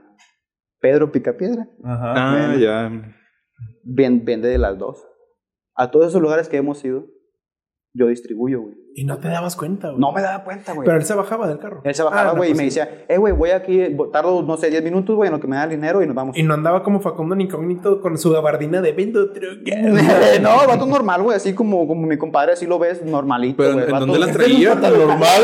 [0.80, 1.68] Pedro Picapiedra.
[1.84, 2.14] Ajá.
[2.16, 2.60] Ah, bueno.
[2.60, 2.92] ya.
[3.84, 5.06] Ven- vende de las dos.
[5.76, 7.08] A todos esos lugares que hemos ido,
[7.94, 8.76] yo distribuyo, güey.
[8.96, 10.00] Y no te dabas cuenta, güey.
[10.00, 10.86] No me daba cuenta, güey.
[10.86, 11.82] Pero él se bajaba del carro.
[11.84, 13.82] Él se bajaba, Ah, no, güey, y me decía, eh, güey, voy aquí,
[14.12, 16.16] tardo, no sé, 10 minutos, güey, en lo que me da el dinero y nos
[16.16, 16.38] vamos.
[16.38, 19.26] Y no andaba como Facundo ni incógnito con su gabardina de vendo
[20.42, 23.86] no, vato normal, güey, así como, como mi compadre, así lo ves normalito, Pero, güey.
[23.86, 24.80] ¿en vato- dónde la traía?
[24.80, 25.42] Tan normal.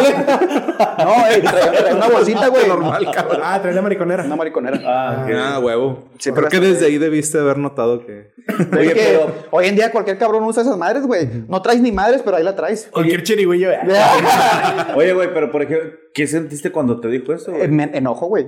[0.99, 2.67] No, eh, traía, traía una bolsita, güey.
[2.67, 3.41] Normal, cabrón.
[3.43, 4.23] Ah, trae la mariconera.
[4.25, 4.79] Una mariconera.
[4.85, 5.31] Ah, ok.
[5.35, 5.99] Ah, huevo.
[6.17, 8.31] Sí, Creo pero que desde ahí debiste haber notado que.
[8.47, 11.27] Es Oye, que pero- hoy en día cualquier cabrón usa esas madres, güey.
[11.47, 12.89] No traes ni madres, pero ahí la traes.
[12.91, 13.71] Cualquier chirigüillo.
[13.71, 13.79] eh.
[14.95, 17.51] Oye, güey, pero por ejemplo, ¿qué sentiste cuando te dijo eso?
[17.51, 17.67] güey?
[17.69, 18.47] Me enojo, güey.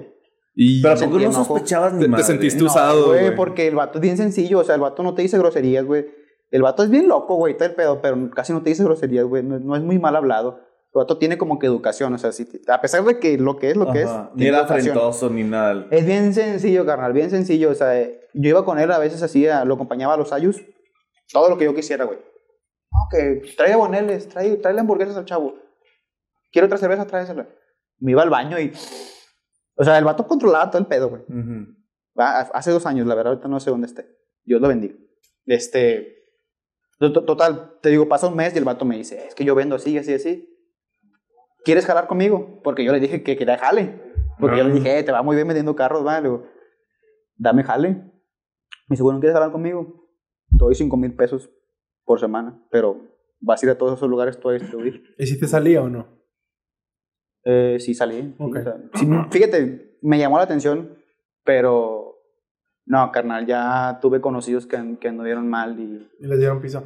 [0.53, 3.35] Y Pero ¿a sentí poco no sospechabas ni te, te sentiste No, usado, güey, güey.
[3.35, 4.59] porque el vato es bien sencillo.
[4.59, 6.05] O sea, el vato no te dice groserías, güey.
[6.51, 9.25] El vato es bien loco, güey, está el pedo, pero casi no te dice groserías,
[9.25, 9.43] güey.
[9.43, 10.59] No, no es muy mal hablado.
[10.93, 13.69] El vato tiene como que educación, o sea, sí, a pesar de que lo que
[13.71, 14.09] es, lo que es.
[14.09, 14.31] Ajá.
[14.35, 15.87] Ni era afrentoso ni nada.
[15.89, 17.69] Es bien sencillo, carnal, bien sencillo.
[17.69, 17.93] O sea,
[18.33, 20.61] yo iba con él a veces así, a- lo acompañaba a los ayus.
[21.31, 22.19] Todo lo que yo quisiera, güey.
[22.91, 25.55] No, que trae boneles, trae, trae hamburguesas al chavo.
[26.51, 27.47] Quiero otra cerveza, tráesela.
[27.99, 28.73] Me iba al baño y...
[29.75, 31.21] O sea, el vato controlaba todo el pedo, güey.
[32.15, 34.05] Hace dos años, la verdad, ahorita no sé dónde esté.
[34.43, 34.95] Dios lo bendiga.
[35.45, 36.25] Este...
[36.99, 39.45] to- to- Total, te digo, pasa un mes y el vato me dice, es que
[39.45, 40.47] yo vendo así, así, así.
[41.63, 42.59] ¿Quieres jalar conmigo?
[42.63, 44.01] Porque yo le dije que quería jale.
[44.39, 46.23] Porque yo le dije, eh, te va muy bien vendiendo carros, vale.
[46.27, 46.47] Digo,
[47.37, 47.89] Dame jale.
[47.89, 48.11] Me
[48.89, 50.09] dice, bueno, ¿quieres jalar conmigo?
[50.49, 51.49] Te doy cinco mil pesos
[52.05, 52.97] por semana, pero
[53.39, 55.03] vas a ir a todos esos lugares tú a distribuir.
[55.17, 56.07] ¿Y si te salía o no?
[57.43, 58.21] Eh, sí, salí.
[58.21, 58.57] sí, Ok.
[58.57, 60.97] o sea, sí, fíjate, me llamó la atención,
[61.43, 62.15] pero
[62.85, 66.07] no, carnal, ya tuve conocidos que, que anduvieron mal y...
[66.23, 66.83] Y les dieron piso.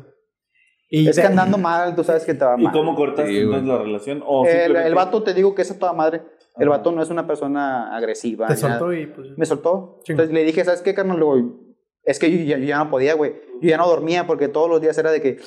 [0.89, 2.72] Y Es te- que andando mal, tú sabes que te va ¿Y mal.
[2.74, 4.24] cómo cortaste Sí, entonces la relación?
[4.26, 6.22] ¿O El, el vato, te digo que es a toda madre.
[6.57, 6.78] El Ajá.
[6.78, 8.47] vato no es una persona agresiva.
[8.47, 9.38] te soltó y pues.
[9.38, 9.99] Me soltó.
[10.03, 10.22] Chingo.
[10.22, 11.18] Entonces le dije, ¿sabes qué, carnal?
[11.20, 11.64] Luego,
[12.06, 13.34] es que yo ya, yo ya no podía, güey.
[13.62, 15.39] Yo ya no dormía porque todos los días era de que...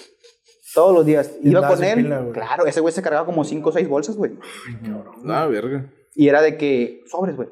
[0.74, 1.34] Todos los días.
[1.42, 2.02] Iba con él.
[2.02, 4.32] pila, claro, ese güey se cargaba como cinco o seis bolsas, güey.
[5.26, 5.90] Ah, verga.
[6.14, 7.48] Y era de que, sobres, güey.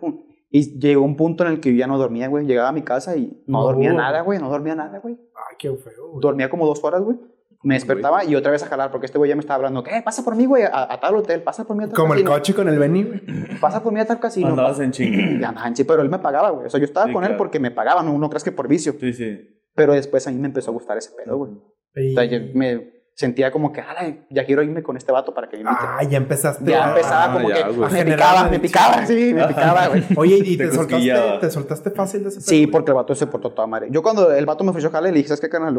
[0.50, 2.46] Y llegó un punto en el que yo ya no dormía, güey.
[2.46, 3.64] Llegaba a mi casa y no, No.
[3.64, 4.38] dormía nada, güey.
[4.38, 5.14] No dormía nada, güey.
[5.34, 6.08] Ay, qué feo.
[6.10, 6.20] güey.
[6.20, 7.16] Dormía como dos horas, güey.
[7.62, 9.82] Me despertaba y otra vez a jalar porque este güey ya me estaba hablando.
[9.82, 10.00] ¿Qué?
[10.04, 11.42] Pasa por mí, güey, a, a tal hotel.
[11.42, 13.20] Pasa por mí a tal Como el coche con el Benny, güey.
[13.60, 14.48] Pasa por mí a tal casino.
[14.48, 15.16] Andabas en chinga.
[15.40, 16.66] Ya, andaba en sí, pero él me pagaba, güey.
[16.66, 18.68] O sea, yo estaba Sí, con él porque me pagaba, no, no crees que por
[18.68, 18.94] vicio.
[19.00, 19.38] Sí, sí.
[19.74, 21.52] Pero después a mí me empezó a gustar ese pedo, güey.
[21.96, 25.32] Y- O sea, yo me sentía como que, "Ala, ya quiero irme con este vato
[25.32, 25.78] para que me invite.
[25.80, 26.70] Ah, ya empezaste.
[26.70, 27.90] ya empezaba como ya, que güey.
[27.92, 30.02] me picaba, me picaba, sí, me picaba, güey.
[30.18, 32.72] Oye, ¿y Te te, soltaste, te soltaste fácil de ese Sí, pedo?
[32.72, 33.88] porque el vato se portó toda madre.
[33.90, 35.74] Yo cuando el vato me ofreció jale, le dije, ¿sabes qué, canal?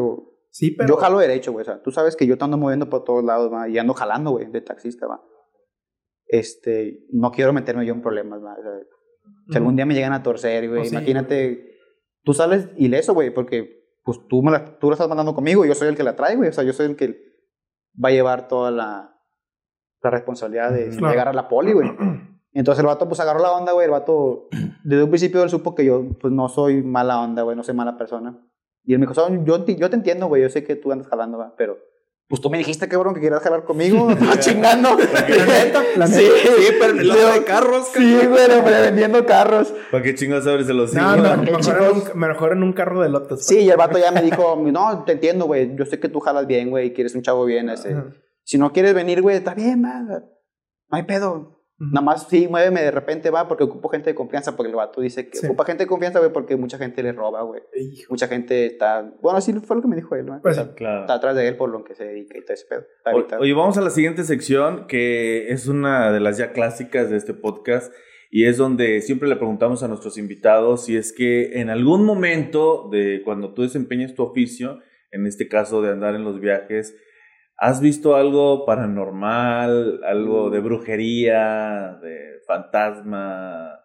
[0.50, 0.88] Sí, pero.
[0.88, 1.62] Yo jalo derecho, güey.
[1.62, 3.68] O sea, tú sabes que yo te ando moviendo por todos lados, va.
[3.68, 5.22] Y ando jalando, güey, de taxista, va.
[6.26, 8.52] Este, no quiero meterme yo en problemas, va.
[8.58, 8.72] O sea,
[9.50, 11.76] si algún día me llegan a torcer, güey, sí, imagínate,
[12.24, 15.68] tú sales ileso, güey, porque pues tú, me la, tú la estás mandando conmigo y
[15.68, 16.48] yo soy el que la trae, güey.
[16.48, 17.27] O sea, yo soy el que
[18.02, 19.16] va a llevar toda la,
[20.02, 21.10] la responsabilidad de Claro.
[21.12, 21.88] llegar a la poli, güey.
[22.52, 23.84] Entonces el vato pues agarró la onda, güey.
[23.84, 24.48] El vato,
[24.84, 27.74] desde un principio él supo que yo pues no soy mala onda, güey, no soy
[27.74, 28.36] mala persona.
[28.84, 30.90] Y él me dijo, "Son- yo, te- yo te entiendo, güey, yo sé que tú
[30.92, 31.76] andas jalando, va, pero
[32.28, 34.98] pues tú me dijiste, cabrón, que querías jalar conmigo, estás chingando.
[35.96, 39.72] La sí, sí, pero El de carros, Sí, güey, hombre, vendiendo carros.
[39.90, 41.00] ¿Para qué chingados abres el hocico?
[41.00, 43.46] No, no, mejor, en un, mejor en un carro de lotes.
[43.46, 46.20] Sí, y el vato ya me dijo, no, te entiendo, güey, yo sé que tú
[46.20, 47.96] jalas bien, güey, y que eres un chavo bien, ese.
[48.44, 50.00] Si no quieres venir, güey, está bien, va.
[50.02, 50.22] No
[50.90, 51.57] hay pedo.
[51.80, 55.00] Nada más sí, muéveme de repente, va, porque ocupo gente de confianza, porque el vato
[55.00, 55.46] dice que Sí.
[55.46, 57.62] ocupa gente de confianza, güey, porque mucha gente le roba, güey.
[58.10, 60.40] Mucha gente está, bueno, así fue lo que me dijo él, ¿no?
[60.42, 61.00] Pues está, Claro.
[61.02, 62.80] está atrás de él por lo que se dedica y todo ese pedo.
[63.20, 67.10] Está O- Oye, vamos a la siguiente sección, que es una de las ya clásicas
[67.10, 67.92] de este podcast,
[68.30, 72.88] y es donde siempre le preguntamos a nuestros invitados si es que en algún momento
[72.90, 74.80] de cuando tú desempeñas tu oficio,
[75.12, 76.96] en este caso de andar en los viajes,
[77.58, 83.80] ¿has visto algo paranormal, algo de brujería, de fantasma,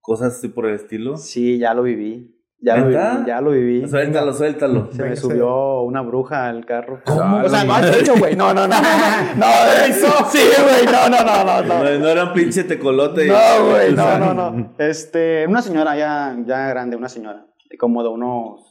[0.00, 1.16] cosas así por el estilo?
[1.16, 2.36] Sí, ya lo viví.
[2.62, 3.88] Ya lo viví, ya lo viví.
[3.88, 4.92] Suéltalo, suéltalo.
[4.92, 7.00] Se me subió una bruja al carro.
[7.06, 7.38] ¿Cómo?
[7.38, 8.36] O sea, no has hecho, güey.
[8.36, 8.76] No, no, no.
[8.76, 9.46] No,
[10.30, 10.84] sí, güey.
[10.84, 11.98] No, no, no, no.
[11.98, 13.26] No, era un pinche tecolote.
[13.28, 13.94] no güey.
[13.94, 14.74] No, no, no.
[14.76, 17.46] Este, una señora ya, ya grande, una señora.
[17.70, 18.69] De como de unos,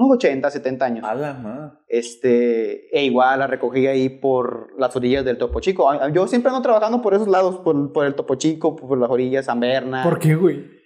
[0.00, 1.04] unos 80, 70 años.
[1.08, 1.80] A la.
[1.88, 5.90] Este, e igual la recogí ahí por las orillas del Topo Chico.
[5.90, 9.10] A- Yo siempre ando trabajando por esos lados, por, por el Topo Chico, por las
[9.10, 10.02] orillas, San Berna.
[10.02, 10.80] ¿Por qué, güey?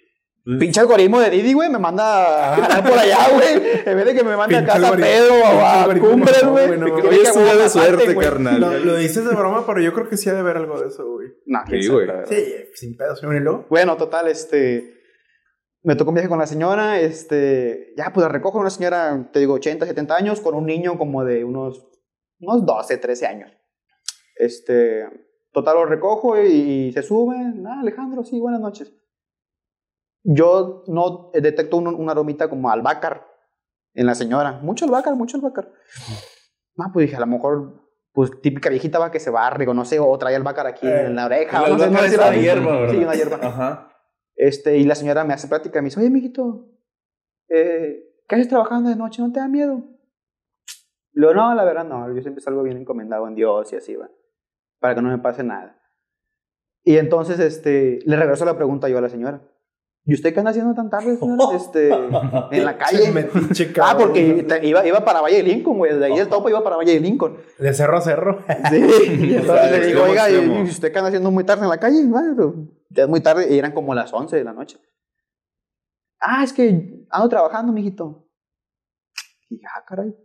[0.59, 3.81] Pinche algoritmo de Didi, güey, me manda a jalar por allá, güey.
[3.83, 4.95] En vez de que me mande a Pinche casa a.
[4.95, 6.67] Pedro o a Cumbres, no, güey.
[6.67, 6.85] güey, no.
[6.85, 8.27] Que Hoy me es diga, tu día "Güey, de suerte, güey".
[8.27, 8.59] carnal.
[8.61, 10.89] Lo, lo dices de broma, pero yo creo que sí ha de haber algo de
[10.89, 11.29] eso, güey.
[11.47, 12.07] No, quién Sí, güey.
[12.25, 12.45] Sí,
[12.75, 13.25] sin pedos, ¿sí?
[13.25, 13.65] ¿Y luego?
[13.71, 14.94] Bueno, total, este.
[15.85, 17.93] Me tocó un viaje con la señora, este.
[17.95, 21.23] Ya, pues la recojo una señora, te digo, 80, 70 años, con un niño como
[21.23, 21.87] de unos.
[22.39, 23.51] unos 12, 13 años.
[24.35, 25.05] Este.
[25.51, 27.35] Total, lo recojo y, se sube.
[27.67, 28.91] Ah, Alejandro, sí, buenas noches.
[30.23, 33.25] Yo no detecto un- una aromita como albácar
[33.93, 34.53] en la señora.
[34.63, 35.71] Mucho albácar, mucho albácar.
[36.79, 39.85] Ah, pues dije, a lo mejor, pues típica viejita va que se barre, o no
[39.85, 41.63] sé, o trae albácar aquí Eh, en la oreja.
[41.63, 42.91] el o no sé, no sé hierba, ¿verdad?
[42.91, 43.39] Sí, una hierba.
[43.41, 43.91] Ajá.
[44.35, 46.67] Este, y la señora me hace plática, me dice, oye, mijito,
[47.49, 49.21] eh, ¿qué haces trabajando de noche?
[49.21, 49.83] ¿No te da miedo?
[51.13, 53.95] Le digo, no, la verdad no, yo siempre salgo bien encomendado en Dios y así
[53.95, 54.09] va,
[54.79, 55.81] para que no me pase nada.
[56.83, 59.41] Y entonces, este, le regreso la pregunta yo a la señora.
[60.07, 61.45] ¿Y usted qué anda haciendo tan tarde, señora?
[61.55, 63.11] Este, en la calle.
[63.11, 65.97] Metiche, Ah, porque iba, iba para Valle de Lincoln, güey.
[65.97, 67.37] De ahí el topo iba para Valle de Lincoln.
[67.57, 68.39] De cerro a cerro.
[68.69, 68.83] Sí.
[69.35, 72.05] Entonces le digo, oiga, ¿y y usted qué anda haciendo muy tarde en la calle?
[72.05, 74.77] Bueno, ya es muy tarde y eran como las 11 de la noche.
[76.19, 78.29] Ah, es que ando trabajando, mijito.
[79.49, 80.15] Y ah, caray.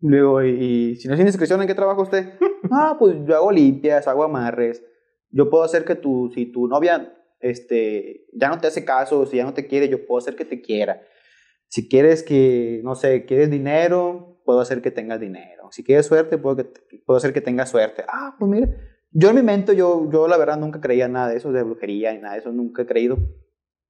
[0.00, 2.38] Le digo, ¿y, y si no es indiscreción, ¿en qué trabaja usted?
[2.70, 4.84] ah, pues yo hago limpias, hago amarres.
[5.30, 9.36] Yo puedo hacer que tu, si tu novia este, ya no te hace caso, si
[9.36, 11.02] ya no te quiere, yo puedo hacer que te quiera.
[11.68, 15.68] Si quieres que, no sé, quieres dinero, puedo hacer que tengas dinero.
[15.70, 16.64] Si quieres suerte, puedo, que,
[17.04, 18.04] puedo hacer que tengas suerte.
[18.08, 21.36] Ah, pues mire, yo en mi mente, yo, yo la verdad nunca creía nada de
[21.36, 23.16] eso, de brujería ni nada de eso, nunca he creído.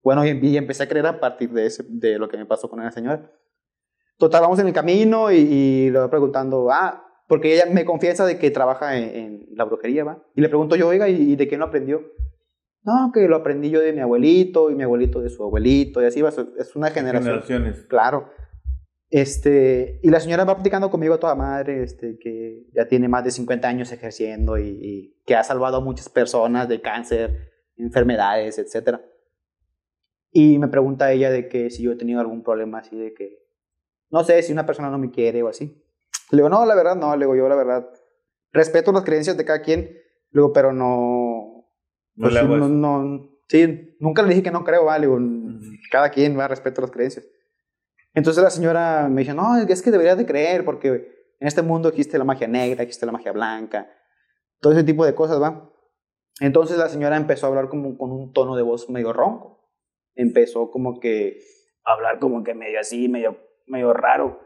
[0.02, 2.68] Bueno, y, y empecé a creer a partir de, ese, de lo que me pasó
[2.68, 3.32] con esa señora.
[4.18, 8.26] Total, vamos en el camino y, y le voy preguntando, ah, porque ella me confiesa
[8.26, 10.22] de que trabaja en, en la brujería, ¿va?
[10.36, 12.02] Y le pregunto yo, oiga, ¿y, y de qué lo aprendió?
[12.82, 16.04] No, que lo aprendí yo de mi abuelito y mi abuelito de su abuelito y
[16.04, 17.40] así va, es una generación.
[17.40, 17.86] Generaciones.
[17.86, 18.28] Claro.
[19.16, 23.22] Este, y la señora va platicando conmigo a toda madre, este, que ya tiene más
[23.22, 28.58] de 50 años ejerciendo y, y que ha salvado a muchas personas de cáncer, enfermedades,
[28.58, 28.98] etc.
[30.32, 33.38] Y me pregunta ella de que si yo he tenido algún problema así de que,
[34.10, 35.80] no sé, si una persona no me quiere o así.
[36.32, 37.88] Le digo, no, la verdad no, le digo yo, la verdad,
[38.52, 40.00] respeto las creencias de cada quien, le
[40.32, 41.68] digo, pero no,
[42.16, 42.74] No le pues, hago no, eso.
[42.74, 45.06] no- sí, nunca le dije que no creo, ¿vale?
[45.06, 45.20] Digo,
[45.92, 47.24] cada quien va a respeto las creencias.
[48.14, 50.88] Entonces la señora me dice, no, es que deberías de creer porque
[51.40, 53.90] en este mundo existe la magia negra, existe la magia blanca,
[54.60, 55.70] todo ese tipo de cosas, ¿va?
[56.40, 59.60] Entonces la señora empezó a hablar como con un tono de voz medio ronco.
[60.14, 61.40] Empezó como que
[61.84, 63.36] a hablar como que medio así, medio,
[63.66, 64.40] medio raro.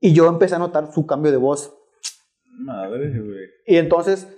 [0.00, 1.76] Y yo empecé a notar su cambio de voz.
[2.44, 3.48] Madre, güey.
[3.66, 4.28] Y entonces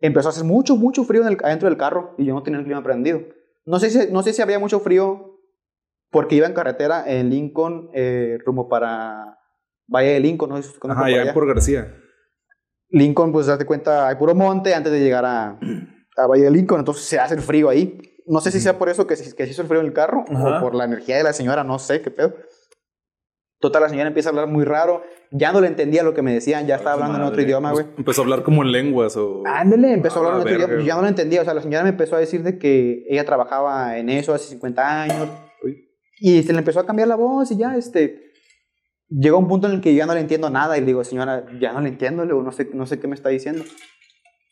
[0.00, 2.60] empezó a hacer mucho, mucho frío en el, adentro del carro y yo no tenía
[2.60, 3.22] el clima prendido.
[3.64, 5.35] No sé si, no sé si había mucho frío
[6.16, 9.36] porque iba en carretera en Lincoln, eh, rumbo para
[9.86, 11.34] Valle de Lincoln, no Ajá, por allá.
[11.34, 11.94] por García.
[12.88, 15.58] Lincoln, pues date cuenta, hay puro monte antes de llegar a,
[16.16, 18.00] a Valle de Lincoln, entonces se hace el frío ahí.
[18.26, 19.92] No sé si sea por eso que, se- que se hizo el frío en el
[19.92, 20.56] carro Ajá.
[20.56, 22.34] o por la energía de la señora, no sé qué pedo.
[23.60, 26.32] Total, la señora empieza a hablar muy raro, ya no le entendía lo que me
[26.32, 27.42] decían, ya estaba hablando en otro madre.
[27.44, 27.86] idioma, güey.
[27.98, 29.42] Empezó a hablar como en lenguas o...
[29.46, 30.86] Ándele, empezó a hablar Ah, en otro idioma, verga.
[30.86, 33.24] ya no lo entendía, o sea, la señora me empezó a decir de que ella
[33.24, 35.28] trabajaba en eso hace 50 años,
[36.18, 38.32] y se le empezó a cambiar la voz y ya, este,
[39.08, 41.04] llegó un punto en el que yo ya no le entiendo nada y le digo,
[41.04, 43.64] señora, ya no le entiendo, le digo, no sé, no sé qué me está diciendo.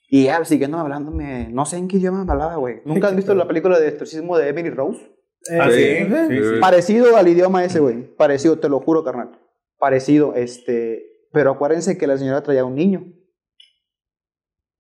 [0.09, 2.83] Y ella siguiendo hablándome, no sé en qué idioma me hablaba, güey.
[2.85, 5.01] ¿Nunca has visto la película de exorcismo de Emily Rose?
[5.59, 6.61] Ah, sí, Eh, sí, sí.
[6.61, 8.15] Parecido al idioma ese, güey.
[8.17, 9.39] Parecido, te lo juro, carnal.
[9.79, 11.05] Parecido, este.
[11.33, 13.13] Pero acuérdense que la señora traía un niño.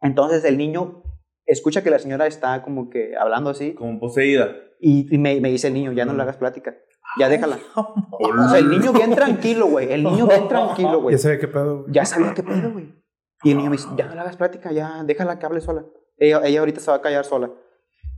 [0.00, 1.02] Entonces el niño
[1.46, 4.54] escucha que la señora está como que hablando así Como poseída.
[4.84, 6.76] Y, y me, me dice el niño, ya no le hagas plática,
[7.18, 7.58] ya déjala.
[7.74, 11.16] O sea, el niño bien tranquilo, güey, el niño bien tranquilo, güey.
[11.16, 11.86] Ya ve qué pedo.
[11.88, 12.94] Ya sabía qué pedo, güey.
[13.42, 15.86] Y el niño me dice, ya no le hagas plática, ya déjala que hable sola.
[16.18, 17.50] Ella, ella ahorita se va a callar sola.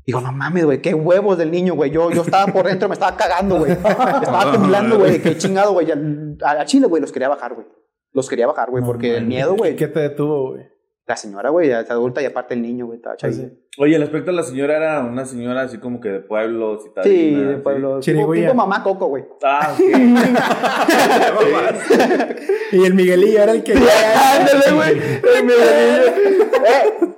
[0.05, 1.91] Digo, no mames, güey, qué huevos del niño, güey.
[1.91, 3.73] Yo, yo estaba por dentro, me estaba cagando, güey.
[3.73, 5.23] Estaba temblando, güey.
[5.23, 5.89] Qué chingado, güey.
[5.91, 7.67] A, a Chile, güey, los quería bajar, güey.
[8.13, 9.77] Los quería bajar, güey, No porque el miedo, güey.
[9.77, 10.69] ¿Qué te detuvo, güey?
[11.07, 13.49] La señora, güey, ya es adulta y aparte el niño, güey, estaba chavilla.
[13.49, 13.59] Sí.
[13.79, 16.91] Oye, el aspecto de la señora era una señora así como que de pueblos y
[16.95, 17.05] tal.
[17.05, 18.01] Sí, de pueblo.
[18.01, 18.47] Chirigüilla.
[18.49, 19.25] tipo mamá Coco, güey.
[19.43, 19.81] Ah, ok.
[22.73, 23.75] Y el Miguelillo era el que.
[23.75, 24.99] Ándale, güey.
[24.99, 26.43] El Miguelillo.
[26.67, 27.15] Eh,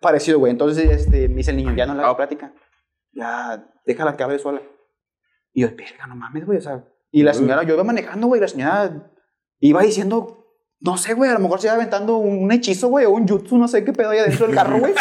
[0.00, 0.52] Parecido, güey.
[0.52, 2.52] Entonces, este, me dice el niño, ya no le hagas plática.
[3.12, 4.62] Ya, déjala que hable sola.
[5.52, 6.58] Y yo, verga, no mames, güey.
[6.58, 8.40] O sea, y la señora, yo iba manejando, güey.
[8.40, 9.10] La señora
[9.58, 10.45] iba diciendo,
[10.80, 11.30] no sé, güey.
[11.30, 13.04] A lo mejor se iba aventando un hechizo, güey.
[13.06, 14.94] O un jutsu, no sé qué pedo ahí adentro del carro, güey.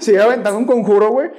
[0.00, 1.30] se iba aventando un conjuro, güey.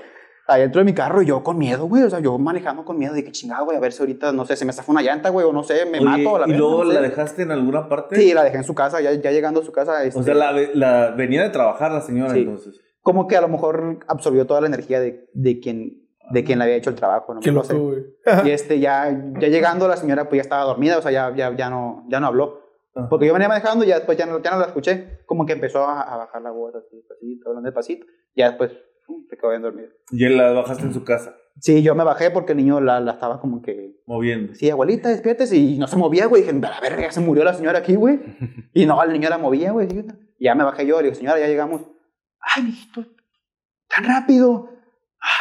[0.48, 2.04] Ahí dentro de mi carro y yo con miedo, güey.
[2.04, 3.78] O sea, yo manejando con miedo de que chingado, güey.
[3.78, 5.46] A ver si ahorita, no sé, se me zafa una llanta, güey.
[5.46, 6.36] O no sé, me Oye, mato.
[6.36, 6.96] a La ¿Y luego no sé.
[6.96, 8.16] la dejaste en alguna parte?
[8.16, 9.94] Sí, la dejé en su casa, ya, ya llegando a su casa.
[9.94, 12.40] O este, sea, la, ve- la venía de trabajar la señora Sí.
[12.42, 12.80] entonces.
[13.02, 16.66] como que a lo mejor absorbió toda la energía de, de quien de quien le
[16.66, 17.76] había hecho el trabajo, no me lo sé.
[18.46, 21.56] Y este ya ya llegando la señora pues ya estaba dormida, o sea, ya ya,
[21.56, 22.65] ya no ya no habló.
[22.96, 23.10] Ajá.
[23.10, 25.54] Porque yo venía manejando y ya después ya no, ya no la escuché, como que
[25.54, 28.06] empezó a, a bajar la voz así, despacito, hablando despacito.
[28.36, 28.72] Ya después
[29.06, 29.90] pum, se quedó bien dormida.
[30.12, 33.00] Y él la bajaste en su casa, Sí, yo me bajé porque el niño la,
[33.00, 34.54] la estaba como que moviendo.
[34.56, 35.56] Sí, abuelita, despiértese.
[35.56, 36.42] Y no se movía, güey.
[36.42, 38.20] Dije, a la verga, ya se murió la señora aquí, güey.
[38.74, 39.88] Y no, el niño la movía, güey.
[40.38, 41.82] Y ya me bajé yo, le digo, señora, ya llegamos.
[42.42, 43.06] Ay, mijito,
[43.88, 44.70] tan rápido.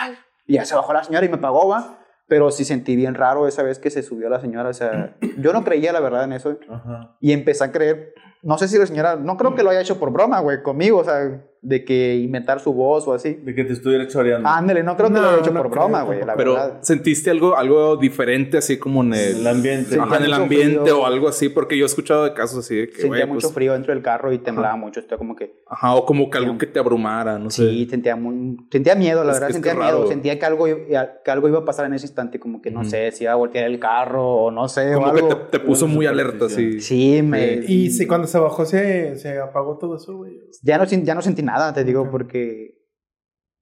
[0.00, 0.14] Ay.
[0.46, 1.98] Y ya se bajó la señora y me pagó, va.
[2.26, 4.70] Pero sí sentí bien raro esa vez que se subió la señora.
[4.70, 6.58] O sea, yo no creía la verdad en eso.
[6.68, 7.16] Ajá.
[7.20, 8.14] Y empecé a creer,
[8.44, 10.98] no sé si la señora, no creo que lo haya hecho por broma, güey, conmigo.
[10.98, 13.32] O sea, de que inventar su voz o así.
[13.42, 14.46] De que te estuviera choreando.
[14.46, 16.78] Ándale, no creo que lo haya hecho no por creo broma, güey, la Pero verdad.
[16.82, 19.98] sentiste algo, algo diferente, así como en el, el ambiente.
[19.98, 21.00] Ajá, en el ambiente frío.
[21.00, 23.54] o algo así, porque yo he escuchado de casos así de que, Sentía mucho pues,
[23.54, 25.00] frío dentro del carro y temblaba mucho.
[25.00, 27.66] Estoy como que, ajá, o como que algo que te abrumara, no sé.
[27.70, 29.86] sí, sentía, muy, sentía miedo, la Es verdad, sentía miedo.
[29.86, 30.06] raro.
[30.06, 32.84] Sentía que algo, iba- que algo iba a pasar en ese instante, como que no
[32.84, 35.60] sé si iba a voltear el carro o no sé, como o que te, te
[35.60, 36.78] puso muy alerta, sí.
[36.82, 40.38] Sí, me, Y sí, cuando se bajó se, se apagó todo eso, güey.
[40.62, 42.10] ya, no, ya no sentí nada, te digo, Ok.
[42.10, 42.74] porque.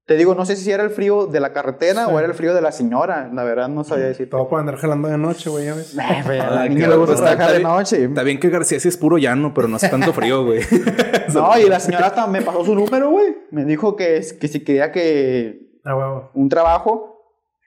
[0.04, 2.12] Te digo, no sé si era el frío de la carretera Sí.
[2.12, 3.30] o era el frío de la señora.
[3.32, 4.28] La verdad, no sabía decir.
[4.28, 5.94] Todo por andar jalando de noche, güey, ya ves.
[5.96, 8.04] Eh, güey, a la Ah, niña le gusta trabajar de noche.
[8.06, 10.60] Está bien que García sí es puro llano, pero no hace tanto frío, güey.
[11.32, 13.36] No, y la señora hasta me pasó su número, güey.
[13.52, 16.30] Me dijo que, que si quería que Ah, huevo.
[16.34, 17.11] un trabajo.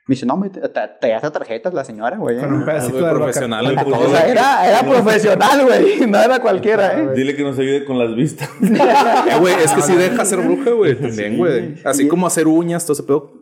[0.07, 0.61] Me dice, no, me te,
[1.01, 2.37] te, hace tarjetas la señora, güey.
[2.39, 6.01] Con un pedacito güey, de profesional O sea, era, era profesional, güey.
[6.07, 7.09] No era cualquiera, ¿eh?
[7.15, 8.47] Dile que nos ayude con las vistas.
[8.61, 11.75] Eh, güey, es que sí deja ser bruja, güey, también, güey.
[11.83, 13.41] Así Y- como hacer uñas, todo ese pedo,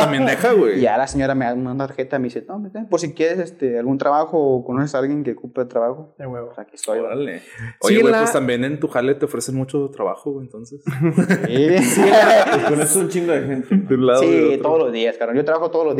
[0.00, 0.80] también deja, Y güey.
[0.80, 2.18] ya la señora me da una tarjeta.
[2.18, 5.32] Me dice, no, me por si quieres este, algún trabajo o conoces a alguien que
[5.32, 6.14] ocupe trabajo.
[6.18, 6.46] Ah, huevo.
[6.46, 7.00] Pues aquí estoy.
[7.00, 7.42] Órale.
[7.80, 10.80] Oye, Sí, güey, la- pues también en tu jale te ofrecen mucho trabajo, güey, entonces.
[10.82, 12.00] Sí,
[12.50, 13.76] Pues con eso un chingo de gente.
[13.76, 15.34] De un lado y de sí todos los días, caro.
[15.34, 15.97] Yo trabajo todos los días.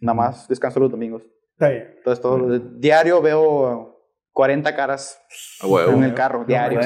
[0.00, 1.22] Nada más descanso los domingos.
[1.52, 1.94] Está bien.
[1.98, 3.91] Entonces, todos los diario veo
[4.32, 5.18] 40 caras
[5.62, 6.80] en el carro, diario.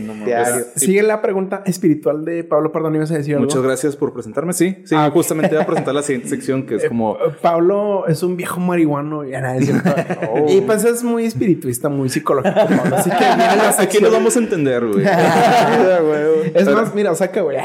[0.00, 0.24] No.
[0.24, 0.64] Diario.
[0.76, 3.46] Sigue la pregunta espiritual de Pablo Perdón, ibas a decir algo.
[3.46, 4.76] Muchas gracias por presentarme, sí.
[4.84, 7.16] Sí, Ah, justamente iba a presentar la siguiente sección que es como...
[7.16, 9.56] Eh, Pablo es un viejo marihuano y nada.
[10.32, 10.46] Oh.
[10.48, 12.54] Y pues es muy espirituista, muy psicológico.
[12.54, 12.96] Pablo.
[12.96, 15.04] Así que la Aquí lo vamos a entender, güey.
[16.54, 17.58] Es más, mira, saca, güey.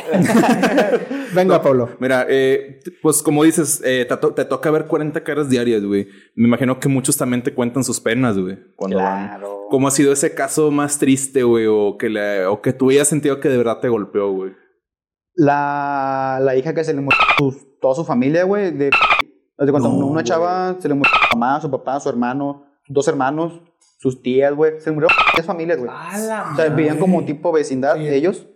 [1.34, 1.90] Venga, Pablo.
[2.00, 6.08] Mira, eh, pues como dices, eh, te, to- te toca ver 40 caras diarias, güey.
[6.36, 8.58] Me imagino que muchos también te cuentan sus penas, güey.
[8.76, 9.25] Cuando van.
[9.28, 9.68] Claro.
[9.70, 11.66] ¿Cómo ha sido ese caso más triste, güey?
[11.68, 14.54] O que, le, o que tú hayas sentido que de verdad te golpeó, güey.
[15.34, 18.72] La, la hija que se le murió sus- toda su familia, güey.
[18.72, 18.90] De,
[19.58, 20.24] cuenta, No, una güey.
[20.24, 23.62] chava se le murió su mamá, su papá, su hermano, dos hermanos,
[24.00, 24.80] sus tías, güey.
[24.80, 25.90] Se le murió tres familias, güey.
[25.90, 28.08] O sea, vivían como tipo vecindad Sí.
[28.08, 28.48] ellos.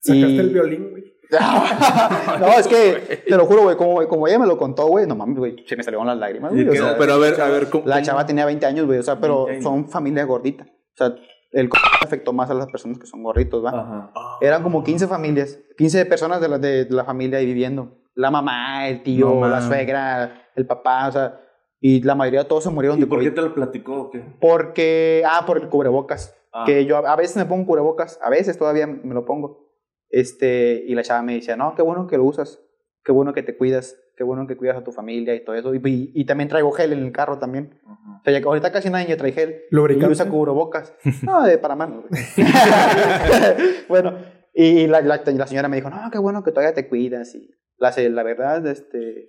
[0.00, 1.03] Sacaste Y- el violín, güey.
[2.40, 5.16] no, es que te lo juro, güey, como, como ella me lo contó, güey, no
[5.16, 6.78] mames, güey, se me salieron las lágrimas, ¿Y güey.
[6.78, 6.98] o sea?
[6.98, 7.86] Pero a ver, a ver, ¿cómo?
[7.86, 9.64] la chava tenía 20 años, güey, o sea, pero 20 años.
[9.64, 10.64] son familia gordita.
[10.64, 11.14] O sea,
[11.52, 11.70] el
[12.02, 14.12] afectó más a las personas que son gorritos, ¿va?
[14.40, 17.98] Eran como 15 familias, 15 personas de la, de, de la familia ahí viviendo.
[18.14, 21.40] La mamá, el tío, No la suegra, el papá, o sea,
[21.86, 24.10] y la mayoría de todos se murieron ¿Y de por qué te lo platicó o
[24.10, 24.24] qué?
[24.40, 26.34] Porque, ah, por el cubrebocas.
[26.50, 26.64] Ah.
[26.64, 29.63] Que yo a veces me pongo cubrebocas, a veces todavía me lo pongo.
[30.10, 32.60] Este, y la chava me decía, no, qué bueno que lo usas,
[33.04, 35.74] qué bueno que te cuidas, qué bueno que cuidas a tu familia y todo eso.
[35.74, 37.78] Y, y- y también traigo gel en el carro también.
[37.84, 38.18] Ajá.
[38.20, 39.62] O sea, ya, ahorita casi nadie trae gel.
[39.70, 40.12] Y Lubricante.
[40.12, 40.94] usa cubrebocas.
[41.24, 42.04] No, de para manos.
[43.88, 44.18] bueno,
[44.54, 47.34] Y la, la, la señora me dijo, no, qué bueno que todavía te cuidas.
[47.34, 49.28] Y la, la verdad, este,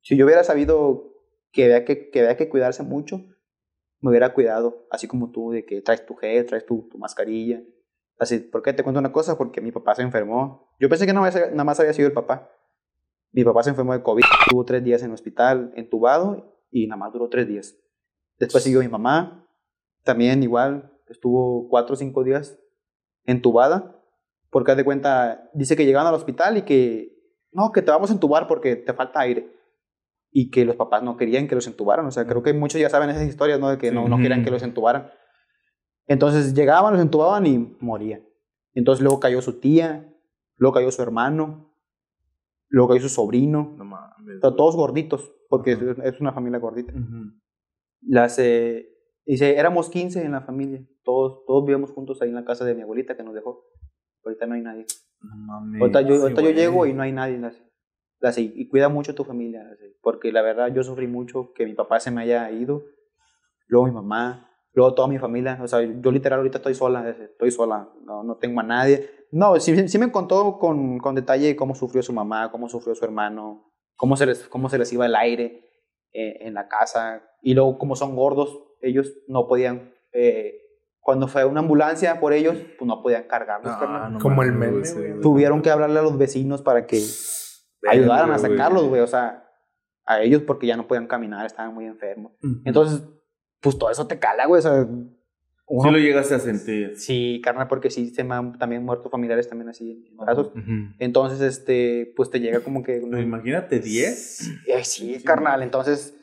[0.00, 1.12] si yo hubiera sabido
[1.52, 3.18] que había que, que había que cuidarse mucho,
[4.00, 7.62] me hubiera cuidado, así como tú, de que traes tu gel, traes tu, tu mascarilla.
[8.20, 9.38] Así, ¿por qué te cuento una cosa?
[9.38, 10.68] Porque mi papá se enfermó.
[10.78, 12.50] Yo pensé que nada más, nada más había sido el papá.
[13.32, 16.98] Mi papá se enfermó de COVID, estuvo tres días en el hospital, entubado, y nada
[16.98, 17.76] más duró tres días.
[18.38, 19.48] Después siguió mi mamá,
[20.04, 22.58] también igual, estuvo cuatro o cinco días
[23.24, 23.96] entubada,
[24.50, 27.16] porque haz de cuenta, dice que llegaron al hospital y que,
[27.52, 29.50] no, que te vamos a entubar porque te falta aire.
[30.30, 32.06] Y que los papás no querían que los entubaran.
[32.06, 33.70] O sea, creo que muchos ya saben esas historias, ¿no?
[33.70, 35.10] De que no, no querían que los entubaran.
[36.06, 38.22] Entonces llegaban, los entubaban y morían.
[38.74, 40.12] Entonces luego cayó su tía,
[40.56, 41.72] luego cayó su hermano,
[42.68, 43.74] luego cayó su sobrino.
[43.76, 44.36] No mames.
[44.38, 46.92] O sea, todos gorditos, porque es, es una familia gordita.
[48.02, 48.88] Las, eh,
[49.26, 50.84] dice, éramos 15 en la familia.
[51.04, 53.64] Todos, todos vivíamos juntos ahí en la casa de mi abuelita que nos dejó.
[54.24, 54.86] Ahorita no hay nadie.
[55.20, 55.80] No mames.
[55.80, 57.38] Ahorita yo, ahorita llego y no hay nadie.
[57.38, 57.62] las-
[58.20, 59.62] las- y, y cuida mucho a tu familia.
[59.64, 62.82] las- porque la verdad yo sufrí mucho que mi papá se me haya ido.
[63.66, 64.49] Luego mi mamá.
[64.72, 65.58] Luego toda mi familia.
[65.62, 67.08] O sea, yo literal ahorita estoy sola.
[67.08, 67.88] Estoy sola.
[68.04, 69.08] No, no tengo a nadie.
[69.32, 73.04] No, sí, sí me contó con, con detalle cómo sufrió su mamá, cómo sufrió su
[73.04, 75.68] hermano, cómo se les, cómo se les iba el aire
[76.12, 77.22] eh, en la casa.
[77.42, 79.94] Y luego como son gordos, ellos no podían...
[80.12, 80.56] eh,
[81.02, 83.72] cuando fue una ambulancia por ellos, pues no podían cargarlos.
[83.80, 85.00] Ah, no Como el meme, sí.
[85.22, 87.02] Tuvieron que hablarle a los vecinos para que
[87.88, 89.00] ayudaran a sacarlos, güey.
[89.00, 89.48] O sea,
[90.04, 92.32] a ellos porque ya no podían caminar, estaban muy enfermos.
[92.64, 93.02] Entonces,
[93.60, 94.58] pues todo eso te cala, güey.
[94.58, 94.86] O sea,
[95.66, 96.96] uno- Sí lo llegaste a sentir.
[96.98, 100.48] Sí, carnal, porque sí se me han también muerto familiares también así en casos.
[100.48, 100.94] Ujú.
[100.98, 103.00] Entonces, este, pues te llega como que...
[103.00, 104.50] No, imagínate 10.
[104.76, 105.62] Ay, sí, carnal.
[105.62, 106.16] Entonces,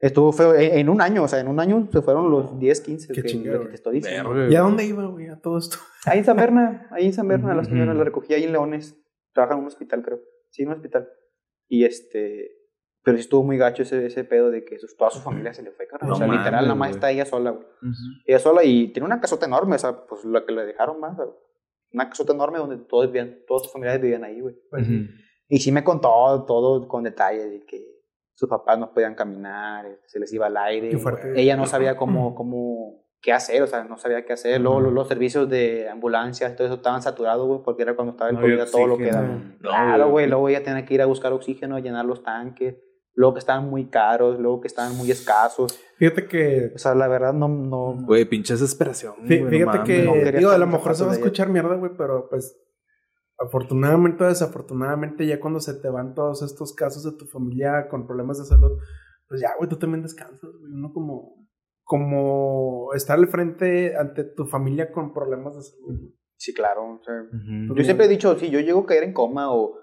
[0.00, 0.54] estuvo feo.
[0.54, 3.22] En, en un año, o sea, en un año se fueron los 10, 15 Qué
[3.22, 4.30] que, chingado, lo que te estoy diciendo.
[4.34, 5.78] Verga, ¿Y a dónde iba, güey, a todo esto?
[6.04, 7.70] Ahí en San Berna, ahí en San Berna, la Ujú.
[7.70, 8.94] señora la recogí ahí en Leones.
[9.32, 10.20] Trabaja en un hospital, creo.
[10.50, 11.08] Sí, en un hospital.
[11.68, 12.50] Y este.
[13.04, 15.62] Pero sí estuvo muy gacho ese, ese pedo de que sus- toda su familia se
[15.62, 16.08] le fue, carnal.
[16.08, 17.64] No o sea, literal, nada más está ella sola, güey.
[17.82, 17.92] Ujú.
[18.26, 21.14] Ella sola y tiene una casota enorme, o sea, pues la que le dejaron más.
[21.16, 21.26] sea,
[21.92, 24.54] Una casota enorme donde todos vivían, todos sus familiares vivían ahí, güey.
[24.72, 25.08] Ujú.
[25.48, 27.84] Y sí me contó todo con detalle de que
[28.32, 30.88] sus papás no podían caminar, este, se les iba al aire.
[30.88, 31.38] Qué fuerte.
[31.40, 34.60] Ella no sabía cómo, cómo, qué hacer, o sea, no sabía qué hacer.
[34.62, 38.12] Luego los, los servicios de ambulancia y todo eso estaban saturados, güey, porque era cuando
[38.12, 39.20] estaba el No COVID, todo lo que da.
[39.22, 42.76] No, Claro, güey, luego ella tenía que ir a buscar oxígeno, llenar los tanques,
[43.14, 45.78] luego que estaban muy caros, luego que estaban muy escasos.
[45.98, 46.72] Fíjate que.
[46.74, 47.48] O sea, la verdad no...
[47.48, 49.14] no Güey, pinche desesperación.
[49.24, 50.02] fí- güey, no Fíjate que.
[50.04, 52.60] no quería digo, a lo mejor se va a escuchar mierda, güey, pero pues.
[53.38, 58.06] Afortunadamente o desafortunadamente, ya cuando se te van todos estos casos de tu familia con
[58.06, 58.78] problemas de salud,
[59.28, 60.72] pues ya, güey, tú también descansas, güey.
[60.72, 61.44] Uno como.
[61.86, 65.98] Como estar al frente ante tu familia con problemas de salud.
[65.98, 66.14] güey.
[66.36, 66.82] Sí, claro.
[66.94, 67.74] o sea, Ujú.
[67.76, 69.76] yo siempre he dicho, si yo llego a caer en coma o,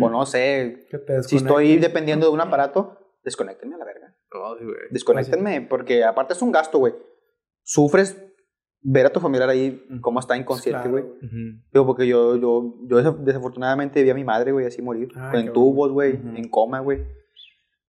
[0.00, 0.86] o no sé,
[1.26, 4.14] si estoy dependiendo de un aparato, desconéctenme a la verga.
[4.30, 4.74] Güey.
[4.90, 6.94] Desconéctenme, porque aparte es un gasto, güey.
[7.62, 8.20] Sufres
[8.86, 11.04] ver a tu familiar ahí cómo está inconsciente, Claro, güey.
[11.04, 11.62] Ujú.
[11.72, 15.08] Digo, porque yo, yo, yo desa- desafortunadamente vi a mi madre, güey, así morir.
[15.16, 16.36] Ah, en tubos, güey, Ujú.
[16.36, 17.02] en coma, güey.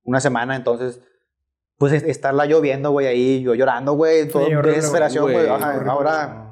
[0.03, 1.01] Una semana, entonces,
[1.77, 5.47] pues es- estarla yo viendo, güey, ahí, yo llorando, güey, todo horrible, desesperación, güey.
[5.47, 5.49] güey.
[5.89, 6.44] Ahora,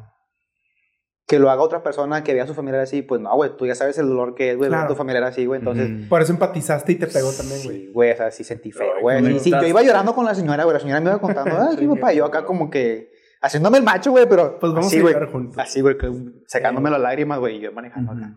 [1.25, 3.65] que lo haga otra persona que vea a su familiar así, pues no, güey, tú
[3.65, 4.93] ya sabes el dolor que es, güey, ver a Claro.
[4.93, 5.59] tu familiar así, güey.
[5.59, 6.07] Entonces.
[6.09, 7.77] Por eso empatizaste y te pegó también, güey.
[7.85, 9.25] Sí, güey, o sea, sí sentí feo, güey.
[9.25, 10.73] Sí, sí, yo iba llorando con la señora, güey.
[10.73, 12.11] La señora me iba contando, ay, sí, papá.
[12.13, 13.09] Yo acá como que
[13.41, 14.59] haciéndome el macho, güey, pero.
[14.59, 15.13] Pues vamos así, a güey.
[15.13, 15.57] llorar juntos.
[15.57, 16.11] Así, güey, que-
[16.47, 18.33] sacándome las lágrimas, güey, y yo manejando acá.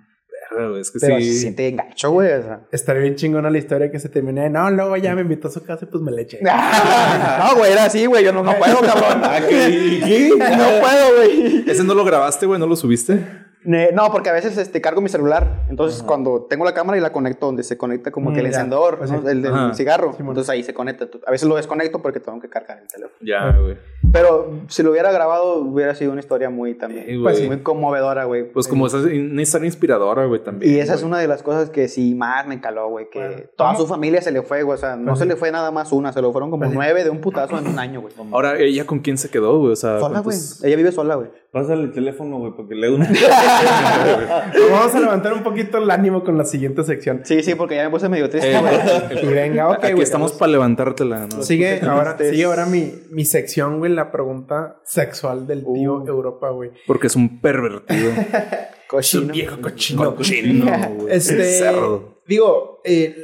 [0.51, 1.33] Verga, güey, Es que Pero sí.
[1.33, 2.33] se siente engacho, güey.
[2.33, 2.61] O sea.
[2.73, 4.49] Estaría bien chingona la historia que se termine.
[4.51, 6.41] No, luego ya me invitó a su casa y pues me le eché.
[6.43, 8.25] no, güey, era así, güey.
[8.25, 9.21] Yo no, no puedo, cabrón.
[9.25, 10.01] Ah, ¿qué?
[10.05, 10.31] ¿Qué?
[10.39, 11.65] No puedo, güey.
[11.69, 12.61] ¿Ese no lo grabaste, güey?
[12.61, 13.21] ¿No lo subiste?
[13.67, 15.65] No, porque a veces este, cargo mi celular.
[15.69, 18.51] Entonces, cuando tengo la cámara y la conecto donde se conecta como que el Mm,
[18.51, 18.57] ya.
[18.57, 19.23] encendedor, Pues ¿no?
[19.23, 19.29] sí.
[19.29, 19.75] el del Ajá.
[19.75, 20.13] cigarro.
[20.13, 20.31] Simón.
[20.31, 21.09] Entonces ahí se conecta.
[21.27, 23.17] A veces lo desconecto porque tengo que cargar el teléfono.
[23.21, 23.77] Ya, güey.
[24.13, 27.05] Pero si lo hubiera grabado, hubiera sido una historia muy también.
[27.07, 28.51] Sí, pues, muy conmovedora, güey.
[28.51, 30.73] Pues como esa, una historia inspiradora, güey, también.
[30.73, 31.09] Y esa es güey.
[31.11, 33.11] una de las cosas que sí más me caló, güey.
[33.11, 33.81] Que Bueno, toda ¿cómo?
[33.83, 34.75] su familia se le fue, güey.
[34.77, 35.29] O sea, no Pues se sí.
[35.29, 36.77] le fue nada más una, se lo fueron como Pues sí.
[36.77, 38.15] nueve de un putazo en un año, güey.
[38.33, 39.73] Ahora, ¿ella con quién se quedó, güey?
[39.73, 40.37] O sea, Sola, güey.
[40.37, 41.29] ¿cuántos- Ella vive sola, güey.
[41.57, 43.09] Pásale el teléfono, güey, porque le una.
[44.71, 47.23] Vamos a levantar un poquito el ánimo con la siguiente sección.
[47.25, 49.23] Sí, sí, porque ya me puse medio triste, Eh, güey.
[49.25, 50.03] Y venga, ok, güey.
[50.03, 51.43] estamos para levantártela, ¿no?
[51.43, 56.07] Sigue ahora, sigue ahora mi, mi sección, güey, la pregunta sexual del tío Uh.
[56.07, 56.73] Europa, güey.
[56.87, 58.11] Porque es un pervertido.
[58.87, 59.33] Cochino.
[59.63, 60.15] cochino.
[60.15, 61.15] Cochino, güey.
[61.17, 62.21] Este, Cerdo.
[62.27, 63.17] digo, eh,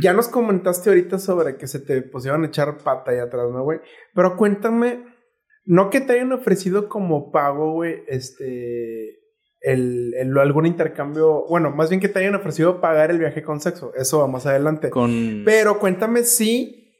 [0.00, 3.64] ya nos comentaste ahorita sobre que se te pusieron a echar pata ahí atrás, ¿no,
[3.64, 3.80] güey?
[4.14, 5.09] Pero cuéntame,
[5.70, 9.18] no que te hayan ofrecido como pago, güey, este,
[9.60, 13.60] el, el- algún intercambio, bueno, más bien que te hayan ofrecido pagar el viaje con
[13.60, 13.92] sexo.
[13.94, 14.90] Eso va más adelante.
[14.90, 15.42] Con.
[15.44, 16.92] Pero cuéntame si,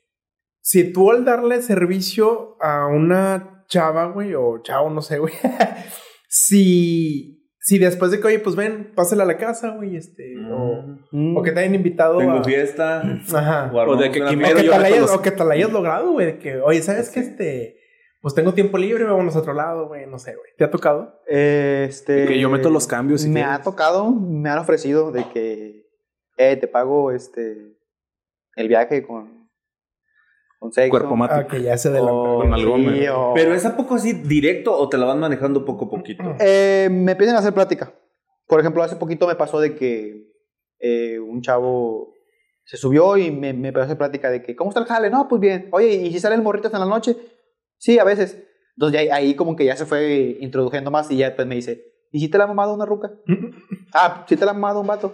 [0.60, 5.32] si tú al darle servicio a una chava, güey, o chavo, no sé, güey,
[6.28, 10.98] si, si después de que, oye, pues ven, pásale a la casa, güey, este, o,
[11.12, 11.36] Mm.
[11.36, 12.44] o que te hayan invitado Tengo a...
[12.44, 13.02] fiesta.
[13.34, 13.70] Ajá.
[13.74, 15.54] o O de que O que, yo te la hayas, los- o que te la
[15.54, 17.20] hayas logrado, güey, de que, oye, ¿sabes qué?
[17.20, 17.76] Este,
[18.20, 20.50] pues tengo tiempo libre, vámonos a otro lado, güey, no sé, güey.
[20.58, 21.20] ¿Te ha tocado?
[21.26, 23.52] Este, Que yo meto los cambios si Me quieres.
[23.60, 25.86] ha tocado, me han ofrecido de que,
[26.36, 27.76] eh, te pago este,
[28.56, 29.48] el viaje con,
[30.58, 30.90] con sexo.
[30.90, 31.48] Cuerpo Ah, mático.
[31.48, 32.22] que ya se adelantó.
[32.22, 35.06] O- con algo, sí, me- o- Pero es a poco así directo o te la
[35.06, 36.22] van manejando poco a poquito.
[36.40, 37.94] Eh, me empiezan a hacer plática.
[38.46, 40.28] Por ejemplo, hace poquito me pasó de que
[40.80, 42.14] eh, un chavo
[42.64, 45.10] se subió y me, me empezó a hacer plática de que, ¿cómo está el jale?
[45.10, 45.68] No, pues bien.
[45.72, 47.16] Oye, ¿y si sale el morrito hasta en la noche?
[47.80, 48.38] Sí, a veces.
[48.76, 51.82] Entonces ya ahí, como que ya se fue introduciendo más y ya después me dice,
[52.12, 53.10] ¿y si te la ha mamado una ruca?
[53.94, 55.12] ah, ¿si te la ha mamado un vato?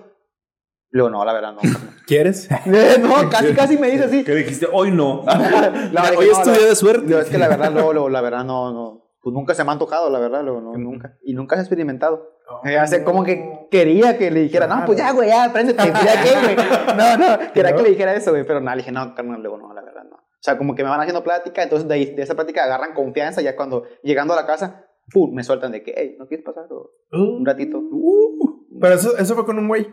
[0.91, 1.61] Le digo, no, la verdad no.
[2.07, 2.49] ¿Quieres?
[2.67, 4.25] No, casi, casi me dice así.
[4.25, 4.67] ¿Qué dijiste?
[4.73, 5.25] Hoy no.
[5.25, 7.19] No, dije, Hoy no, es tu la- día de suerte.
[7.21, 9.03] Es que la verdad, luego, luego, la verdad, no, no.
[9.21, 11.17] Pues nunca se me ha antojado, la verdad, luego, no, nunca.
[11.25, 12.37] Y nunca se ha experimentado.
[12.65, 16.05] Eh, hace como que quería que le dijera, no, pues ya, güey, ya, préndete, pues,
[16.05, 16.57] ya qué, güey.
[16.97, 19.59] No, no, quería que le dijera eso, güey, pero nada, le dije, no, carnal, luego
[19.59, 19.96] no, la verdad, no.
[20.39, 22.95] O sea, como que me van haciendo plática, entonces de, ahí- de esa plática agarran
[22.95, 26.45] confianza, ya cuando llegando a la casa, pum, me sueltan de que, hey, ¿no quieres
[26.45, 26.67] pasar?
[26.71, 27.79] O, un ratito.
[27.79, 29.87] Uh, pero eso, eso fue con un güey.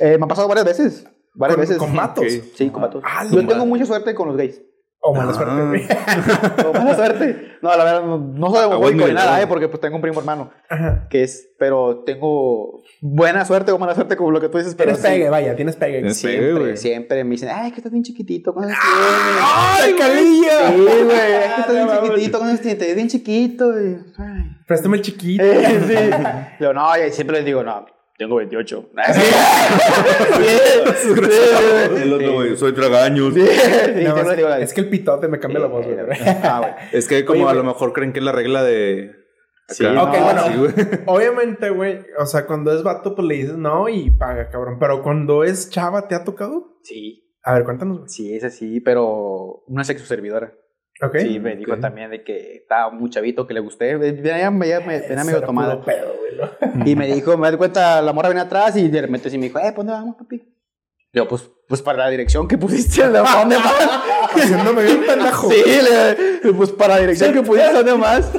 [0.00, 1.04] Eh, me ha pasado varias veces,
[1.34, 1.78] varias Con, veces.
[1.78, 2.24] con vatos.
[2.24, 2.44] Ok.
[2.54, 3.02] Sí, con vatos.
[3.06, 4.62] Ah, Yo tengo mucha suerte con los gays.
[5.00, 5.34] O mala Ah.
[5.34, 5.86] suerte, güey.
[6.64, 7.56] No, mala suerte.
[7.62, 10.02] No, la verdad, no, no soy Agua homofóbico ni nada, eh, porque pues tengo un
[10.02, 10.50] primo hermano.
[10.68, 11.06] Ajá.
[11.08, 14.92] que es, pero tengo buena suerte o mala suerte como lo que tú dices, pero
[14.92, 15.98] Tienes sí, pegue, vaya, tienes pegue.
[15.98, 16.76] Tienes pegue, siempre, güey.
[16.76, 18.84] siempre me dicen, ay, que estás bien chiquitito, ¿cuántos años
[19.80, 20.68] ¡Ay, calilla!
[20.68, 22.78] Sí, güey, es que estás bien chiquitito, ¿cuántos años tienes?
[22.78, 24.56] Te ves bien chiquito, y, ay.
[24.66, 25.42] Préstame el chiquito.
[25.44, 26.24] Eh, sí.
[26.60, 27.86] Yo, no, y siempre les digo, no,
[28.18, 28.90] tengo 28.
[29.12, 29.20] Sí.
[30.98, 33.32] Sí, sí, El otro, güey, soy tragaños.
[33.34, 34.16] sí, digo,
[34.58, 35.96] es que el pitote me cambia la voz, güey.
[36.42, 36.72] Ah, güey.
[36.92, 39.12] Es que como Oye, a lo mejor creen que es la regla de...
[39.68, 39.94] Sí, acá.
[39.94, 40.42] no, Ok, bueno.
[40.58, 40.72] Güey.
[41.06, 44.78] Obviamente, güey, o sea, cuando es vato, pues le dices no y paga, cabrón.
[44.80, 46.78] Pero cuando es chava, ¿te ha tocado?
[46.82, 48.08] Sí, A ver, cuéntanos, güey.
[48.08, 50.54] sí, es así, pero una sexo servidora.
[51.00, 51.18] Ok.
[51.18, 51.80] Sí, me dijo ok.
[51.80, 53.96] también de que estaba muy chavito, que le gusté.
[53.96, 55.82] Venía, venía, venía medio tomada.
[55.82, 56.14] pedo.
[56.84, 59.46] Y me dijo, me di cuenta, la morra venía atrás y de repente sí me
[59.46, 60.54] dijo, eh, ¿para dónde vamos, papi?
[61.12, 63.74] Digo, pues, pues para la dirección que pusiste, ¿de dónde más?
[64.34, 65.50] Haciéndome bien pendejo.
[65.50, 68.30] sí, le, pues para la dirección que pusiste, ¿dónde más?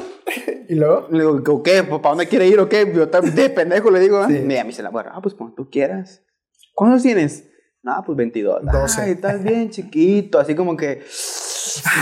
[0.69, 1.84] Y luego, Le digo, ¿o qué?
[1.84, 2.91] ¿Para dónde quiere ir o qué?
[2.94, 4.27] Yo de pendejo le digo, ¿eh?
[4.30, 4.38] Sí.
[4.38, 6.22] Y me dice la morra, ah, pues cuando tú quieras.
[6.76, 7.49] ¿Cuántos tienes?
[7.81, 8.65] No, pues 22.
[8.65, 9.02] 12.
[9.02, 11.03] Ay, estás bien chiquito, así como que...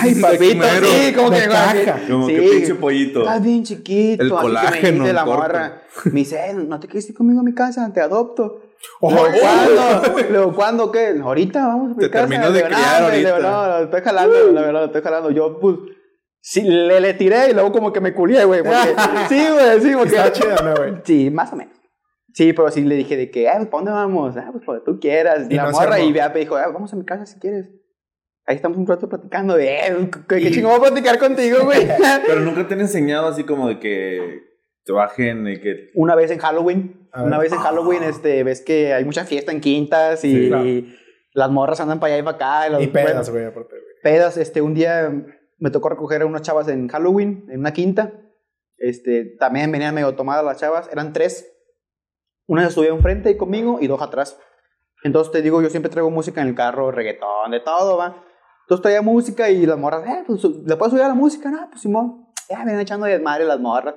[0.01, 1.47] Ay, papito, sí, como que...
[1.47, 1.99] caja.
[2.07, 2.35] Como sí.
[2.35, 3.19] que pinche pollito.
[3.21, 4.23] Estás bien chiquito.
[4.23, 5.41] El que me colágeno dice la corto.
[5.41, 5.81] morra.
[6.05, 7.91] Me dice, eh, ¿no te quieres ir conmigo a mi casa?
[7.93, 8.61] Te adopto.
[9.01, 10.21] Oh, Luego, oh, ¿cuándo?
[10.29, 11.19] Luego, ¿cuándo qué?
[11.21, 12.27] Ahorita vamos a mi Te casa.
[12.27, 13.51] terminó de criar le digo, ahorita.
[13.51, 15.31] No, lo estoy jalando, la verdad, lo estoy jalando.
[15.31, 15.75] Yo, pues,
[16.41, 18.61] sí, le, le tiré y luego como que me culié, güey.
[19.29, 20.15] Sí, güey, sí, porque...
[20.15, 20.93] está chido, ¿no, güey?
[21.03, 21.75] Sí, más o menos.
[22.33, 24.37] Sí, pero sí le dije de que, eh, ¿para dónde vamos?
[24.37, 25.47] Ah, pues donde tú quieras.
[25.49, 27.71] Y la no morra y vea, me dijo, ah, vamos a mi casa si quieres.
[28.47, 31.85] Ahí estamos un rato platicando de, eh, qué, qué chingón voy a platicar contigo, güey.
[32.25, 34.41] Pero nunca te han enseñado así como de que
[34.85, 35.89] te bajen y que...
[35.95, 37.49] Una vez en Halloween, A una ver.
[37.49, 40.65] vez en Halloween, este, ves que hay mucha fiesta en quintas y, Sí, claro.
[40.65, 40.97] y
[41.33, 42.67] las morras andan para allá y para acá.
[42.67, 43.83] Y, las- Y pedas, güey, aparte, güey.
[44.01, 45.11] pedas, este, un día
[45.57, 48.13] me tocó recoger a unas chavas en Halloween, en una quinta.
[48.77, 51.51] Este, también venían medio tomadas las chavas, eran tres.
[52.45, 54.39] Una se subía enfrente y conmigo y dos atrás.
[55.03, 58.23] Entonces te digo, yo siempre traigo música en el carro, reggaetón, de todo, va.
[58.67, 61.49] Entonces traía música y las morras, eh, pues, ¿le puedes subir a la música?
[61.49, 62.25] No, pues Simón.
[62.49, 63.95] Ya vienen echando desmadre las morras.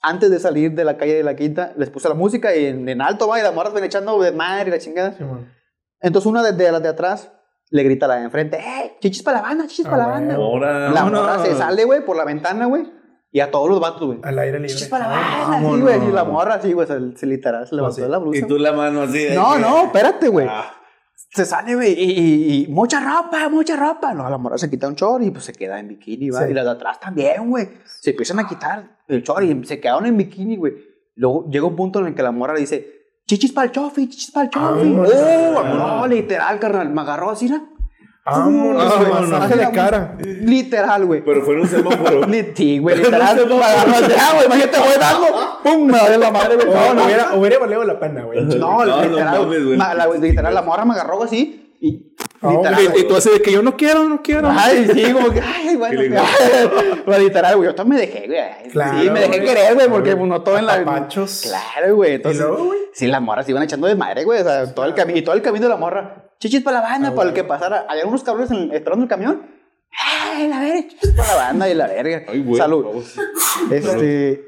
[0.00, 2.88] Antes de salir de la calle de la quinta, les puse la música y en,
[2.88, 5.12] en alto, va, y las morras ven echando desmadre y la chingada.
[5.12, 5.52] Simón.
[6.00, 7.32] Entonces una de, de las de atrás
[7.70, 8.96] le grita a la de enfrente, ¡eh!
[9.00, 10.20] Chichis para la banda, chichis Ah, para la güey.
[10.26, 10.34] banda.
[10.36, 10.88] Ahora...
[10.90, 11.10] La no.
[11.20, 12.90] morra se sale, güey, por la ventana, güey.
[13.30, 14.20] Y a todos los vatos, güey.
[14.22, 14.68] Al aire libre.
[14.72, 15.80] Chichis para la Ah, banda, sí, vámonos.
[15.82, 16.08] güey.
[16.08, 18.00] Y la morra, sí, güey, se, se literal, se levantó sí.
[18.02, 18.38] de la blusa.
[18.38, 20.46] Y tú la mano así de No, que- no, espérate, güey.
[20.48, 20.72] Ah.
[21.38, 24.12] Se sale, y, y- y mucha ropa, mucha ropa.
[24.12, 26.44] No, la morra se quita un short y pues se queda en bikini, va.
[26.44, 26.50] Sí.
[26.50, 27.68] Y las de atrás también, güey.
[27.84, 30.72] Se empiezan a quitar el short y se quedaron en bikini, güey.
[31.14, 32.88] Luego llega un punto en el que la morra le dice,
[33.26, 34.90] chichis para el chofi, chichis para el chofi.
[34.90, 35.12] Vámonos.
[35.14, 36.90] oh, no, literal, carnal.
[36.90, 37.77] Me agarró así, ¿no?
[38.30, 39.30] Vámonos, güey, Vámonos.
[39.30, 40.16] masaje de cara.
[40.18, 41.24] Literal, güey.
[41.24, 42.20] Pero fue en un semáforo.
[42.54, 43.38] Sí, güey, literal.
[43.62, 45.26] ah, güey, imagínate, voy dando.
[45.62, 45.86] ¡Pum!
[45.86, 46.68] Me valió la madre, güey.
[46.68, 48.44] No, no, hubiera, hubiera valido la pena, güey.
[48.44, 49.46] no, literal.
[50.06, 50.20] güey.
[50.20, 52.08] literal, la morra me agarró así y
[52.42, 53.00] Literal, Y, güey.
[53.00, 54.48] y tú así de que yo no quiero, no quiero.
[54.50, 56.00] Ay, sí, como que, ay, bueno.
[57.06, 58.70] Bueno, literal, güey, yo también me dejé, güey.
[58.72, 59.48] Claro, sí, me dejé güey.
[59.48, 60.74] querer, güey, porque pues, no todo en la.
[60.74, 61.42] Apapachos.
[61.42, 62.14] Claro, güey.
[62.14, 62.78] Entonces, luego, güey?
[62.92, 64.40] sí, las morras se iban echando de madre, güey.
[64.40, 66.27] O sea, todo el camino, y todo el camino de la morra.
[66.40, 67.42] Chichis para la banda, Ah, para el güey.
[67.42, 67.86] que pasara.
[67.88, 69.42] Había unos cabrones en- esperando el camión.
[70.06, 72.22] Ay, la verga, chichis para la banda y la verga.
[72.28, 72.56] Ay, güey.
[72.56, 72.86] Salud.
[73.70, 74.44] Este.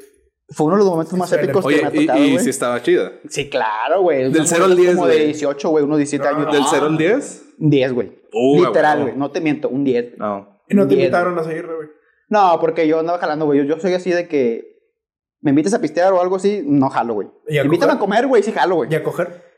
[0.53, 2.43] Fue uno de los momentos más épicos que Oye, me ha y, tocado, y güey.
[2.45, 3.13] sí estaba chida.
[3.29, 4.19] Sí, claro, güey.
[4.25, 5.27] Del Unos 0 al momentos 10, Como de güey.
[5.27, 6.53] 18, güey, unos 17 años.
[6.53, 7.45] ¿Del Ah, 0 al 10?
[7.61, 8.21] Un 10, güey.
[8.33, 9.17] Uh, Literal, güey.
[9.17, 10.19] No te miento, un 10.
[10.19, 10.61] No.
[10.69, 11.07] Y no te Diez.
[11.07, 11.89] invitaron a seguirle, güey.
[12.31, 13.59] No, porque yo andaba jalando, güey.
[13.61, 14.65] Yo, yo soy así de que
[15.41, 17.29] me invitas a pistear o algo así, no jalo, güey.
[17.49, 17.97] ¿Y a Invítame coger?
[17.97, 18.91] a comer, güey, sí jalo, güey.
[18.93, 19.50] Y a coger.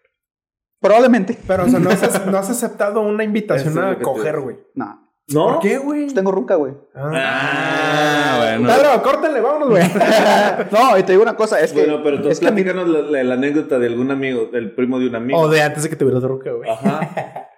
[0.83, 1.39] Probablemente.
[1.47, 4.57] Pero, o sea, no has, no has aceptado una invitación a coger, güey.
[4.75, 4.99] No.
[5.29, 5.45] ¿No?
[5.47, 6.03] ¿Por qué, güey?
[6.03, 6.75] Pues tengo ruca, güey.
[6.95, 8.69] Ah, bueno.
[8.69, 9.83] Pedro, córtale, vámonos, güey.
[10.73, 11.85] no, y te digo una cosa, es que.
[11.85, 14.99] Bueno, pero tú es que platícanos la, la- la anécdota de algún amigo, del primo
[14.99, 15.39] de un amigo.
[15.39, 16.69] o de antes de que tuvieras ruca, güey.
[16.69, 17.49] Ajá.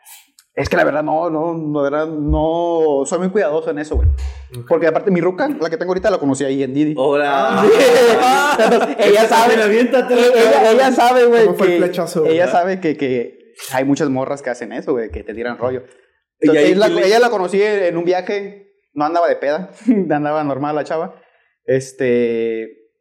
[0.56, 3.02] Es que la verdad, no, no, la verdad, no.
[3.06, 4.08] Soy muy cuidadoso en eso, güey.
[4.68, 6.94] Porque aparte, mi ruca, la que tengo ahorita, la conocí ahí en Didi.
[6.96, 7.60] Ahora.
[8.58, 9.54] Entonces, ella sabe.
[9.54, 11.46] ella, ella sabe, güey.
[11.46, 12.34] ¿Cómo fue el que- flechazo, güey?
[12.34, 15.82] Ella sabe que, que hay muchas morras que hacen eso, güey, que te tiran rollo.
[16.40, 19.34] Y Entonces, ahí ella, la, le- ella la conocí en un viaje, no andaba de
[19.36, 19.70] peda,
[20.10, 21.20] andaba normal la chava.
[21.64, 22.04] Este.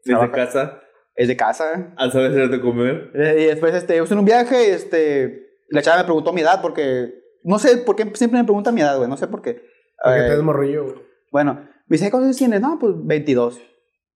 [0.04, 0.82] Desde trabaja- casa,
[1.16, 1.94] Es de casa.
[1.98, 3.12] al saber hacer de comer.
[3.14, 7.14] Eh, Y después, este, en un viaje, este, la chava me preguntó mi edad porque,
[7.44, 9.62] no sé por qué siempre me pregunta mi edad, güey, no sé por qué.
[10.04, 10.96] Porque Eh, te des morrillo, güey.
[11.32, 11.54] bueno,
[11.88, 12.62] me dice, ¿cuántos tienes?
[12.62, 13.60] No, pues 22.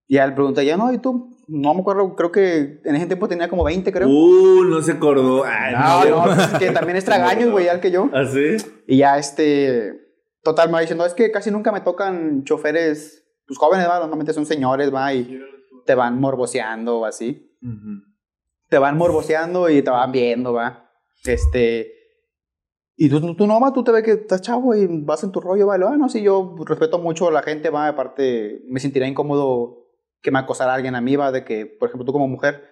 [0.06, 1.36] Y ya le pregunté, ya no, ¿y tú?
[1.48, 4.08] No me acuerdo, creo que en ese tiempo tenía como 20, creo.
[4.08, 5.44] Uh, no se acordó.
[5.46, 5.74] Ay,
[6.10, 8.10] no, no, pues es que también es tragaños, güey, al que yo.
[8.12, 8.56] ¿Ah, sí?
[8.86, 9.94] Y ya, este,
[10.42, 14.32] total, me va diciendo, es que casi nunca me tocan choferes, pues jóvenes, va, normalmente
[14.34, 15.40] son señores, va, y
[15.86, 17.56] te van morboseando o así.
[18.68, 20.90] te van morboseando y te van viendo, va.
[21.24, 21.92] Este.
[23.00, 25.40] Y tú, tú no, va, tú te ves que estás chavo y vas en tu
[25.40, 25.76] rollo, va.
[25.76, 27.86] Y luego, Ah, no, sí, yo respeto mucho a la gente, va.
[27.86, 29.86] Aparte, me sentiría incómodo
[30.20, 31.30] que me acosara alguien a mí, va.
[31.30, 32.64] De que, por ejemplo, tú como mujer,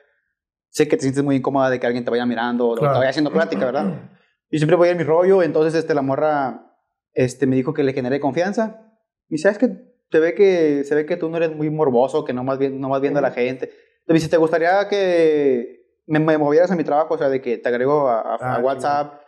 [0.69, 2.95] sé que te sientes muy incómoda de que alguien te vaya mirando o Claro.
[2.95, 4.11] te vaya haciendo plática, ¿verdad?
[4.51, 5.45] Y siempre voy en mi rollo.
[5.45, 6.73] Entonces, este, la morra
[7.15, 8.83] este, me dijo que le generé confianza.
[9.29, 9.69] Y sabes que
[10.11, 12.81] te ve que se ve que tú no eres muy morboso, que no más bien
[12.81, 13.67] no vas viendo a la gente.
[13.67, 17.15] Entonces, me dice, ¿te gustaría que me, me movieras a mi trabajo?
[17.15, 19.21] O sea, de que te agrego a, a- a Ah, WhatsApp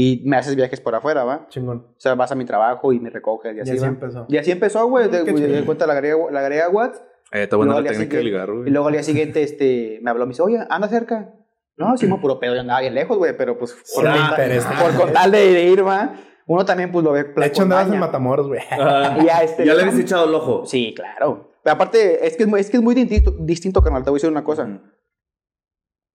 [0.00, 1.46] y me haces viajes por afuera, ¿va?
[1.48, 1.78] Chingón.
[1.96, 3.86] O sea, vas a mi trabajo y me recoges y Y así, así ¿va?
[3.88, 4.26] empezó.
[4.28, 5.08] Y así empezó, güey.
[5.08, 7.02] De, Qué de- de cuenta la agregué, la agregué a WhatsApp.
[7.32, 8.68] Eh, está buena la técnica de ligar, güey.
[8.68, 11.34] Y luego al día siguiente este, me habló, me dice, oye, anda cerca.
[11.76, 14.20] No, sí, mo, puro pedo, yo andaba bien lejos, güey, pero pues por, Por con-
[14.30, 14.64] interés.
[14.64, 16.14] por con tal de, de ir, va.
[16.46, 17.24] Uno también, pues lo ve.
[17.24, 17.98] De hecho, andabas en.
[17.98, 18.60] Matamoros, güey.
[18.70, 20.64] Ah, Y ya, este, ¿Ya le habías echado el ojo?
[20.66, 21.50] Sí, claro.
[21.62, 24.02] Pero aparte, es que es muy, es que es muy distinto, distinto, carnal.
[24.02, 24.62] Te voy a decir una cosa.
[24.64, 24.80] Ujú.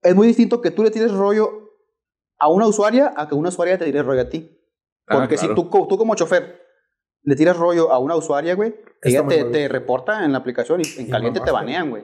[0.01, 1.62] Es muy distinto que tú le tires rollo
[2.43, 4.49] a una usuaria a que una usuaria te tire rollo a ti.
[5.07, 5.55] Ah, Porque claro.
[5.55, 6.61] si tú, tú como chofer
[7.25, 10.99] le tiras rollo a una usuaria, güey, ella te, te reporta en la aplicación y
[10.99, 12.03] en Y caliente te banean, güey.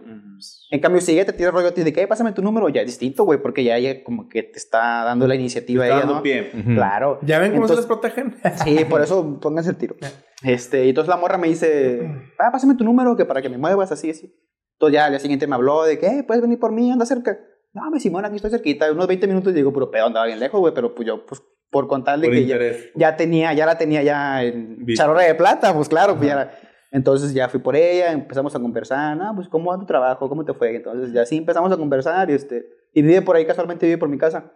[0.72, 2.70] En cambio, si ella te tira rollo a ti de que, "Eh, pásame tu número,
[2.70, 5.88] ya es distinto, güey, porque ya ella como que te está dando la iniciativa a
[5.88, 6.24] Está ella, dando ¿no?
[6.24, 6.52] pie.
[6.74, 7.20] Claro.
[7.24, 8.38] ¿Ya ven cómo se les protegen?
[8.64, 9.98] Sí, por eso pónganse el tiro.
[10.42, 13.58] Este, y entonces la morra me dice, ah, pásame tu número que para que me
[13.58, 14.34] muevas así, así.
[14.78, 17.06] Entonces ya al día siguiente me habló de que, eh, puedes venir por mí, anda
[17.06, 17.38] cerca.
[17.84, 18.92] No, me Simón, aquí estoy cerquita.
[18.92, 21.88] Unos 20 minutos digo, pero pedo, andaba bien lejos, güey, pero pues yo, pues, por
[21.88, 22.58] contarle Por que ya,
[22.96, 25.04] ya tenía, ya la tenía ya en Visto.
[25.04, 26.52] charora de plata, pues claro, pues ya
[26.92, 30.44] Entonces ya fui por ella, empezamos a conversar, no, pues cómo va tu trabajo, cómo
[30.46, 30.76] te fue.
[30.76, 34.10] Entonces ya sí empezamos a conversar y este, y vive por ahí, casualmente vive por
[34.10, 34.52] mi casa.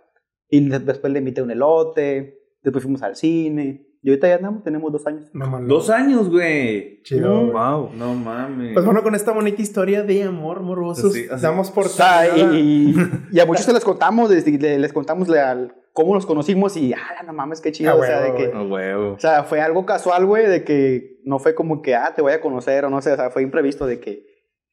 [0.50, 3.88] Y de- después le invité un elote, después fuimos al cine.
[4.06, 5.30] Y ahorita ya andamos, tenemos dos años.
[5.32, 5.68] Mamalón.
[5.70, 7.02] Dos años, güey.
[7.04, 7.34] Chido.
[7.36, 7.40] Mm.
[7.52, 7.54] güey.
[7.54, 7.90] Wow.
[7.96, 8.74] No mames.
[8.74, 11.42] Pues bueno, con esta bonita historia de amor morbosos, Sí, así.
[11.42, 12.96] damos por O sea, terminada- y,
[13.32, 16.92] y a muchos se les contamos, les, le- les contamos la- cómo nos conocimos y,
[16.94, 17.92] ah, no mames, qué chido.
[17.92, 19.14] Ah, o sea, huevo, de que, huevo.
[19.14, 22.34] o sea, fue algo casual, güey, de que no fue como que, ah, te voy
[22.34, 24.26] a conocer o no sé, o sea, fue imprevisto de que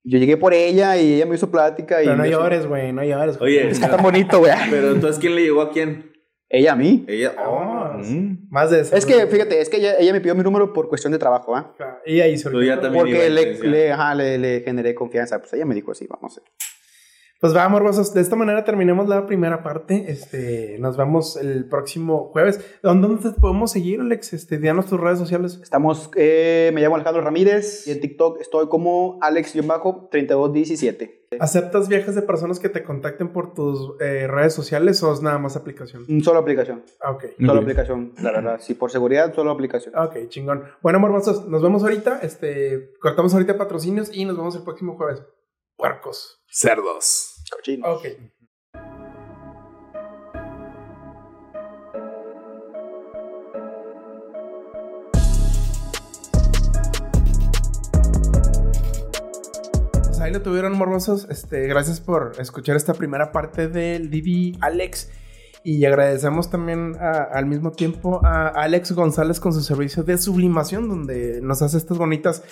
[0.02, 2.02] yo llegué por ella y ella me hizo plática.
[2.02, 3.38] y Pero no llores, güey, no llores.
[3.40, 4.50] Oye, Está tan bonito, güey.
[4.70, 6.09] pero entonces, ¿quién le llegó a quién?
[6.52, 7.04] Ella a mí.
[7.06, 7.32] Ella.
[7.38, 7.98] Ah, Oh.
[7.98, 8.48] Mm.
[8.50, 8.96] Más de eso.
[8.96, 11.54] Es que, fíjate, es que ella, ella me pidió mi número por cuestión de trabajo,
[11.54, 11.74] ¿ah?
[12.04, 15.38] Y ahí se Pero ya Porque le, le, ajá, le, le generé confianza.
[15.38, 16.42] Pues ella me dijo así, vamos a.
[17.40, 18.12] Pues va, morbosos.
[18.12, 20.06] De esta manera terminemos la primera parte.
[20.08, 22.60] Este, nos vemos el próximo jueves.
[22.82, 24.32] ¿Dónde, dónde te podemos seguir, Alex?
[24.34, 25.58] Este, dianos tus redes sociales.
[25.62, 31.19] Estamos, eh, me llamo Alejandro Ramírez y en TikTok estoy como Alex-3217.
[31.38, 35.38] ¿Aceptas viajes de personas que te contacten por tus eh, redes sociales o es nada
[35.38, 36.04] más aplicación?
[36.08, 36.82] Mm, Solo aplicación.
[37.00, 37.24] Ah, ok.
[37.38, 38.60] Solo aplicación, la verdad.
[38.60, 39.96] Sí, por seguridad, solo aplicación.
[39.96, 40.64] Ok, chingón.
[40.82, 42.18] Bueno, morbosos, nos vemos ahorita.
[42.22, 45.22] Este, cortamos ahorita patrocinios y nos vemos el próximo jueves.
[45.76, 46.42] Puercos.
[46.48, 47.44] Cerdos.
[47.50, 47.92] Cochino.
[47.92, 48.06] Ok.
[60.20, 61.26] Ahí lo tuvieron morbosos.
[61.30, 65.10] Este, gracias por escuchar esta primera parte del Didi Alex.
[65.62, 71.42] Y agradecemos también al mismo tiempo a Alex González con su servicio de sublimación, donde
[71.42, 72.42] nos hace estas bonitas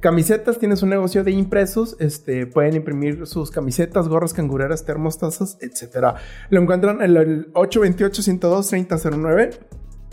[0.00, 0.58] camisetas.
[0.58, 1.94] Tiene su negocio de impresos.
[2.00, 6.16] Este, pueden imprimir sus camisetas, gorras, cangureras, termos, tazas, etc.
[6.50, 9.60] Lo encuentran en el 828-102-3009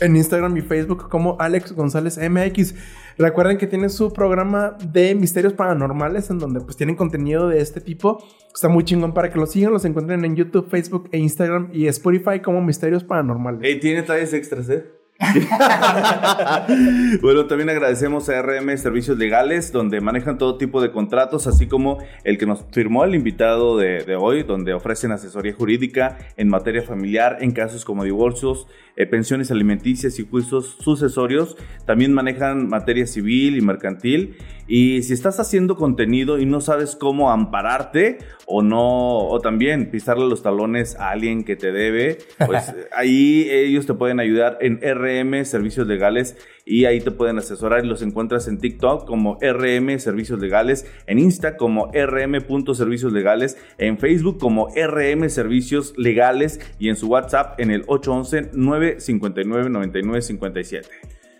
[0.00, 2.74] en Instagram y Facebook como Alex González MX.
[3.18, 7.80] Recuerden que tiene su programa de misterios paranormales en donde pues tienen contenido de este
[7.80, 8.22] tipo.
[8.54, 9.72] Está muy chingón para que lo sigan.
[9.72, 13.62] Los encuentren en YouTube, Facebook e Instagram y Spotify como misterios paranormales.
[13.62, 14.84] Ey, tiene talles extras, ¿eh?
[17.22, 21.98] bueno, también agradecemos a RM Servicios Legales, donde manejan todo tipo de contratos, así como
[22.24, 26.82] el que nos firmó el invitado de, de hoy, donde ofrecen asesoría jurídica en materia
[26.82, 28.66] familiar, en casos como divorcios,
[28.98, 31.56] eh, pensiones alimenticias y juicios sucesorios.
[31.84, 34.36] También manejan materia civil y mercantil.
[34.68, 40.26] Y si estás haciendo contenido y no sabes cómo ampararte o no, o también pisarle
[40.26, 45.05] los talones a alguien que te debe, pues ahí ellos te pueden ayudar en RM
[45.44, 50.40] Servicios Legales y ahí te pueden asesorar y los encuentras en TikTok como RM Servicios
[50.40, 57.08] Legales, en Insta como RM.servicios legales, en Facebook como RM Servicios Legales y en su
[57.08, 60.88] WhatsApp en el 811 959 9957.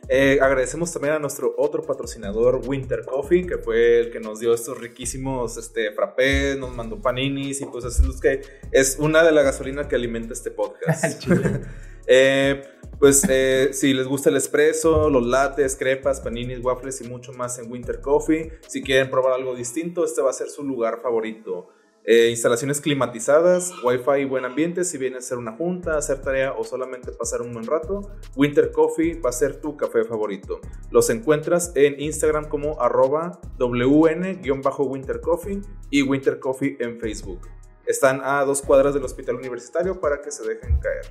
[0.08, 4.54] Eh, agradecemos también a nuestro otro patrocinador, Winter Coffee, que fue el que nos dio
[4.54, 9.32] estos riquísimos este, frappés, nos mandó paninis y pues es, los que es una de
[9.32, 11.24] la gasolina que alimenta este podcast.
[12.08, 12.62] Eh,
[12.98, 17.58] pues eh, si les gusta el espresso, los lates, crepas, paninis, waffles y mucho más
[17.58, 21.68] en Winter Coffee, si quieren probar algo distinto, este va a ser su lugar favorito.
[22.08, 26.52] Eh, instalaciones climatizadas, wifi y buen ambiente, si viene a hacer una junta, hacer tarea
[26.52, 30.60] o solamente pasar un buen rato, Winter Coffee va a ser tu café favorito.
[30.92, 35.60] Los encuentras en Instagram como arroba wn-winter coffee
[35.90, 37.40] y Winter Coffee en Facebook.
[37.86, 41.06] Están a dos cuadras del hospital universitario para que se dejen caer.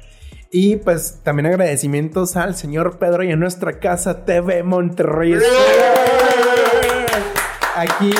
[0.57, 5.35] Y pues también agradecimientos al señor Pedro y a nuestra casa TV Monterrey.
[7.75, 8.13] Aquí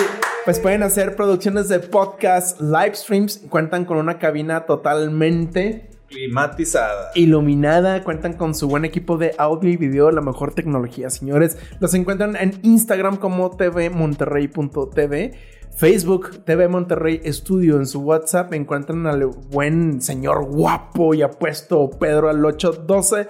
[0.44, 7.12] pues pueden hacer producciones de podcast, live streams, cuentan con una cabina totalmente Climatizada.
[7.16, 11.58] iluminada, cuentan con su buen equipo de audio y video, la mejor tecnología, señores.
[11.80, 15.32] Los encuentran en Instagram como tvmonterrey.tv,
[15.76, 22.30] Facebook TV Monterrey Estudio, en su WhatsApp encuentran al buen señor guapo y apuesto Pedro
[22.30, 23.28] al 812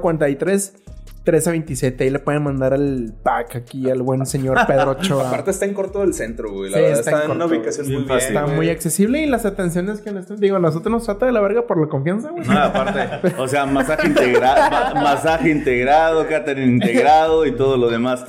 [0.00, 0.74] 043
[1.22, 5.28] 1327 y le pueden mandar el pack aquí al buen señor Pedro Ochoa.
[5.28, 6.70] Aparte está en corto del centro, güey.
[6.70, 8.28] La Sí, verdad está está, en en una ubicación muy fácil.
[8.28, 8.56] Está güey.
[8.56, 11.66] muy accesible y las atenciones que nos digo, a nosotros nos trata de la verga
[11.66, 12.44] por la confianza, güey.
[12.46, 18.24] No, aparte, o sea, masaje integrado, masaje integrado, catering integrado y todo lo demás.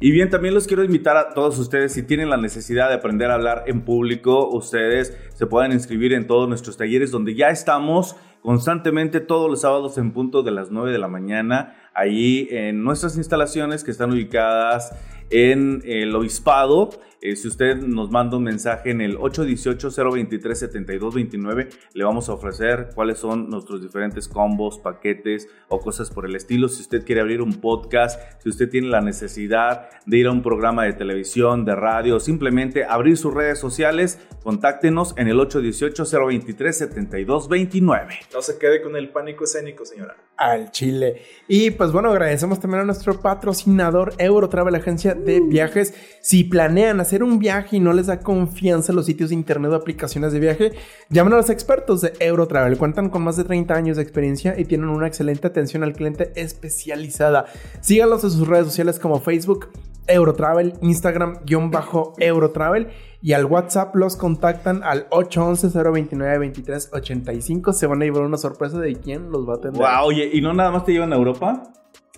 [0.00, 3.30] Y bien, también los quiero invitar a todos ustedes, si tienen la necesidad de aprender
[3.30, 8.16] a hablar en público, ustedes se pueden inscribir en todos nuestros talleres donde ya estamos
[8.42, 13.16] constantemente todos los sábados en punto de las 9 de la mañana, ahí en nuestras
[13.16, 14.92] instalaciones que están ubicadas
[15.30, 16.90] en el Obispado.
[17.26, 23.16] Eh, si usted nos manda un mensaje en el 818-023-7229, le vamos a ofrecer cuáles
[23.16, 26.68] son nuestros diferentes combos, paquetes o cosas por el estilo.
[26.68, 30.42] Si usted quiere abrir un podcast, si usted tiene la necesidad de ir a un
[30.42, 38.08] programa de televisión, de radio, simplemente abrir sus redes sociales, contáctenos en el 818-023-7229.
[38.34, 40.14] No se quede con el pánico escénico, señora.
[40.36, 41.22] al Chile.
[41.48, 45.94] Y pues bueno, agradecemos también a nuestro patrocinador Eurotravel, agencia de viajes.
[46.20, 49.74] Si planean hacer un viaje y no les da confianza los sitios de internet o
[49.74, 50.72] aplicaciones de viaje,
[51.10, 52.76] llamen a los expertos de Eurotravel.
[52.76, 56.32] Cuentan con más de 30 años de experiencia y tienen una excelente atención al cliente
[56.34, 57.46] especializada.
[57.80, 59.68] Síganlos en sus redes sociales como Facebook,
[60.06, 62.88] Eurotravel, Instagram, guion bajo Eurotravel.
[63.22, 67.72] Y al WhatsApp los contactan al 811-029-2385.
[67.72, 69.80] Se van a llevar una sorpresa de quién los va a atender.
[69.80, 71.62] Wow, oye, ¿y no nada más te llevan a Europa?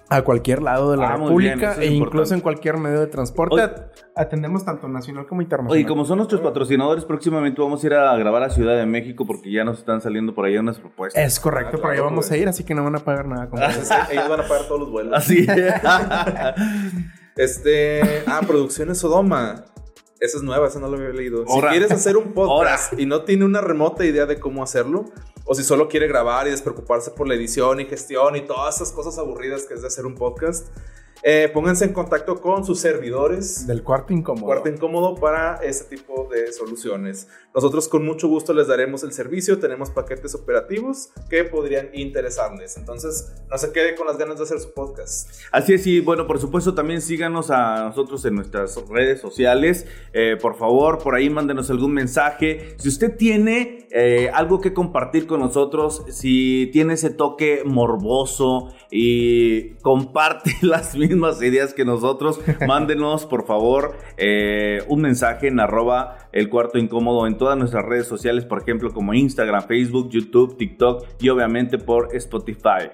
[0.08, 3.08] A cualquier lado de la Ah, bien, República es e incluso en cualquier medio de
[3.08, 3.56] transporte.
[4.14, 5.72] Atendemos tanto nacional como internacional.
[5.76, 9.26] Oye, como son nuestros patrocinadores, próximamente vamos a ir a grabar a Ciudad de México
[9.26, 11.22] porque ya nos están saliendo por allá unas propuestas.
[11.22, 13.48] Es correcto, Ah, por allá vamos a ir, así que no van a pagar nada.
[13.50, 15.12] como Entonces, ellos van a pagar todos los vuelos.
[15.14, 15.46] Así.
[17.36, 18.22] Este.
[18.26, 19.64] Ah, Producciones Sodoma.
[20.20, 21.44] Esa es nueva, esa no lo había leído.
[21.46, 25.04] Si quieres hacer un podcast y no tiene una remota idea de cómo hacerlo,
[25.47, 28.93] o si solo quiere grabar y despreocuparse por la edición y gestión y todas esas
[28.93, 30.66] cosas aburridas que es de hacer un podcast,
[31.22, 33.66] Eh, pónganse en contacto con sus servidores.
[33.66, 34.47] Del cuarto incómodo.
[34.47, 37.28] Cuarto incómodo para este tipo de soluciones.
[37.55, 42.76] Nosotros con mucho gusto les daremos el servicio, tenemos paquetes operativos que podrían interesarles.
[42.76, 45.30] Entonces, no se quede con las ganas de hacer su podcast.
[45.52, 49.86] Así es, y bueno, por supuesto también síganos a nosotros en nuestras redes sociales.
[50.12, 52.76] Eh, por favor, por ahí mándenos algún mensaje.
[52.78, 59.70] Si usted tiene eh, algo que compartir con nosotros, si tiene ese toque morboso y
[59.76, 61.05] comparte las mismas
[61.42, 67.36] ideas que nosotros, mándenos por favor eh, un mensaje en arroba el cuarto incómodo en
[67.36, 72.90] todas nuestras redes sociales, por ejemplo como Instagram, Facebook, YouTube, TikTok y obviamente por Spotify.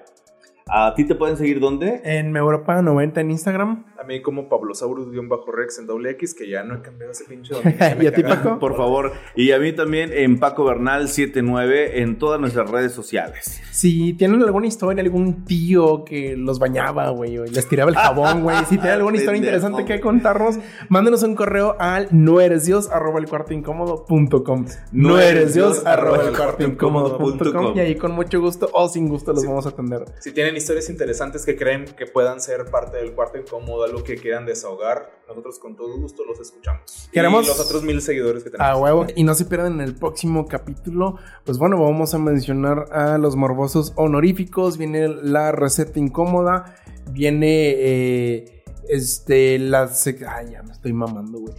[0.75, 2.01] ¿A ti te pueden seguir dónde?
[2.03, 3.85] En Europa 90 en Instagram.
[3.95, 7.53] A mí como Pablosaurus-Rex en doble X, que ya no he cambiado ese pinche
[8.01, 8.57] ¿Y a ti, Paco?
[8.57, 9.11] Por favor.
[9.35, 13.61] Y a mí también en Paco Bernal 79 en todas nuestras redes sociales.
[13.69, 18.41] Si tienen alguna historia, algún tío que los bañaba, güey, o les tiraba el jabón,
[18.41, 18.57] güey.
[18.65, 20.57] Si tienen alguna historia interesante que contarnos,
[20.89, 24.65] mándenos un correo al no eres Dios arroba el cuarto incómodo.com.
[24.91, 27.77] No eres Dios arroba el cuarto incómodo.com.
[27.77, 30.05] Y ahí con mucho gusto o sin gusto los vamos a atender.
[30.17, 34.15] Si tienen historias interesantes que creen que puedan ser parte del cuarto incómodo, algo que
[34.15, 37.09] quieran desahogar, nosotros con todo gusto los escuchamos.
[37.11, 38.69] Queremos- Y los otros mil seguidores que tenemos.
[38.71, 39.05] A huevo.
[39.15, 41.17] Y no se pierdan en el próximo capítulo.
[41.45, 44.77] Pues bueno, vamos a mencionar a los morbosos honoríficos.
[44.77, 46.75] Viene la receta incómoda.
[47.11, 49.89] Viene eh, este la
[50.29, 51.53] Ay, ya me estoy mamando, güey.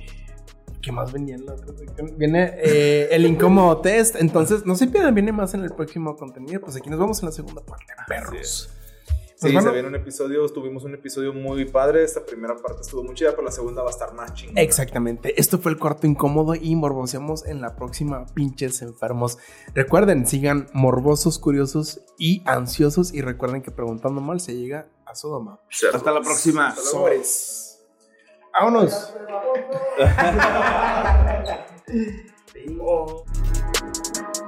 [0.83, 2.13] ¿Qué más venía en la otra sección?
[2.19, 4.17] Viene eh, el incómodo test.
[4.17, 6.61] Entonces, no se pierdan, viene más en el próximo contenido.
[6.61, 8.69] Pues aquí nos vemos en la segunda parte, perros.
[9.49, 9.69] Sí, Pues bueno.
[9.69, 12.05] se viene un episodio, tuvimos un episodio muy padre.
[12.05, 14.61] Esta primera parte estuvo muy chida, pero la segunda va a estar más chingona.
[14.61, 15.39] Exactamente.
[15.41, 19.39] Esto fue el cuarto incómodo y morboseamos en la próxima, pinches enfermos.
[19.75, 23.13] Recuerden, sigan morbosos, curiosos y ansiosos.
[23.13, 25.61] Y recuerden que preguntando mal se llega a Sodoma.
[25.93, 26.69] Hasta la próxima.
[26.69, 26.83] Hasta.
[26.83, 27.81] Sobres.
[28.53, 29.13] Vámonos.